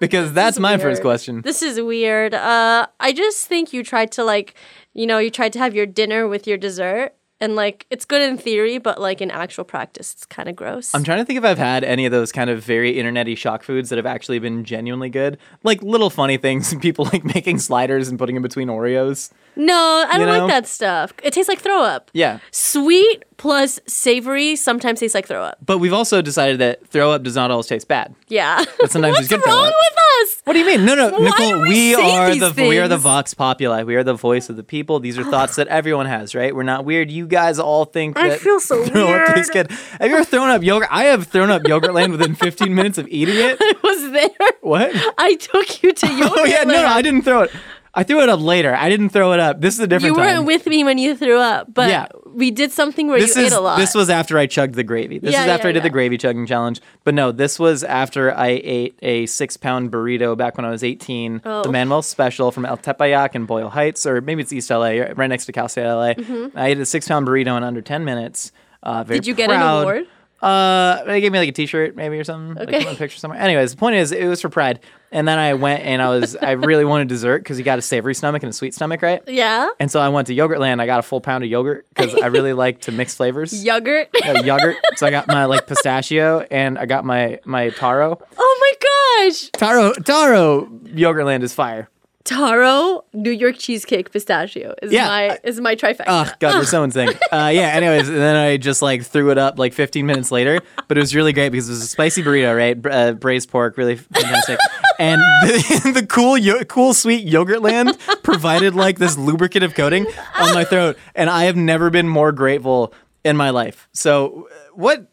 Because 0.01 0.33
that's 0.33 0.59
my 0.59 0.79
first 0.79 1.03
question. 1.03 1.43
This 1.43 1.61
is 1.61 1.79
weird. 1.79 2.33
Uh, 2.33 2.87
I 3.01 3.13
just 3.13 3.47
think 3.47 3.75
you 3.75 3.85
tried 3.85 4.13
to 4.13 4.25
like, 4.25 4.55
you 4.95 5.07
know, 5.07 5.19
you 5.19 5.31
tried 5.31 5.53
to 5.53 5.59
have 5.59 5.75
your 5.75 5.85
dinner 5.85 6.27
with 6.27 6.47
your 6.47 6.57
dessert, 6.57 7.13
and 7.41 7.57
like 7.57 7.87
it's 7.91 8.05
good 8.05 8.21
in 8.23 8.37
theory, 8.37 8.79
but 8.79 9.01
like 9.01 9.21
in 9.21 9.31
actual 9.31 9.65
practice, 9.65 10.13
it's 10.13 10.27
kind 10.27 10.49
of 10.49 10.57
gross. 10.57 10.95
I'm 10.95 11.05
trying 11.05 11.19
to 11.19 11.25
think 11.25 11.39
if 11.39 11.45
I've 11.45 11.59
had 11.59 11.85
any 11.85 12.07
of 12.07 12.13
those 12.13 12.33
kind 12.33 12.51
of 12.51 12.63
very 12.63 12.95
internety 12.95 13.37
shock 13.37 13.63
foods 13.63 13.89
that 13.91 13.97
have 13.97 14.07
actually 14.07 14.39
been 14.39 14.65
genuinely 14.65 15.09
good. 15.11 15.39
Like 15.63 15.83
little 15.83 16.11
funny 16.11 16.37
things, 16.37 16.75
people 16.81 17.07
like 17.07 17.25
making 17.25 17.59
sliders 17.59 18.09
and 18.09 18.19
putting 18.19 18.37
in 18.37 18.43
between 18.43 18.69
Oreos. 18.69 19.31
no, 19.57 20.07
I 20.09 20.13
don't 20.19 20.21
You 20.21 20.27
know? 20.27 20.39
like 20.47 20.49
that 20.49 20.67
stuff. 20.67 21.13
It 21.23 21.33
tastes 21.33 21.49
like 21.49 21.59
throw 21.61 21.83
up. 21.83 22.11
Yeah. 22.13 22.39
Sweet 22.51 23.25
plus 23.41 23.81
savory 23.87 24.55
sometimes 24.55 25.01
tastes 25.01 25.15
like 25.15 25.27
throw 25.27 25.43
up. 25.43 25.57
But 25.65 25.79
we've 25.79 25.95
also 25.95 26.21
decided 26.21 26.59
that 26.59 26.87
throw 26.89 27.11
up 27.11 27.23
does 27.23 27.35
not 27.37 27.51
always 27.51 27.67
taste 27.67 27.89
bad. 27.89 28.15
Yeah. 28.29 28.63
But 28.79 28.91
sometimes 28.91 29.13
What's 29.13 29.21
it's 29.23 29.29
good 29.31 29.43
throw 29.43 29.55
wrong 29.55 29.65
with 29.65 29.99
us? 30.29 30.43
What 30.45 30.53
do 30.53 30.59
you 30.59 30.67
mean? 30.67 30.85
No, 30.85 30.95
no, 30.95 31.11
Why 31.11 31.19
Nicole. 31.25 31.49
do 31.53 31.61
we 31.63 31.69
We, 31.71 31.95
are 31.95 32.31
these 32.35 32.55
the 32.55 32.69
we 32.69 32.79
are 32.79 32.87
the 32.87 32.99
vox 32.99 33.33
populi. 33.33 33.83
We 33.83 33.97
are 33.97 34.05
the 34.05 34.13
voice 34.13 34.51
of 34.51 34.57
the 34.57 34.63
people. 34.63 35.01
These 35.01 35.17
are 35.19 35.25
thoughts 35.25 35.57
that 35.57 35.69
everyone 35.69 36.05
has, 36.05 36.35
right? 36.35 36.55
We're 36.55 36.65
not 36.65 36.85
weird. 36.85 37.11
You 37.11 37.27
guys 37.27 37.59
all 37.59 37.87
think 37.87 38.19
I 38.19 38.29
that 38.29 38.41
feel 38.41 38.61
so 38.61 38.85
throw 38.87 39.05
up 39.05 39.09
weird. 39.09 39.27
tastes 39.37 39.51
good. 39.51 39.71
Have 39.71 40.11
you 40.11 40.17
ever 40.17 40.25
thrown 40.25 40.51
up 40.51 40.63
yogurt? 40.63 40.89
I 40.91 41.05
have 41.05 41.27
thrown 41.27 41.51
up 41.51 41.63
Yogurtland 41.63 42.11
within 42.11 42.35
15 42.35 42.75
minutes 42.75 42.99
of 42.99 43.09
eating 43.09 43.37
it. 43.37 43.57
I 43.61 43.75
was 43.83 44.11
there. 44.13 44.49
What? 44.61 44.93
I 45.17 45.37
took 45.37 45.83
you 45.83 45.93
to 45.93 46.13
your. 46.13 46.29
Oh 46.41 46.45
yeah, 46.45 46.65
no, 46.65 46.75
no, 46.75 46.87
I 46.87 47.01
didn't 47.01 47.23
throw 47.23 47.43
it. 47.43 47.51
I 47.93 48.05
threw 48.05 48.23
it 48.23 48.29
up 48.29 48.41
later. 48.41 48.75
I 48.75 48.89
didn't 48.89 49.09
throw 49.09 49.33
it 49.33 49.41
up. 49.41 49.61
This 49.61 49.75
is 49.75 49.81
a 49.81 49.87
different 49.87 50.15
You 50.15 50.21
weren't 50.23 50.37
time. 50.37 50.45
with 50.47 50.67
me 50.67 50.85
when 50.85 50.97
you 50.99 51.17
threw 51.17 51.39
up, 51.39 51.75
but 51.75 51.91
Yeah. 51.91 52.07
we 52.33 52.51
did 52.53 52.71
something 52.71 53.09
where 53.09 53.19
this 53.19 53.35
you 53.37 53.43
is 53.43 53.53
ate 53.53 53.57
a 53.57 53.61
lot. 53.61 53.79
this 53.79 53.95
was 53.95 54.09
after 54.09 54.39
I 54.39 54.47
chugged 54.47 54.75
the 54.77 54.85
gravy. 54.85 55.19
This 55.19 55.33
Yeah, 55.33 55.43
is 55.43 55.49
after 55.49 55.67
yeah, 55.67 55.71
I 55.71 55.73
did 55.73 55.83
the 55.83 55.91
gravy 55.91 56.17
chugging 56.17 56.47
challenge. 56.47 56.81
But 57.03 57.15
no, 57.15 57.33
this 57.33 57.59
was 57.59 57.83
after 57.83 58.33
I 58.33 58.61
ate 58.63 58.97
a 59.03 59.27
six 59.27 59.57
pound 59.57 59.91
burrito 59.91 60.37
back 60.37 60.57
when 60.57 60.65
I 60.65 60.71
was 60.71 60.85
18. 60.85 61.43
Oh. 61.45 61.63
The 61.65 61.69
Manuel 61.73 62.03
Special 62.03 62.53
from 62.53 62.65
El 62.65 62.77
Tepeyac 62.77 63.35
in 63.35 63.45
Boyle 63.47 63.71
Heights, 63.71 64.07
or 64.07 64.21
maybe 64.21 64.43
it's 64.43 64.53
East 64.53 64.71
LA, 64.71 65.13
right 65.17 65.29
next 65.29 65.47
to 65.47 65.53
Cal 65.53 65.69
State 65.69 65.87
LA. 65.87 66.15
I 66.55 66.69
ate 66.69 66.79
a 66.79 66.87
six 66.87 67.09
pound 67.09 67.27
burrito 67.27 67.57
in 67.57 67.65
under 67.65 67.81
10 67.83 68.05
minutes. 68.05 68.53
Uh, 68.83 69.03
very 69.03 69.19
Mm-hmm. 69.19 69.23
Did 69.23 69.27
you 69.27 69.35
get 69.35 69.51
an 69.51 69.57
proud. 69.59 69.81
award? 69.83 70.07
Uh, 70.43 71.05
they 71.05 71.21
gave 71.21 71.33
me 71.33 71.39
like 71.39 71.49
a 71.51 71.53
T-shirt, 71.53 71.95
maybe 71.97 72.19
or 72.19 72.25
something. 72.25 72.55
Like 72.55 72.69
Okay. 72.69 72.91
a 72.91 72.95
picture 72.95 73.19
somewhere. 73.19 73.39
Anyways, 73.41 73.73
the 73.73 73.77
point 73.77 73.97
is, 73.97 74.11
it 74.13 74.27
was 74.27 74.41
for 74.41 74.49
Pride, 74.49 74.81
and 75.13 75.29
then 75.29 75.39
I 75.39 75.53
went 75.55 75.83
and 75.83 76.01
I 76.01 76.09
was 76.09 76.35
I 76.37 76.53
really 76.53 76.85
wanted 76.85 77.09
dessert 77.09 77.39
because 77.43 77.59
you 77.59 77.65
got 77.65 77.79
a 77.79 77.83
savory 77.83 78.15
stomach 78.15 78.43
and 78.43 78.51
a 78.51 78.53
sweet 78.53 78.73
stomach, 78.75 79.03
right? 79.03 79.23
Yeah. 79.27 79.69
And 79.79 79.91
so 79.91 80.01
I 80.01 80.09
went 80.09 80.29
to 80.29 80.35
Yogurtland. 80.35 80.81
I 80.81 80.87
got 80.87 80.99
a 80.99 81.03
full 81.03 81.21
pound 81.21 81.45
of 81.45 81.51
yogurt 81.51 81.87
because 81.95 82.15
I 82.15 82.27
really 82.29 82.53
like 82.65 82.81
to 82.83 82.93
mix 82.93 83.15
flavors. 83.15 83.65
Yogurt. 83.65 84.09
Uh, 84.25 84.43
yogurt. 84.45 84.77
So 84.97 85.07
I 85.07 85.11
got 85.11 85.27
my 85.29 85.45
like 85.45 85.67
pistachio 85.67 86.47
and 86.51 86.79
I 86.79 86.87
got 86.87 87.05
my 87.05 87.39
my 87.45 87.69
taro. 87.71 88.19
oh 88.39 88.59
my 88.61 89.29
gosh. 89.29 89.51
Taro 89.51 89.93
Taro 89.93 90.67
Yogurtland 90.85 91.43
is 91.43 91.53
fire. 91.53 91.89
Taro 92.25 93.05
New 93.15 93.31
York 93.31 93.57
cheesecake 93.59 94.13
pistachio 94.13 94.75
is 94.83 94.93
Yeah. 94.93 95.07
my 95.07 95.39
is 95.43 95.59
my 95.61 95.75
trifecta. 95.75 96.05
Oh 96.07 96.31
god, 96.39 96.55
we're 96.57 96.65
so 96.65 96.83
insane. 96.85 97.09
Uh, 97.33 97.51
yeah. 97.53 97.69
Anyways, 97.69 98.09
and 98.09 98.19
then 98.19 98.37
I 98.37 98.57
just 98.57 98.83
like 98.83 99.05
threw 99.05 99.31
it 99.31 99.39
up 99.39 99.59
like 99.59 99.73
15 99.73 100.05
minutes 100.05 100.31
later, 100.31 100.61
but 100.89 100.99
it 100.99 101.01
was 101.01 101.15
really 101.15 101.33
great 101.33 101.51
because 101.51 101.69
it 101.69 101.73
was 101.73 101.83
a 101.83 101.87
spicy 101.87 102.23
burrito, 102.23 102.55
right? 102.57 102.81
Br- 102.81 102.91
Uh, 102.91 103.13
braised 103.13 103.51
pork, 103.51 103.77
really 103.79 103.97
fantastic. 103.97 104.59
and 104.99 105.21
the, 105.43 105.93
the 106.01 106.07
cool, 106.07 106.37
yo- 106.37 106.65
cool, 106.65 106.93
sweet 106.93 107.25
yogurt 107.25 107.63
land 107.63 107.97
provided 108.23 108.75
like 108.75 108.99
this 108.99 109.17
lubricative 109.17 109.75
coating 109.75 110.07
on 110.39 110.53
my 110.55 110.65
throat, 110.65 110.99
and 111.15 111.31
I 111.31 111.45
have 111.45 111.57
never 111.57 111.89
been 111.89 112.09
more 112.09 112.33
grateful 112.33 112.93
in 113.25 113.37
my 113.37 113.51
life. 113.51 113.89
So, 113.93 114.49
uh, 114.51 114.55
what? 114.75 115.07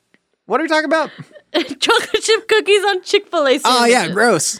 What 0.47 0.59
are 0.59 0.63
we 0.63 0.69
talking 0.69 0.85
about? 0.85 1.11
Chocolate 1.53 2.21
chip 2.23 2.47
cookies 2.47 2.83
on 2.85 3.01
Chick 3.03 3.27
Fil 3.27 3.47
A. 3.47 3.59
Oh 3.65 3.85
yeah, 3.85 4.07
gross. 4.09 4.59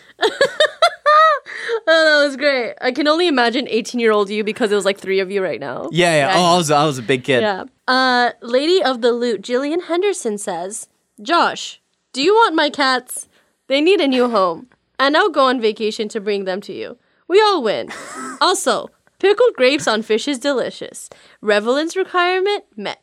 Oh, 1.90 2.20
that 2.20 2.26
was 2.26 2.36
great. 2.36 2.74
I 2.82 2.92
can 2.92 3.08
only 3.08 3.28
imagine 3.28 3.68
18 3.68 4.00
year 4.00 4.12
old 4.12 4.30
you 4.30 4.44
because 4.44 4.72
it 4.72 4.76
was 4.76 4.84
like 4.86 5.00
three 5.00 5.20
of 5.20 5.32
you 5.32 5.42
right 5.42 5.60
now. 5.60 5.90
Yeah, 5.92 6.16
yeah. 6.16 6.34
Oh, 6.36 6.54
I 6.54 6.58
was, 6.58 6.70
I 6.70 6.86
was 6.86 6.98
a 6.98 7.02
big 7.02 7.24
kid. 7.24 7.42
Yeah. 7.42 7.64
Uh, 7.88 8.32
Lady 8.42 8.84
of 8.84 9.02
the 9.02 9.14
Loot, 9.14 9.42
Jillian 9.42 9.84
Henderson 9.86 10.38
says, 10.38 10.90
Josh, 11.22 11.82
do 12.12 12.22
you 12.22 12.34
want 12.34 12.56
my 12.56 12.70
cats? 12.70 13.30
They 13.68 13.80
need 13.80 14.02
a 14.02 14.08
new 14.08 14.30
home. 14.30 14.68
And 15.00 15.16
I'll 15.16 15.30
go 15.30 15.46
on 15.46 15.62
vacation 15.62 16.10
to 16.10 16.20
bring 16.20 16.46
them 16.46 16.60
to 16.62 16.74
you. 16.74 16.98
We 17.28 17.40
all 17.42 17.64
win. 17.64 17.90
also, 18.42 18.90
pickled 19.20 19.54
grapes 19.54 19.88
on 19.88 20.02
fish 20.02 20.28
is 20.28 20.40
delicious. 20.40 21.10
Revelance 21.42 21.96
requirement 21.96 22.66
met. 22.76 23.02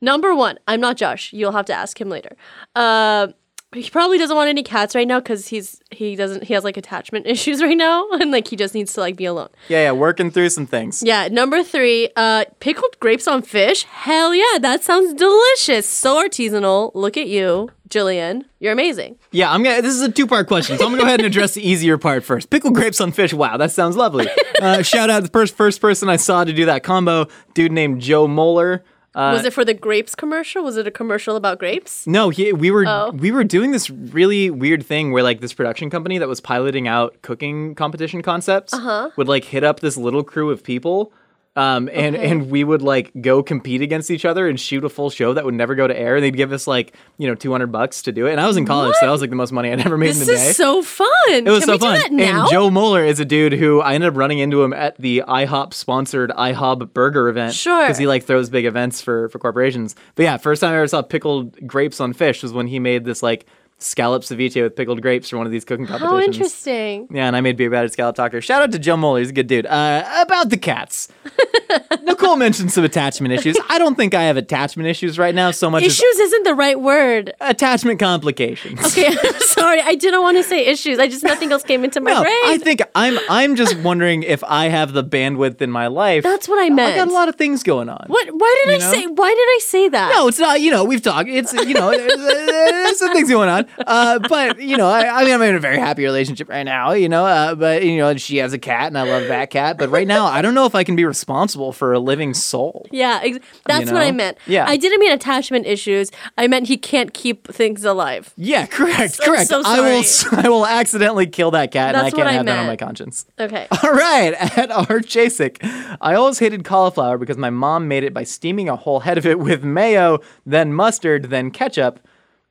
Number 0.00 0.34
one, 0.34 0.58
I'm 0.68 0.80
not 0.80 0.96
Josh. 0.96 1.32
You'll 1.32 1.52
have 1.52 1.66
to 1.66 1.74
ask 1.74 2.00
him 2.00 2.10
later. 2.10 2.36
Uh, 2.74 3.28
he 3.76 3.90
probably 3.90 4.18
doesn't 4.18 4.36
want 4.36 4.48
any 4.48 4.62
cats 4.62 4.94
right 4.94 5.06
now 5.06 5.20
because 5.20 5.48
he's 5.48 5.80
he 5.90 6.16
doesn't 6.16 6.44
he 6.44 6.54
has 6.54 6.64
like 6.64 6.76
attachment 6.76 7.26
issues 7.34 7.62
right 7.62 7.76
now 7.76 8.08
and 8.12 8.30
like 8.30 8.48
he 8.48 8.56
just 8.56 8.74
needs 8.74 8.92
to 8.94 9.00
like 9.00 9.16
be 9.16 9.24
alone. 9.24 9.48
Yeah, 9.68 9.82
yeah. 9.84 9.92
Working 9.92 10.30
through 10.30 10.50
some 10.50 10.66
things. 10.66 11.02
Yeah, 11.02 11.28
number 11.28 11.62
three, 11.62 12.10
uh, 12.16 12.44
pickled 12.60 12.98
grapes 13.00 13.26
on 13.28 13.42
fish. 13.42 13.84
Hell 13.84 14.34
yeah, 14.34 14.58
that 14.60 14.82
sounds 14.82 15.14
delicious. 15.14 15.88
So 15.88 16.22
artisanal. 16.22 16.90
Look 16.94 17.16
at 17.16 17.28
you, 17.28 17.70
Jillian. 17.88 18.44
You're 18.58 18.72
amazing. 18.72 19.18
Yeah, 19.30 19.52
I'm 19.52 19.62
gonna. 19.62 19.82
This 19.82 19.94
is 19.94 20.02
a 20.02 20.10
two 20.10 20.26
part 20.26 20.46
question, 20.48 20.78
so 20.78 20.84
I'm 20.84 20.92
gonna 20.92 21.02
go 21.02 21.06
ahead 21.06 21.20
and 21.20 21.26
address 21.26 21.54
the 21.54 21.68
easier 21.68 21.98
part 21.98 22.24
first. 22.24 22.50
Pickled 22.50 22.74
grapes 22.74 23.00
on 23.00 23.12
fish. 23.12 23.32
Wow, 23.32 23.56
that 23.56 23.72
sounds 23.72 23.96
lovely. 23.96 24.28
Uh, 24.56 24.80
shout 24.80 25.10
out 25.10 25.18
to 25.18 25.22
the 25.24 25.28
first 25.28 25.54
first 25.54 25.82
person 25.82 26.08
I 26.08 26.16
saw 26.16 26.42
to 26.42 26.50
do 26.50 26.64
that 26.64 26.82
combo, 26.82 27.26
dude 27.52 27.72
named 27.72 28.00
Joe 28.00 28.26
Moeller. 28.26 28.82
Uh, 29.16 29.32
Was 29.34 29.46
it 29.46 29.52
for 29.54 29.64
the 29.64 29.72
grapes 29.72 30.14
commercial? 30.14 30.62
Was 30.62 30.76
it 30.76 30.86
a 30.86 30.90
commercial 30.90 31.36
about 31.36 31.58
grapes? 31.58 32.06
no, 32.06 32.28
he, 32.28 32.52
we 32.52 32.70
were 32.70 32.84
Oh. 32.86 33.10
we 33.12 33.30
were 33.32 33.44
doing 33.44 33.70
this 33.72 33.88
really 33.88 34.50
weird 34.50 34.84
thing 34.84 35.10
where 35.10 35.22
like 35.22 35.40
this 35.40 35.54
production 35.54 35.88
company 35.88 36.18
that 36.18 36.28
was 36.28 36.40
piloting 36.40 36.86
out 36.86 37.16
cooking 37.22 37.74
competition 37.74 38.20
concepts 38.20 38.74
Uh-huh. 38.74 39.10
would 39.16 39.26
like 39.26 39.44
hit 39.44 39.64
up 39.64 39.80
this 39.80 39.96
little 39.96 40.22
crew 40.22 40.50
of 40.50 40.62
people. 40.62 41.12
Um, 41.56 41.88
and, 41.92 42.14
Okay. 42.14 42.28
and 42.30 42.50
we 42.50 42.62
would 42.64 42.82
like 42.82 43.10
go 43.20 43.42
compete 43.42 43.80
against 43.80 44.10
each 44.10 44.26
other 44.26 44.46
and 44.46 44.60
shoot 44.60 44.84
a 44.84 44.90
full 44.90 45.08
show 45.08 45.32
that 45.32 45.44
would 45.46 45.54
never 45.54 45.74
go 45.74 45.86
to 45.86 45.98
air. 45.98 46.16
And 46.16 46.22
they'd 46.24 46.36
give 46.36 46.52
us 46.52 46.66
like, 46.66 46.94
you 47.16 47.26
know, 47.26 47.34
200 47.34 47.68
bucks 47.72 48.02
to 48.02 48.12
do 48.12 48.26
it. 48.26 48.32
And 48.32 48.40
I 48.40 48.46
was 48.46 48.58
in 48.58 48.66
college, 48.66 48.94
so 49.00 49.06
that 49.06 49.12
was 49.12 49.22
like 49.22 49.30
the 49.30 49.36
most 49.36 49.52
money 49.52 49.72
I'd 49.72 49.80
ever 49.86 49.96
made 49.96 50.08
This 50.10 50.28
in 50.28 50.34
a 50.34 50.36
day. 50.36 50.48
is 50.50 50.56
so 50.56 50.82
fun. 50.82 51.06
It 51.30 51.44
was 51.48 51.64
Can 51.64 51.68
so 51.68 51.78
fun. 51.78 51.96
do 51.96 52.02
that 52.02 52.12
now? 52.12 52.42
And 52.42 52.50
Joe 52.50 52.70
Moeller 52.70 53.04
is 53.04 53.20
a 53.20 53.24
dude 53.24 53.54
who 53.54 53.80
I 53.80 53.94
ended 53.94 54.10
up 54.10 54.16
running 54.16 54.38
into 54.38 54.62
him 54.62 54.74
at 54.74 54.98
the 54.98 55.24
IHOP 55.26 55.72
sponsored 55.72 56.30
IHOP 56.30 56.92
burger 56.92 57.28
event. 57.28 57.54
Sure. 57.54 57.84
Because 57.86 57.96
he 57.98 58.06
like 58.06 58.24
throws 58.24 58.50
big 58.50 58.66
events 58.66 59.00
for 59.00 59.30
for 59.30 59.38
corporations. 59.38 59.96
But 60.14 60.24
yeah, 60.24 60.36
first 60.36 60.60
time 60.60 60.72
I 60.72 60.76
ever 60.76 60.86
saw 60.88 61.00
pickled 61.00 61.66
grapes 61.66 62.00
on 62.00 62.12
fish 62.12 62.42
was 62.42 62.52
when 62.52 62.66
he 62.66 62.78
made 62.78 63.04
this 63.06 63.22
like 63.22 63.46
scallop 63.78 64.22
ceviche 64.22 64.62
with 64.62 64.74
pickled 64.74 65.02
grapes 65.02 65.28
for 65.28 65.36
one 65.36 65.46
of 65.46 65.52
these 65.52 65.64
cooking 65.64 65.84
How 65.86 65.98
competitions. 65.98 66.36
interesting. 66.36 67.08
Yeah, 67.10 67.26
and 67.26 67.36
I 67.36 67.40
made 67.42 67.56
beer 67.56 67.72
it. 67.74 67.92
Scallop 67.92 68.16
Doctor. 68.16 68.40
Shout 68.40 68.62
out 68.62 68.72
to 68.72 68.78
Joe 68.78 68.96
Moeller. 68.96 69.18
He's 69.20 69.30
a 69.30 69.34
good 69.34 69.46
dude. 69.46 69.66
Uh, 69.66 70.02
about 70.22 70.48
the 70.50 70.56
cats. 70.56 71.08
Nicole 72.02 72.36
mentioned 72.36 72.72
some 72.72 72.84
attachment 72.84 73.34
issues. 73.34 73.56
I 73.68 73.78
don't 73.78 73.94
think 73.96 74.14
I 74.14 74.22
have 74.24 74.36
attachment 74.36 74.88
issues 74.88 75.18
right 75.18 75.34
now 75.34 75.50
so 75.50 75.68
much 75.68 75.82
Issues 75.82 76.18
isn't 76.18 76.44
the 76.44 76.54
right 76.54 76.80
word. 76.80 77.34
attachment 77.40 77.98
complications. 78.00 78.80
Okay, 78.86 79.08
I'm 79.22 79.40
sorry. 79.40 79.80
I 79.82 79.94
didn't 79.94 80.22
want 80.22 80.36
to 80.38 80.42
say 80.42 80.64
issues. 80.66 80.98
I 80.98 81.08
just 81.08 81.22
nothing 81.24 81.52
else 81.52 81.62
came 81.62 81.84
into 81.84 82.00
my 82.00 82.12
No, 82.12 82.22
brain. 82.22 82.34
I 82.44 82.58
think 82.58 82.80
I'm 82.94 83.18
I'm 83.28 83.56
just 83.56 83.76
wondering 83.80 84.22
if 84.22 84.42
I 84.44 84.68
have 84.68 84.92
the 84.92 85.04
bandwidth 85.04 85.60
in 85.60 85.70
my 85.70 85.88
life. 85.88 86.22
That's 86.22 86.48
what 86.48 86.62
I 86.64 86.70
meant. 86.70 86.94
I 86.94 86.96
got 86.96 87.08
a 87.08 87.12
lot 87.12 87.28
of 87.28 87.36
things 87.36 87.62
going 87.62 87.88
on. 87.88 88.04
What? 88.06 88.28
Why 88.32 88.64
did 88.64 88.74
I 88.74 88.78
know? 88.78 88.92
say? 88.92 89.06
Why 89.06 89.28
did 89.30 89.38
I 89.38 89.58
say 89.62 89.88
that? 89.90 90.12
No, 90.14 90.28
it's 90.28 90.38
not. 90.38 90.60
You 90.60 90.70
know, 90.70 90.84
we've 90.84 91.02
talked. 91.02 91.28
It's 91.28 91.52
you 91.52 91.74
know, 91.74 91.90
there's, 91.90 92.16
there's 92.16 92.98
some 92.98 93.12
things 93.12 93.28
going 93.28 93.48
on. 93.48 93.65
Uh, 93.78 94.18
but 94.28 94.60
you 94.60 94.76
know, 94.76 94.88
I, 94.88 95.20
I 95.20 95.24
mean, 95.24 95.34
I'm 95.34 95.42
in 95.42 95.54
a 95.54 95.60
very 95.60 95.78
happy 95.78 96.04
relationship 96.04 96.48
right 96.48 96.62
now. 96.62 96.92
You 96.92 97.08
know, 97.08 97.26
uh, 97.26 97.54
but 97.54 97.84
you 97.84 97.98
know, 97.98 98.16
she 98.16 98.38
has 98.38 98.52
a 98.52 98.58
cat, 98.58 98.88
and 98.88 98.98
I 98.98 99.02
love 99.02 99.28
that 99.28 99.50
cat. 99.50 99.78
But 99.78 99.90
right 99.90 100.06
now, 100.06 100.26
I 100.26 100.42
don't 100.42 100.54
know 100.54 100.66
if 100.66 100.74
I 100.74 100.84
can 100.84 100.96
be 100.96 101.04
responsible 101.04 101.72
for 101.72 101.92
a 101.92 101.98
living 101.98 102.34
soul. 102.34 102.86
Yeah, 102.90 103.20
ex- 103.22 103.38
that's 103.64 103.90
what 103.90 104.02
I 104.02 104.12
meant. 104.12 104.38
Yeah. 104.46 104.64
I 104.68 104.76
didn't 104.76 105.00
mean 105.00 105.12
attachment 105.12 105.66
issues. 105.66 106.10
I 106.38 106.46
meant 106.48 106.68
he 106.68 106.76
can't 106.76 107.12
keep 107.12 107.48
things 107.48 107.84
alive. 107.84 108.32
Yeah, 108.36 108.66
correct, 108.66 109.20
I'm 109.22 109.26
correct. 109.26 109.48
so 109.48 109.62
I 109.64 109.80
will. 109.80 110.04
I 110.32 110.48
will 110.48 110.66
accidentally 110.66 111.26
kill 111.26 111.50
that 111.52 111.72
cat, 111.72 111.94
and 111.94 112.06
I 112.06 112.10
can't 112.10 112.28
I 112.28 112.32
have 112.32 112.46
that 112.46 112.58
on 112.58 112.66
my 112.66 112.76
conscience. 112.76 113.26
Okay. 113.38 113.66
All 113.82 113.92
right, 113.92 114.34
at 114.58 114.70
R. 114.70 115.00
Chasick. 115.00 115.58
I 116.00 116.14
always 116.14 116.38
hated 116.38 116.64
cauliflower 116.64 117.18
because 117.18 117.36
my 117.36 117.50
mom 117.50 117.88
made 117.88 118.04
it 118.04 118.14
by 118.14 118.24
steaming 118.24 118.68
a 118.68 118.76
whole 118.76 119.00
head 119.00 119.18
of 119.18 119.26
it 119.26 119.38
with 119.38 119.64
mayo, 119.64 120.20
then 120.44 120.72
mustard, 120.72 121.24
then 121.30 121.50
ketchup, 121.50 122.00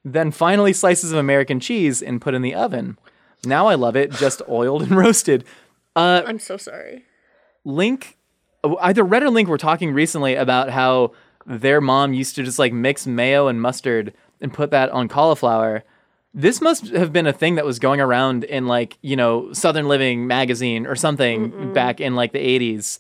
then 0.06 0.30
finally 0.32 0.72
slices 0.72 1.12
of 1.12 1.18
American 1.18 1.60
cheese 1.60 2.02
and 2.02 2.22
put 2.22 2.36
in 2.36 2.44
the 2.44 2.54
oven. 2.54 2.98
Now 3.44 3.68
I 3.68 3.76
love 3.76 3.96
it 3.96 4.12
just 4.12 4.42
oiled 4.50 4.84
and 4.84 4.92
roasted. 4.92 5.44
Uh, 5.96 6.22
I'm 6.26 6.40
so 6.40 6.56
sorry. 6.58 7.04
Link, 7.66 8.18
either 8.80 9.04
Rhett 9.04 9.24
or 9.24 9.32
Link 9.32 9.50
were 9.50 9.58
talking 9.58 9.92
recently 9.92 10.36
about 10.36 10.70
how 10.70 11.14
their 11.48 11.82
mom 11.82 12.14
used 12.14 12.36
to 12.36 12.44
just 12.44 12.60
like 12.60 12.72
mix 12.72 13.08
mayo 13.08 13.48
and 13.48 13.62
mustard 13.62 14.14
and 14.40 14.54
put 14.54 14.70
that 14.72 14.90
on 14.92 15.08
cauliflower. 15.08 15.84
This 16.34 16.60
must 16.60 16.88
have 16.90 17.14
been 17.14 17.28
a 17.28 17.34
thing 17.34 17.56
that 17.56 17.66
was 17.66 17.80
going 17.80 18.02
around 18.02 18.44
in 18.44 18.68
like, 18.68 18.98
you 19.02 19.16
know, 19.16 19.54
Southern 19.54 19.88
Living 19.88 20.28
magazine 20.28 20.86
or 20.86 20.96
something 20.96 21.74
back 21.74 22.02
in 22.02 22.16
like 22.16 22.34
the 22.34 22.40
80s. 22.40 23.00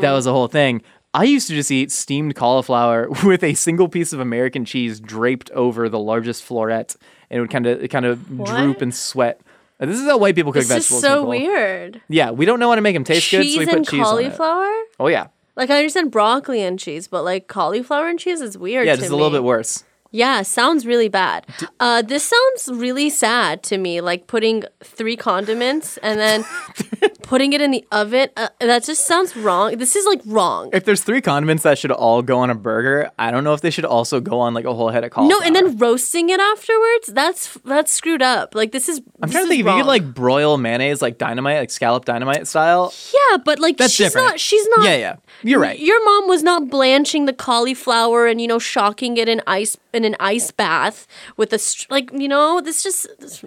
That 0.00 0.12
was 0.12 0.26
a 0.26 0.32
whole 0.32 0.46
thing. 0.46 0.82
I 1.12 1.24
used 1.24 1.48
to 1.48 1.54
just 1.54 1.70
eat 1.70 1.90
steamed 1.90 2.34
cauliflower 2.36 3.08
with 3.24 3.42
a 3.42 3.54
single 3.54 3.88
piece 3.88 4.12
of 4.12 4.20
American 4.20 4.64
cheese 4.64 5.00
draped 5.00 5.50
over 5.50 5.88
the 5.88 5.98
largest 5.98 6.46
floret 6.48 6.96
and 7.30 7.38
it 7.38 7.40
would 7.40 7.50
kind 7.50 7.66
of 7.66 7.88
kind 7.90 8.06
of 8.06 8.44
droop 8.44 8.80
and 8.80 8.94
sweat. 8.94 9.40
Uh, 9.80 9.86
This 9.86 9.98
is 9.98 10.06
how 10.06 10.18
white 10.18 10.34
people 10.34 10.52
cook 10.52 10.62
This 10.62 10.70
is 10.70 10.76
vegetables. 10.76 11.02
so 11.02 11.14
Nicole. 11.16 11.28
weird. 11.30 12.00
Yeah, 12.08 12.30
we 12.30 12.44
don't 12.44 12.60
know 12.60 12.68
how 12.68 12.74
to 12.76 12.80
make 12.80 12.94
them 12.94 13.04
taste 13.04 13.30
good, 13.30 13.42
cheese 13.42 13.54
so 13.54 13.58
we 13.60 13.66
and 13.68 13.78
put 13.84 13.88
cheese 13.90 14.06
on 14.06 14.18
it. 14.20 14.22
cauliflower? 14.36 14.72
Oh 15.00 15.08
yeah, 15.08 15.28
Like 15.56 15.70
I 15.70 15.78
understand 15.78 16.10
broccoli 16.12 16.62
and 16.62 16.78
cheese, 16.78 17.08
but 17.08 17.24
like 17.24 17.48
cauliflower 17.48 18.06
and 18.08 18.18
cheese 18.18 18.40
is 18.40 18.56
weird. 18.56 18.86
yeah, 18.86 18.94
just 18.96 19.10
a 19.10 19.16
little 19.16 19.30
bit 19.30 19.42
worse. 19.42 19.82
Yeah, 20.12 20.42
sounds 20.42 20.86
really 20.86 21.08
bad. 21.08 21.46
Uh, 21.78 22.02
this 22.02 22.24
sounds 22.24 22.80
really 22.80 23.10
sad 23.10 23.62
to 23.64 23.78
me. 23.78 24.00
Like 24.00 24.26
putting 24.26 24.64
three 24.82 25.16
condiments 25.16 25.98
and 25.98 26.18
then 26.18 26.44
putting 27.22 27.52
it 27.52 27.60
in 27.60 27.70
the 27.70 27.84
oven. 27.92 28.28
Uh, 28.36 28.48
that 28.58 28.82
just 28.82 29.06
sounds 29.06 29.36
wrong. 29.36 29.76
This 29.78 29.94
is 29.94 30.04
like 30.06 30.20
wrong. 30.26 30.70
If 30.72 30.84
there's 30.84 31.04
three 31.04 31.20
condiments 31.20 31.62
that 31.62 31.78
should 31.78 31.92
all 31.92 32.22
go 32.22 32.38
on 32.40 32.50
a 32.50 32.56
burger, 32.56 33.10
I 33.20 33.30
don't 33.30 33.44
know 33.44 33.54
if 33.54 33.60
they 33.60 33.70
should 33.70 33.84
also 33.84 34.20
go 34.20 34.40
on 34.40 34.52
like 34.52 34.64
a 34.64 34.74
whole 34.74 34.90
head 34.90 35.04
of 35.04 35.12
cauliflower. 35.12 35.40
No, 35.40 35.46
and 35.46 35.54
then 35.54 35.76
roasting 35.78 36.28
it 36.30 36.40
afterwards. 36.40 37.06
That's 37.08 37.56
that's 37.64 37.92
screwed 37.92 38.22
up. 38.22 38.56
Like 38.56 38.72
this 38.72 38.88
is. 38.88 39.00
I'm 39.22 39.30
trying 39.30 39.44
to 39.44 39.48
think 39.48 39.60
if 39.60 39.66
you 39.66 39.82
could 39.82 39.86
like 39.86 40.12
broil 40.12 40.56
mayonnaise 40.56 41.00
like 41.00 41.18
dynamite, 41.18 41.58
like 41.58 41.70
scallop 41.70 42.04
dynamite 42.04 42.48
style. 42.48 42.92
Yeah, 43.12 43.36
but 43.44 43.60
like 43.60 43.76
That's 43.76 43.92
she's 43.92 44.08
different. 44.08 44.26
not. 44.26 44.40
She's 44.40 44.66
not. 44.76 44.84
Yeah, 44.86 44.96
yeah, 44.96 45.16
you're 45.42 45.60
right. 45.60 45.78
Your 45.78 46.04
mom 46.04 46.28
was 46.28 46.42
not 46.42 46.68
blanching 46.68 47.26
the 47.26 47.32
cauliflower 47.32 48.26
and 48.26 48.40
you 48.40 48.48
know 48.48 48.58
shocking 48.58 49.16
it 49.16 49.28
in 49.28 49.40
ice 49.46 49.76
in 49.92 49.99
an 50.04 50.16
ice 50.20 50.50
bath 50.50 51.06
with 51.36 51.52
a 51.52 51.58
str- 51.58 51.86
like 51.90 52.10
you 52.12 52.28
know 52.28 52.60
this 52.60 52.82
just 52.82 53.08
this, 53.18 53.44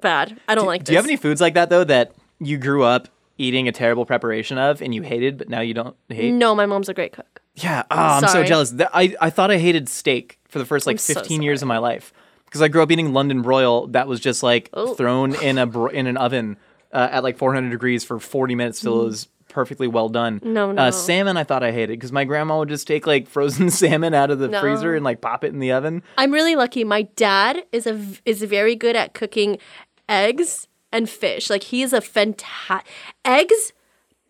bad. 0.00 0.38
I 0.48 0.54
don't 0.54 0.66
like 0.66 0.82
this. 0.82 0.86
Do 0.86 0.92
you 0.92 0.98
have 0.98 1.06
any 1.06 1.16
foods 1.16 1.40
like 1.40 1.54
that 1.54 1.70
though 1.70 1.84
that 1.84 2.14
you 2.38 2.58
grew 2.58 2.82
up 2.82 3.08
eating 3.38 3.66
a 3.66 3.72
terrible 3.72 4.06
preparation 4.06 4.58
of 4.58 4.80
and 4.80 4.94
you 4.94 5.02
hated, 5.02 5.38
but 5.38 5.48
now 5.48 5.60
you 5.60 5.74
don't 5.74 5.96
hate? 6.08 6.32
No, 6.32 6.54
my 6.54 6.66
mom's 6.66 6.88
a 6.88 6.94
great 6.94 7.12
cook. 7.12 7.42
Yeah, 7.56 7.84
oh, 7.90 7.96
I'm 7.96 8.22
so 8.22 8.26
Sorry. 8.28 8.46
jealous. 8.46 8.70
Th- 8.70 8.88
I, 8.92 9.14
I 9.20 9.30
thought 9.30 9.50
I 9.50 9.58
hated 9.58 9.88
steak 9.88 10.38
for 10.48 10.58
the 10.58 10.64
first 10.64 10.86
like 10.86 10.94
I'm 10.94 10.98
so 10.98 11.14
15 11.14 11.42
years 11.42 11.62
of 11.62 11.68
my 11.68 11.78
life 11.78 12.12
because 12.46 12.62
I 12.62 12.68
grew 12.68 12.82
up 12.82 12.90
eating 12.90 13.12
London 13.12 13.42
broil 13.42 13.86
that 13.88 14.08
was 14.08 14.20
just 14.20 14.42
like 14.42 14.70
thrown 14.96 15.34
in 15.36 15.58
a 15.58 15.66
bro- 15.66 15.88
in 15.88 16.06
an 16.06 16.16
oven 16.16 16.56
uh, 16.92 17.08
at 17.10 17.22
like 17.22 17.36
400 17.38 17.70
degrees 17.70 18.04
for 18.04 18.18
40 18.20 18.54
minutes 18.54 18.80
till 18.80 19.02
it 19.02 19.04
was 19.04 19.28
perfectly 19.54 19.86
well 19.86 20.10
done. 20.10 20.40
No, 20.42 20.72
no. 20.72 20.82
Uh, 20.82 20.90
salmon 20.90 21.36
I 21.38 21.44
thought 21.44 21.62
I 21.62 21.72
hated 21.72 21.98
because 21.98 22.12
my 22.12 22.24
grandma 22.24 22.58
would 22.58 22.68
just 22.68 22.86
take 22.86 23.06
like 23.06 23.26
frozen 23.28 23.70
salmon 23.80 24.12
out 24.12 24.30
of 24.30 24.38
the 24.40 24.48
No. 24.48 24.60
freezer 24.60 24.94
and 24.94 25.04
like 25.04 25.20
pop 25.22 25.44
it 25.44 25.52
in 25.54 25.60
the 25.60 25.72
oven. 25.72 26.02
I'm 26.18 26.32
really 26.32 26.56
lucky. 26.56 26.84
My 26.84 27.02
dad 27.16 27.62
is 27.72 27.86
a 27.86 27.98
is 28.26 28.42
very 28.42 28.74
good 28.76 28.96
at 28.96 29.14
cooking 29.14 29.56
eggs 30.08 30.68
and 30.92 31.08
fish. 31.08 31.48
Like 31.48 31.62
he 31.62 31.82
is 31.82 31.92
a 31.94 32.00
fantastic 32.02 32.86
eggs, 33.24 33.72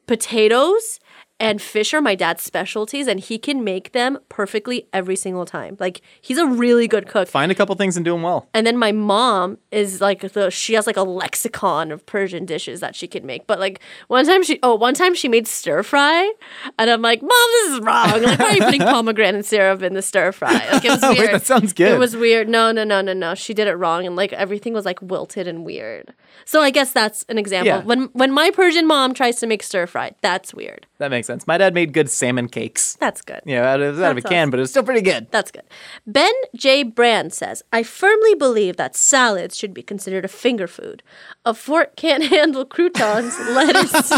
potatoes, 0.07 1.01
and 1.45 1.61
fish 1.61 1.93
are 1.93 2.01
my 2.01 2.15
dad's 2.15 2.43
specialties, 2.43 3.07
and 3.07 3.21
he 3.21 3.39
can 3.39 3.63
make 3.63 3.93
them 3.93 4.19
perfectly 4.29 4.89
every 4.93 5.15
single 5.15 5.45
time. 5.45 5.77
Like 5.79 6.01
he's 6.21 6.39
a 6.39 6.47
really 6.47 6.89
good 6.89 7.07
cook. 7.07 7.29
Find 7.29 7.53
a 7.53 7.55
couple 7.55 7.75
things 7.75 7.97
and 7.97 8.05
do 8.05 8.13
them 8.13 8.23
well. 8.23 8.49
And 8.55 8.67
then 8.67 8.79
my 8.79 8.93
mom 8.93 9.59
is 9.71 10.01
like 10.01 10.21
the 10.33 10.51
she 10.51 10.73
has 10.75 10.87
like 10.87 10.97
a 10.97 11.03
lexicon 11.03 11.93
of 11.93 12.07
Persian 12.07 12.47
dishes 12.47 12.81
that 12.81 12.97
she 12.97 13.07
can 13.07 13.27
make. 13.27 13.47
But 13.47 13.61
like 13.61 13.81
one 14.09 14.25
time 14.25 14.43
she 14.43 14.59
oh 14.63 14.75
one 14.75 14.95
time 14.95 15.15
she 15.15 15.29
made 15.29 15.47
stir 15.47 15.83
fry, 15.83 16.33
and 16.79 16.91
I'm 16.91 17.03
like, 17.03 17.21
Mom, 17.21 17.31
this 17.31 17.73
is 17.73 17.81
wrong. 17.81 18.23
Like 18.23 18.39
why 18.39 18.47
are 18.47 18.55
you 18.55 18.63
putting 18.63 18.81
pomegranate 18.95 19.45
syrup 19.45 19.83
in 19.83 19.93
the 19.93 20.03
stir 20.03 20.33
fry? 20.33 20.53
Like 20.73 20.85
it 20.85 20.91
was 20.91 21.03
Wait, 21.03 21.19
weird. 21.19 21.35
that 21.35 21.45
sounds 21.45 21.73
good. 21.75 21.93
It 21.93 21.99
was 21.99 22.17
weird. 22.17 22.49
No, 22.49 22.73
no, 22.73 22.85
no, 22.85 23.03
no, 23.03 23.13
no. 23.13 23.35
She 23.35 23.53
did 23.53 23.69
it 23.69 23.75
wrong, 23.75 24.07
and 24.07 24.17
like 24.17 24.33
everything 24.33 24.73
was 24.73 24.85
like 24.87 25.03
wilted 25.03 25.47
and 25.47 25.65
weird. 25.65 26.15
So 26.47 26.63
I 26.63 26.71
guess 26.71 26.93
that's 26.93 27.25
an 27.29 27.39
example. 27.39 27.67
Yeah. 27.67 27.83
When 27.83 28.05
when 28.13 28.33
my 28.33 28.51
Persian 28.51 28.87
mom 28.87 29.13
tries 29.15 29.37
to 29.41 29.47
make 29.47 29.63
stir 29.63 29.87
fry, 29.87 30.13
that's 30.23 30.55
weird. 30.55 30.87
That 31.05 31.11
makes 31.11 31.27
sense. 31.27 31.47
My 31.47 31.59
dad 31.59 31.75
made 31.75 31.93
good 31.93 32.09
salmon 32.09 32.49
cakes. 32.49 32.97
That's 32.99 33.21
good. 33.21 33.43
Know, 33.45 33.63
out 33.63 33.83
of, 33.83 34.01
out 34.01 34.13
of 34.13 34.17
a 34.17 34.23
can, 34.23 34.33
awesome. 34.45 34.51
but 34.53 34.59
it 34.59 34.63
was 34.63 34.71
still 34.71 34.83
pretty 34.83 35.03
good. 35.03 35.27
That's 35.31 35.51
good. 35.51 35.65
Ben 36.07 36.33
J. 36.57 36.83
Brand 36.83 37.35
says, 37.35 37.63
I 37.75 37.83
firmly 37.83 38.35
believe 38.35 38.79
that 38.79 38.97
salads 38.97 39.55
should 39.55 39.75
be 39.75 39.83
considered 39.83 40.25
a 40.25 40.29
finger 40.29 40.67
food. 40.67 41.03
A 41.45 41.53
fork 41.53 41.95
can't 41.97 42.25
handle 42.37 42.65
croutons, 42.65 43.39
lettuce, 43.51 44.13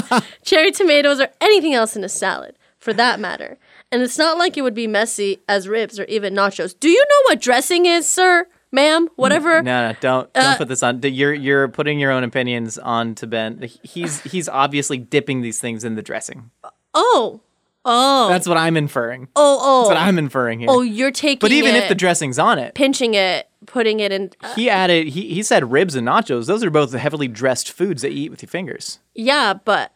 cherry 0.45 0.71
tomatoes, 0.71 1.19
or 1.19 1.27
anything 1.41 1.75
else 1.75 1.97
in 1.97 2.05
a 2.05 2.09
salad, 2.09 2.57
for 2.79 2.93
that 2.93 3.19
matter. 3.19 3.59
And 3.91 4.01
it's 4.01 4.17
not 4.17 4.39
like 4.39 4.57
it 4.57 4.63
would 4.63 4.75
be 4.75 4.87
messy 4.87 5.41
as 5.49 5.67
ribs 5.67 5.99
or 5.99 6.05
even 6.05 6.35
nachos. 6.35 6.79
Do 6.79 6.89
you 6.89 7.01
know 7.05 7.21
what 7.25 7.41
dressing 7.41 7.87
is, 7.87 8.09
sir? 8.09 8.47
Ma'am? 8.73 9.09
Whatever? 9.17 9.63
No, 9.63 9.89
no, 9.89 9.97
don't 10.01 10.33
don't 10.35 10.45
Uh, 10.45 10.57
put 10.57 10.69
this 10.69 10.83
on. 10.83 11.01
You're 11.03 11.33
you're 11.33 11.69
putting 11.69 11.99
your 12.01 12.11
own 12.11 12.25
opinions 12.25 12.79
on 12.79 13.15
to 13.15 13.27
Ben. 13.27 13.71
He's 13.83 14.21
he's 14.23 14.49
obviously 14.49 14.99
dipping 14.99 15.41
these 15.41 15.61
things 15.61 15.83
in 15.85 15.95
the 15.95 16.03
dressing. 16.03 16.51
Oh. 16.97 17.41
Oh. 17.85 18.29
That's 18.29 18.49
what 18.49 18.57
I'm 18.57 18.77
inferring. 18.77 19.29
oh, 19.37 19.59
oh. 19.63 19.81
That's 19.83 19.91
what 19.91 19.97
I'm 20.09 20.19
inferring 20.19 20.59
here. 20.59 20.69
oh, 20.71 20.81
you're 20.81 21.13
taking 21.13 21.39
but 21.39 21.53
even 21.53 21.77
it, 21.77 21.85
if 21.85 21.89
the 21.89 21.95
dressing's 21.95 22.37
on 22.39 22.59
it, 22.59 22.75
pinching 22.75 23.15
it, 23.15 23.49
putting 23.67 24.01
it 24.01 24.11
in. 24.11 24.33
uh, 24.43 24.53
he 24.57 24.69
added 24.69 25.07
he, 25.09 25.33
he 25.33 25.43
said 25.45 25.71
ribs 25.71 25.95
and 25.95 26.05
nachos. 26.09 26.47
Those 26.47 26.65
are 26.65 26.71
both 26.71 26.91
the 26.91 26.99
heavily 26.99 27.29
dressed 27.29 27.71
foods 27.71 28.03
that 28.03 28.11
you 28.13 28.25
eat 28.25 28.31
with 28.31 28.43
your 28.43 28.49
fingers. 28.49 28.99
yeah, 29.15 29.55
but 29.55 29.93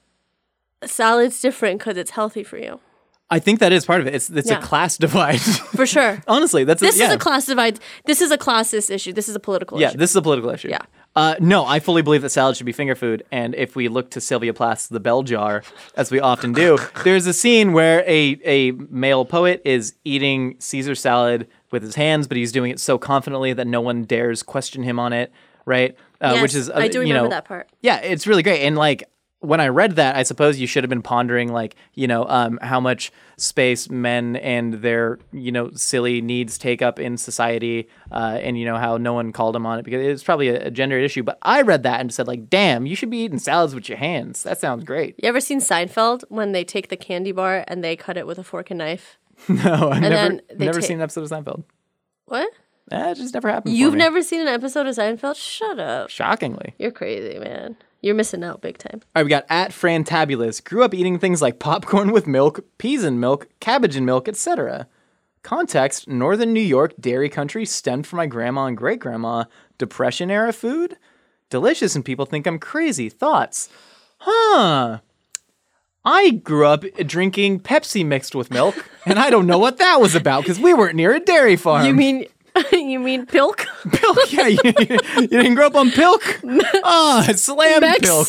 salad's 0.85 1.41
different 1.41 1.79
because 1.81 1.97
it's 1.97 2.13
healthy 2.13 2.43
for 2.45 2.59
you. 2.59 2.81
I 3.33 3.39
think 3.39 3.61
that 3.61 3.73
is 3.73 3.85
part 3.87 4.01
of 4.01 4.07
it. 4.09 4.15
It's 4.15 4.29
it's 4.31 4.49
Yeah. 4.51 4.59
a 4.59 4.63
class 4.63 4.97
divide. 4.97 5.41
For 5.77 5.87
sure. 5.87 6.21
Honestly, 6.27 6.65
that's 6.65 6.81
This 6.81 6.97
a, 6.97 6.99
yeah. 6.99 7.09
is 7.09 7.15
a 7.15 7.19
class 7.19 7.47
divide. 7.47 7.79
This 8.05 8.21
is 8.21 8.33
a 8.33 8.39
classist 8.39 8.91
issue. 8.91 9.13
This 9.13 9.29
is 9.29 9.37
a 9.37 9.41
political 9.41 9.81
Yeah, 9.81 9.89
issue. 9.91 9.99
this 9.99 10.11
is 10.11 10.17
a 10.17 10.23
political 10.23 10.51
issue. 10.51 10.69
Yeah. 10.69 10.81
Uh, 11.21 11.35
no, 11.39 11.67
I 11.67 11.81
fully 11.81 12.01
believe 12.01 12.23
that 12.23 12.31
salad 12.31 12.57
should 12.57 12.65
be 12.65 12.73
finger 12.73 12.95
food. 12.95 13.25
And 13.31 13.55
if 13.55 13.77
we 13.77 13.89
look 13.89 14.11
to 14.13 14.23
Sylvia 14.23 14.55
Plath's 14.55 14.89
The 14.89 15.01
Bell 15.01 15.23
Jar, 15.23 15.63
as 15.95 16.11
we 16.11 16.19
often 16.19 16.55
do, 16.55 16.79
there's 17.05 17.27
a 17.27 17.35
scene 17.35 17.75
where 17.75 18.03
a, 18.07 18.41
a 18.43 18.71
male 18.71 19.27
poet 19.27 19.61
is 19.67 19.97
eating 20.03 20.57
Caesar 20.61 20.95
salad 20.95 21.47
with 21.73 21.83
his 21.83 21.95
hands, 21.95 22.27
but 22.27 22.39
he's 22.39 22.53
doing 22.53 22.71
it 22.71 22.81
so 22.81 22.97
confidently 22.97 23.53
that 23.53 23.67
no 23.67 23.83
one 23.83 24.05
dares 24.05 24.43
question 24.43 24.83
him 24.83 24.99
on 24.99 25.13
it, 25.13 25.31
right? 25.67 25.95
Uh, 26.23 26.33
Yes, 26.37 26.43
which 26.43 26.55
is, 26.55 26.71
uh, 26.71 26.77
I 26.77 26.89
do 26.89 27.03
you 27.03 27.09
remember 27.09 27.25
know, 27.25 27.29
that 27.29 27.45
part. 27.45 27.69
Yeah, 27.83 27.99
it's 28.01 28.27
really 28.27 28.43
great. 28.43 28.63
And 28.63 28.77
like 28.77 29.05
when 29.41 29.59
I 29.61 29.69
read 29.69 29.97
that, 29.97 30.17
I 30.17 30.23
suppose 30.23 30.61
you 30.61 30.67
should 30.67 30.85
have 30.85 30.91
been 30.91 31.03
pondering 31.03 31.51
like, 31.51 31.75
you 31.95 32.07
know, 32.07 32.27
um, 32.29 32.59
how 32.61 32.79
much 32.79 33.11
space 33.39 33.89
men 33.89 34.37
and 34.37 34.75
their, 34.75 35.19
you 35.33 35.51
know, 35.51 35.71
silly 35.75 36.21
needs 36.21 36.59
take 36.59 36.83
up 36.83 36.99
in 37.01 37.17
society, 37.17 37.89
uh, 38.13 38.39
and 38.43 38.59
you 38.59 38.67
know 38.67 38.77
how 38.77 38.99
no 38.99 39.15
one 39.15 39.33
called 39.33 39.57
him 39.57 39.65
on 39.65 39.79
it 39.79 39.85
because 39.85 40.05
it's 40.07 40.23
probably 40.23 40.49
a, 40.49 40.67
a 40.67 40.71
gender 40.71 40.99
issue. 40.99 41.23
But 41.23 41.39
I 41.43 41.63
read 41.63 41.85
that 41.85 42.01
and 42.01 42.13
said 42.13 42.27
like, 42.27 42.51
damn, 42.51 42.85
you 42.85 42.95
should 42.95 43.11
be 43.11 43.25
eating 43.25 43.39
salads 43.39 43.75
with 43.75 43.89
your 43.89 43.99
hands. 43.99 44.43
That 44.43 44.61
sounds 44.61 44.85
great. 44.85 45.15
You 45.23 45.29
ever 45.29 45.41
seen 45.41 45.61
Seinfeld 45.61 46.23
when 46.29 46.53
they 46.53 46.63
take 46.65 46.89
the 46.89 46.97
candy 46.97 47.33
bar 47.33 47.65
and 47.67 47.83
they 47.83 47.97
cut 47.97 48.19
it 48.19 48.27
with 48.27 48.39
a 48.39 48.45
fork 48.45 48.71
and 48.71 48.79
knife? 48.79 49.19
No, 49.49 49.91
I've 49.91 50.03
never, 50.03 50.15
then 50.15 50.43
they 50.55 50.67
never 50.67 50.81
ta- 50.83 50.87
seen 50.87 50.99
an 50.99 51.03
episode 51.03 51.23
of 51.23 51.31
Seinfeld. 51.31 51.65
What? 52.27 52.53
That 52.91 53.17
just 53.17 53.35
never 53.35 53.49
happened. 53.49 53.77
You've 53.77 53.95
never 53.95 54.21
seen 54.21 54.41
an 54.41 54.49
episode 54.49 54.87
of 54.87 54.97
Seinfeld? 54.97 55.37
Shut 55.37 55.79
up. 55.79 56.11
Shockingly. 56.11 56.75
You're 56.79 56.91
crazy, 56.91 57.39
man. 57.39 57.77
You're 58.03 58.15
missing 58.15 58.43
out 58.43 58.61
big 58.61 58.79
time. 58.79 59.01
All 59.15 59.21
right, 59.21 59.25
we 59.25 59.31
got 59.31 59.45
at 59.49 59.71
Frantabulous. 59.71 60.65
Grew 60.65 60.83
up 60.83 60.95
eating 60.95 61.19
things 61.19 61.41
like 61.41 61.59
popcorn 61.59 62.13
with 62.13 62.27
milk, 62.27 62.61
peas 62.79 63.05
and 63.05 63.21
milk, 63.21 63.49
cabbage 63.61 63.95
and 63.95 64.07
milk, 64.07 64.27
etc. 64.27 64.89
Context: 65.43 66.09
Northern 66.09 66.53
New 66.53 66.61
York 66.61 66.95
dairy 66.99 67.29
country 67.29 67.65
stemmed 67.65 68.07
from 68.07 68.17
my 68.17 68.27
grandma 68.27 68.67
and 68.67 68.77
great 68.77 69.01
grandma. 69.01 69.45
Depression 69.79 70.31
era 70.31 70.53
food, 70.53 70.97
delicious, 71.51 71.95
and 71.95 72.05
people 72.05 72.27
think 72.27 72.47
I'm 72.47 72.59
crazy. 72.59 73.09
Thoughts? 73.09 73.69
Huh. 74.19 75.01
I 76.03 76.31
grew 76.31 76.67
up 76.67 76.85
drinking 77.07 77.61
Pepsi 77.61 78.05
mixed 78.05 78.35
with 78.35 78.51
milk, 78.51 78.89
and 79.05 79.19
I 79.19 79.29
don't 79.29 79.47
know 79.47 79.59
what 79.59 79.77
that 79.79 80.01
was 80.01 80.15
about 80.15 80.43
because 80.43 80.59
we 80.59 80.73
weren't 80.73 80.97
near 80.97 81.15
a 81.15 81.21
dairy 81.21 81.57
farm. 81.57 81.87
You 81.87 81.93
mean 81.93 82.27
you 82.73 82.99
mean 82.99 83.27
pilk? 83.27 83.67
pilk? 83.93 84.33
Yeah, 84.33 84.47
you, 84.47 84.59
you 84.65 85.27
didn't 85.29 85.55
grow 85.55 85.67
up 85.67 85.75
on 85.75 85.91
pilk. 85.91 86.41
Oh, 86.45 87.23
slam 87.35 87.83
pilk. 88.01 88.29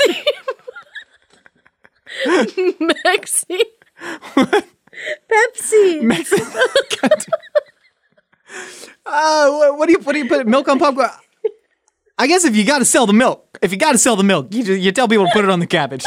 Maxi. 2.26 3.62
Maxi. 6.02 6.02
Pepsi. 6.02 7.28
Uh, 9.06 9.50
what, 9.52 9.78
what 9.78 9.86
do 9.88 9.94
you 9.94 10.00
what 10.00 10.14
do 10.14 10.20
you 10.20 10.28
put 10.28 10.46
milk 10.48 10.68
on 10.68 10.78
popcorn? 10.78 11.10
I 12.18 12.28
guess 12.28 12.46
if 12.46 12.56
you 12.56 12.66
got 12.66 12.80
to 12.80 12.86
sell 12.86 13.08
the 13.08 13.14
milk, 13.14 13.58
if 13.62 13.72
you 13.72 13.78
got 13.78 13.94
to 13.94 13.98
sell 13.98 14.16
the 14.16 14.24
milk, 14.24 14.54
you 14.54 14.64
you 14.74 14.92
tell 14.92 15.08
people 15.08 15.26
to 15.26 15.32
put 15.32 15.44
it 15.44 15.50
on 15.50 15.60
the 15.60 15.68
cabbage. 15.68 16.04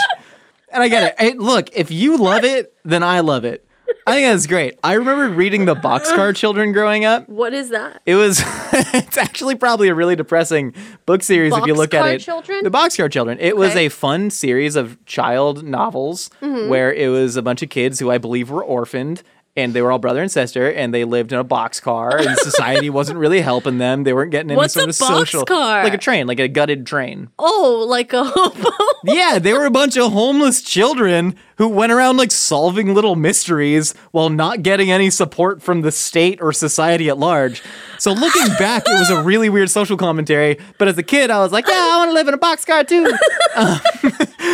And 0.71 0.83
I 0.83 0.89
get 0.89 1.03
it. 1.05 1.15
Hey, 1.19 1.35
look, 1.35 1.75
if 1.75 1.91
you 1.91 2.17
love 2.17 2.45
it, 2.45 2.75
then 2.85 3.03
I 3.03 3.21
love 3.21 3.45
it. 3.45 3.64
I 4.07 4.13
think 4.13 4.27
that's 4.33 4.47
great. 4.47 4.79
I 4.85 4.95
remember 4.95 5.31
reading 5.31 5.65
the 5.65 5.75
Boxcar 5.75 6.37
Children 6.37 6.73
growing 6.73 7.05
up. 7.07 7.27
What 7.29 7.55
is 7.55 7.71
that? 7.71 8.03
It 8.05 8.17
was 8.17 8.43
it's 8.73 9.17
actually 9.17 9.55
probably 9.55 9.89
a 9.89 9.95
really 9.95 10.15
depressing 10.15 10.75
book 11.07 11.23
series 11.23 11.57
if 11.57 11.65
you 11.67 11.75
look 11.75 11.95
at 11.95 12.05
Boxcar 12.05 12.15
it. 12.15 12.19
Children? 12.21 12.65
The 12.65 12.71
Boxcar 12.71 13.11
Children. 13.11 13.39
It 13.41 13.57
was 13.57 13.75
a 13.77 13.89
fun 13.89 14.31
series 14.31 14.77
of 14.77 15.03
child 15.07 15.65
novels 15.65 16.31
Mm-hmm. 16.43 16.69
where 16.69 16.93
it 16.93 17.09
was 17.09 17.37
a 17.37 17.43
bunch 17.43 17.63
of 17.63 17.71
kids 17.71 17.99
who 17.99 18.11
I 18.11 18.19
believe 18.19 18.51
were 18.51 18.63
orphaned 18.65 19.23
and 19.57 19.73
they 19.73 19.83
were 19.83 19.93
all 19.93 19.99
brother 19.99 20.21
and 20.21 20.31
sister 20.31 20.69
and 20.71 20.93
they 20.93 21.05
lived 21.05 21.33
in 21.33 21.39
a 21.39 21.45
box 21.45 21.79
car, 21.81 22.17
and 22.17 22.37
society 22.39 22.91
wasn't 22.91 23.19
really 23.19 23.41
helping 23.41 23.79
them. 23.79 24.05
They 24.05 24.13
weren't 24.13 24.31
getting 24.31 24.51
any 24.51 24.57
What's 24.57 24.75
sort 24.75 24.87
a 24.87 24.89
of 24.91 24.95
social 24.97 25.45
boxcar? 25.45 25.85
like 25.85 25.95
a 25.95 25.99
train, 25.99 26.27
like 26.27 26.41
a 26.41 26.49
gutted 26.49 26.87
train. 26.87 27.29
Oh, 27.39 27.87
like 27.89 28.13
a 28.13 28.25
hobo. 28.25 28.71
Yeah, 29.07 29.39
they 29.39 29.53
were 29.53 29.67
a 29.67 29.71
bunch 29.71 29.99
of 29.99 30.13
homeless 30.13 30.63
children 30.63 31.37
who 31.59 31.69
went 31.69 31.93
around 31.93 32.17
like 32.17 32.31
solving 32.31 32.95
little 32.95 33.17
mysteries 33.17 33.93
while 34.13 34.31
not 34.31 34.63
getting 34.63 34.91
any 34.91 35.11
support 35.11 35.63
from 35.63 35.83
the 35.83 35.93
state 35.93 36.41
or 36.41 36.55
society 36.55 37.11
at 37.11 37.19
large. 37.19 37.63
So 37.99 38.13
looking 38.15 38.47
back, 38.59 38.85
it 38.87 38.99
was 38.99 39.11
a 39.11 39.23
really 39.23 39.51
weird 39.51 39.69
social 39.69 39.99
commentary. 39.99 40.59
But 40.79 40.89
as 40.89 40.97
a 40.97 41.03
kid, 41.03 41.31
I 41.31 41.41
was 41.41 41.53
like, 41.53 41.69
yeah, 41.69 41.75
I 41.93 41.99
want 41.99 42.09
to 42.09 42.15
live 42.15 42.29
in 42.29 42.33
a 42.35 42.39
box 42.39 42.65
car 42.65 42.83
too. 42.83 43.13
Um, 43.57 43.79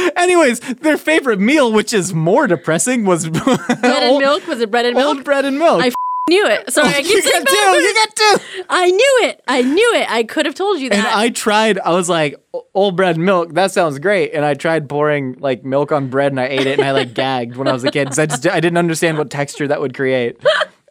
anyways, 0.16 0.60
their 0.60 0.96
favorite 0.96 1.40
meal, 1.40 1.72
which 1.72 1.92
is 1.92 2.12
more 2.14 2.46
depressing, 2.46 3.04
was 3.04 3.28
bread 3.30 3.60
and 3.82 4.10
old, 4.10 4.22
milk? 4.22 4.46
Was 4.46 4.60
it 4.60 4.70
bread 4.70 4.86
and 4.86 4.96
milk? 4.96 5.16
old 5.16 5.24
bread 5.24 5.44
and 5.44 5.58
milk. 5.58 5.82
I 5.82 5.86
f- 5.88 5.94
knew 6.28 6.46
it. 6.46 6.70
Sorry, 6.72 6.94
I 6.94 6.98
you 6.98 7.22
saying 7.22 7.44
got 7.44 7.48
two. 7.48 7.82
You 7.82 7.94
got 7.94 8.16
two. 8.16 8.64
I 8.68 8.90
knew 8.90 9.18
it. 9.22 9.42
I 9.48 9.62
knew 9.62 9.94
it. 9.94 10.10
I 10.10 10.22
could 10.22 10.46
have 10.46 10.54
told 10.54 10.78
you 10.80 10.88
that. 10.90 10.98
And 10.98 11.06
I 11.06 11.30
tried, 11.30 11.78
I 11.78 11.90
was 11.90 12.08
like, 12.08 12.36
"O- 12.54 12.66
old 12.74 12.96
bread 12.96 13.16
and 13.16 13.24
milk, 13.24 13.54
that 13.54 13.72
sounds 13.72 13.98
great. 13.98 14.32
And 14.32 14.44
I 14.44 14.54
tried 14.54 14.88
pouring 14.88 15.36
like 15.40 15.64
milk 15.64 15.90
on 15.92 16.08
bread 16.08 16.32
and 16.32 16.40
I 16.40 16.46
ate 16.46 16.66
it 16.66 16.78
and 16.78 16.86
I 16.86 16.92
like 16.92 17.14
gagged 17.14 17.56
when 17.56 17.66
I 17.68 17.72
was 17.72 17.82
a 17.84 17.90
kid 17.90 18.04
because 18.04 18.18
I 18.18 18.26
just 18.26 18.46
I 18.46 18.60
didn't 18.60 18.78
understand 18.78 19.18
what 19.18 19.30
texture 19.30 19.66
that 19.68 19.80
would 19.80 19.94
create. 19.94 20.38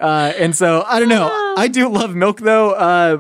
Uh, 0.01 0.31
and 0.37 0.55
so 0.55 0.83
I 0.87 0.99
don't 0.99 1.09
know. 1.09 1.29
I 1.57 1.67
do 1.67 1.87
love 1.89 2.15
milk 2.15 2.39
though. 2.39 2.71
Uh, 2.71 3.17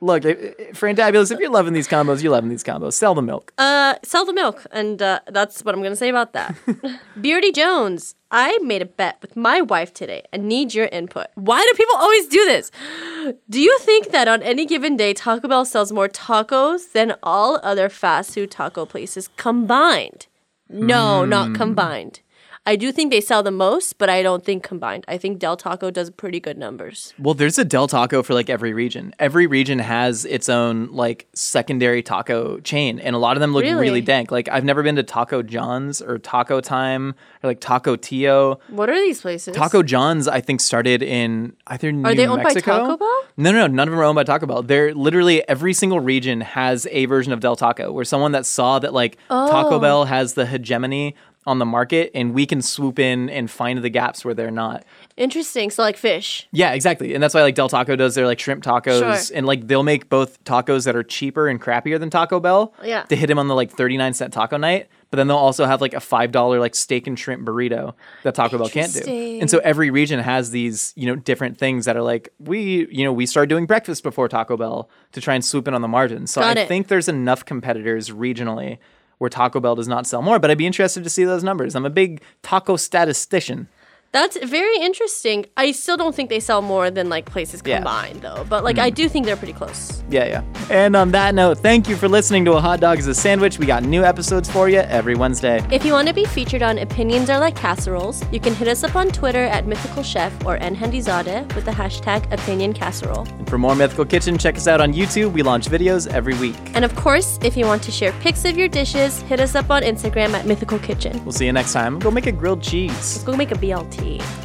look, 0.00 0.24
if, 0.24 0.38
if, 0.58 0.80
Fantabulous, 0.80 1.30
if 1.30 1.38
you're 1.38 1.50
loving 1.50 1.72
these 1.72 1.88
combos, 1.88 2.22
you're 2.22 2.32
loving 2.32 2.50
these 2.50 2.64
combos. 2.64 2.94
Sell 2.94 3.14
the 3.14 3.22
milk. 3.22 3.52
Uh, 3.58 3.94
sell 4.02 4.24
the 4.24 4.32
milk, 4.32 4.66
and 4.70 5.00
uh, 5.02 5.20
that's 5.28 5.64
what 5.64 5.74
I'm 5.74 5.82
gonna 5.82 5.96
say 5.96 6.08
about 6.08 6.32
that. 6.32 6.54
Beardy 7.20 7.52
Jones, 7.52 8.14
I 8.30 8.58
made 8.62 8.82
a 8.82 8.86
bet 8.86 9.18
with 9.22 9.36
my 9.36 9.60
wife 9.60 9.92
today. 9.92 10.22
I 10.32 10.36
need 10.36 10.74
your 10.74 10.86
input. 10.86 11.28
Why 11.34 11.60
do 11.60 11.76
people 11.76 11.96
always 11.96 12.26
do 12.28 12.44
this? 12.44 12.70
Do 13.50 13.60
you 13.60 13.78
think 13.80 14.10
that 14.10 14.26
on 14.26 14.42
any 14.42 14.64
given 14.64 14.96
day, 14.96 15.12
Taco 15.12 15.48
Bell 15.48 15.66
sells 15.66 15.92
more 15.92 16.08
tacos 16.08 16.92
than 16.92 17.14
all 17.22 17.60
other 17.62 17.90
fast 17.90 18.32
food 18.32 18.50
taco 18.50 18.86
places 18.86 19.28
combined? 19.36 20.26
No, 20.70 21.24
not 21.24 21.54
combined. 21.54 22.20
I 22.68 22.76
do 22.76 22.92
think 22.92 23.10
they 23.10 23.22
sell 23.22 23.42
the 23.42 23.50
most, 23.50 23.96
but 23.96 24.10
I 24.10 24.22
don't 24.22 24.44
think 24.44 24.62
combined. 24.62 25.06
I 25.08 25.16
think 25.16 25.38
Del 25.38 25.56
Taco 25.56 25.90
does 25.90 26.10
pretty 26.10 26.38
good 26.38 26.58
numbers. 26.58 27.14
Well, 27.18 27.32
there's 27.32 27.56
a 27.58 27.64
Del 27.64 27.88
Taco 27.88 28.22
for 28.22 28.34
like 28.34 28.50
every 28.50 28.74
region. 28.74 29.14
Every 29.18 29.46
region 29.46 29.78
has 29.78 30.26
its 30.26 30.50
own 30.50 30.88
like 30.92 31.28
secondary 31.34 32.02
taco 32.02 32.60
chain, 32.60 32.98
and 32.98 33.16
a 33.16 33.18
lot 33.18 33.38
of 33.38 33.40
them 33.40 33.54
look 33.54 33.62
really, 33.64 33.80
Really? 33.80 34.00
dank. 34.02 34.30
Like 34.30 34.50
I've 34.50 34.64
never 34.64 34.82
been 34.82 34.96
to 34.96 35.02
Taco 35.02 35.42
John's 35.42 36.02
or 36.02 36.18
Taco 36.18 36.60
Time 36.60 37.14
or 37.42 37.48
like 37.48 37.60
Taco 37.60 37.96
Tio. 37.96 38.60
What 38.68 38.90
are 38.90 39.00
these 39.00 39.22
places? 39.22 39.56
Taco 39.56 39.82
John's, 39.82 40.28
I 40.28 40.42
think, 40.42 40.60
started 40.60 41.02
in 41.02 41.54
either 41.68 41.90
New 41.90 42.02
Mexico. 42.02 42.12
Are 42.12 42.14
they 42.16 42.30
owned 42.30 42.42
by 42.42 42.52
Mexico. 42.52 42.78
Taco 42.80 42.96
Bell? 42.98 43.22
No, 43.38 43.50
no, 43.50 43.66
no, 43.66 43.66
none 43.68 43.88
of 43.88 43.92
them 43.92 44.00
are 44.00 44.04
owned 44.04 44.16
by 44.16 44.24
Taco 44.24 44.44
Bell. 44.44 44.62
They're 44.62 44.94
literally 44.94 45.48
every 45.48 45.72
single 45.72 46.00
region 46.00 46.42
has 46.42 46.86
a 46.90 47.06
version 47.06 47.32
of 47.32 47.40
Del 47.40 47.56
Taco, 47.56 47.92
where 47.92 48.04
someone 48.04 48.32
that 48.32 48.44
saw 48.44 48.78
that 48.80 48.92
like 48.92 49.16
Taco 49.28 49.76
Oh. 49.76 49.80
Bell 49.80 50.04
has 50.04 50.34
the 50.34 50.44
hegemony 50.44 51.14
on 51.46 51.58
the 51.58 51.64
market, 51.64 52.10
and 52.14 52.34
we 52.34 52.44
can 52.44 52.60
swoop 52.60 52.98
in 52.98 53.30
and 53.30 53.50
find 53.50 53.78
the 53.82 53.88
gaps 53.88 54.24
where 54.24 54.34
they're 54.34 54.50
not. 54.50 54.84
Interesting. 55.16 55.70
So 55.70 55.82
like 55.82 55.96
fish. 55.96 56.46
Yeah, 56.52 56.72
exactly, 56.72 57.14
and 57.14 57.22
that's 57.22 57.34
why 57.34 57.42
like 57.42 57.54
Del 57.54 57.68
Taco 57.68 57.96
does 57.96 58.14
their 58.14 58.26
like 58.26 58.38
shrimp 58.38 58.62
tacos, 58.62 59.28
Sure. 59.28 59.36
and 59.36 59.46
like 59.46 59.66
they'll 59.66 59.82
make 59.82 60.08
both 60.08 60.42
tacos 60.44 60.84
that 60.84 60.94
are 60.94 61.02
cheaper 61.02 61.48
and 61.48 61.60
crappier 61.60 61.98
than 61.98 62.10
Taco 62.10 62.38
Bell. 62.38 62.74
Yeah. 62.84 63.02
To 63.04 63.16
hit 63.16 63.30
him 63.30 63.38
on 63.38 63.48
the 63.48 63.54
like 63.54 63.70
thirty 63.70 63.96
nine 63.96 64.12
cent 64.14 64.32
taco 64.34 64.58
night, 64.58 64.88
but 65.10 65.16
then 65.16 65.26
they'll 65.26 65.36
also 65.38 65.64
have 65.64 65.80
like 65.80 65.94
a 65.94 66.00
five 66.00 66.32
dollar 66.32 66.60
like 66.60 66.74
steak 66.74 67.06
and 67.06 67.18
shrimp 67.18 67.46
burrito 67.46 67.94
that 68.24 68.34
Taco 68.34 68.58
Bell 68.58 68.68
can't 68.68 68.92
do. 68.92 69.38
And 69.40 69.48
so 69.50 69.58
every 69.64 69.90
region 69.90 70.20
has 70.20 70.50
these 70.50 70.92
you 70.96 71.06
know 71.06 71.16
different 71.16 71.56
things 71.56 71.86
that 71.86 71.96
are 71.96 72.02
like 72.02 72.28
we 72.38 72.86
you 72.90 73.04
know 73.04 73.12
we 73.12 73.24
started 73.26 73.48
doing 73.48 73.64
breakfast 73.66 74.02
before 74.02 74.28
Taco 74.28 74.56
Bell 74.58 74.90
to 75.12 75.20
try 75.20 75.34
and 75.34 75.42
swoop 75.44 75.66
in 75.66 75.72
on 75.74 75.80
the 75.82 75.88
margins. 75.88 76.30
So 76.30 76.42
Got 76.42 76.58
I 76.58 76.60
it. 76.62 76.68
think 76.68 76.88
there's 76.88 77.08
enough 77.08 77.44
competitors 77.44 78.10
regionally. 78.10 78.78
Where 79.18 79.28
Taco 79.28 79.60
Bell 79.60 79.74
does 79.74 79.88
not 79.88 80.06
sell 80.06 80.22
more, 80.22 80.38
but 80.38 80.50
I'd 80.50 80.58
be 80.58 80.66
interested 80.66 81.04
to 81.04 81.10
see 81.10 81.24
those 81.24 81.44
numbers. 81.44 81.74
I'm 81.74 81.84
a 81.84 81.90
big 81.90 82.22
taco 82.42 82.76
statistician. 82.76 83.68
That's 84.10 84.38
very 84.42 84.78
interesting. 84.78 85.44
I 85.56 85.72
still 85.72 85.98
don't 85.98 86.14
think 86.14 86.30
they 86.30 86.40
sell 86.40 86.62
more 86.62 86.90
than 86.90 87.10
like 87.10 87.26
places 87.26 87.60
Yeah. 87.64 87.76
combined 87.76 88.22
though. 88.22 88.46
But 88.48 88.64
like 88.64 88.78
I 88.78 88.90
mm. 88.90 88.94
do 88.94 89.08
think 89.08 89.26
they're 89.26 89.36
pretty 89.36 89.52
close. 89.52 90.02
Yeah, 90.08 90.24
yeah. 90.24 90.42
And 90.70 90.96
on 90.96 91.10
that 91.10 91.34
note, 91.34 91.58
thank 91.58 91.88
you 91.88 91.96
for 91.96 92.08
listening 92.08 92.44
to 92.46 92.52
A 92.52 92.60
Hot 92.60 92.80
Dog 92.80 92.98
is 92.98 93.06
a 93.06 93.14
Sandwich. 93.14 93.58
We 93.58 93.66
got 93.66 93.82
new 93.82 94.04
episodes 94.04 94.50
for 94.50 94.70
you 94.70 94.78
every 94.78 95.14
Wednesday. 95.14 95.62
If 95.70 95.84
you 95.84 95.92
want 95.92 96.08
to 96.08 96.14
be 96.14 96.24
featured 96.24 96.62
on 96.62 96.78
Opinions 96.78 97.28
Are 97.28 97.38
Like 97.38 97.54
Casseroles, 97.54 98.24
you 98.32 98.40
can 98.40 98.54
hit 98.54 98.66
us 98.66 98.82
up 98.82 98.96
on 98.96 99.08
Twitter 99.08 99.44
at 99.44 99.66
Mythical 99.66 100.02
Chef 100.02 100.32
or 100.46 100.58
Nhandizade 100.58 101.54
with 101.54 101.66
the 101.66 101.70
hashtag 101.70 102.32
Opinion 102.32 102.72
Casserole. 102.72 103.28
And 103.28 103.48
for 103.48 103.58
more 103.58 103.74
Mythical 103.76 104.06
Kitchen, 104.06 104.38
check 104.38 104.56
us 104.56 104.66
out 104.66 104.80
on 104.80 104.94
YouTube. 104.94 105.32
We 105.32 105.42
launch 105.42 105.66
videos 105.66 106.06
every 106.08 106.34
week. 106.38 106.56
And 106.74 106.84
of 106.84 106.94
course, 106.96 107.38
if 107.42 107.58
you 107.58 107.66
want 107.66 107.82
to 107.82 107.90
share 107.90 108.12
pics 108.20 108.46
of 108.46 108.56
your 108.56 108.68
dishes, 108.68 109.20
hit 109.22 109.38
us 109.38 109.54
up 109.54 109.70
on 109.70 109.82
Instagram 109.82 110.30
at 110.32 110.46
Mythical 110.46 110.78
Kitchen. 110.78 111.22
We'll 111.24 111.32
see 111.32 111.44
you 111.44 111.52
next 111.52 111.74
time. 111.74 111.98
Go 111.98 112.10
make 112.10 112.26
a 112.26 112.32
grilled 112.32 112.62
cheese. 112.62 113.22
Go 113.24 113.36
make 113.36 113.50
a 113.52 113.54
BLT 113.54 113.98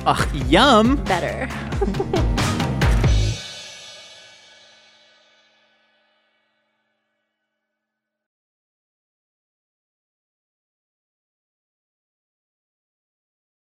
Ugh, 0.06 0.28
yum! 0.50 0.96
better. 1.06 1.48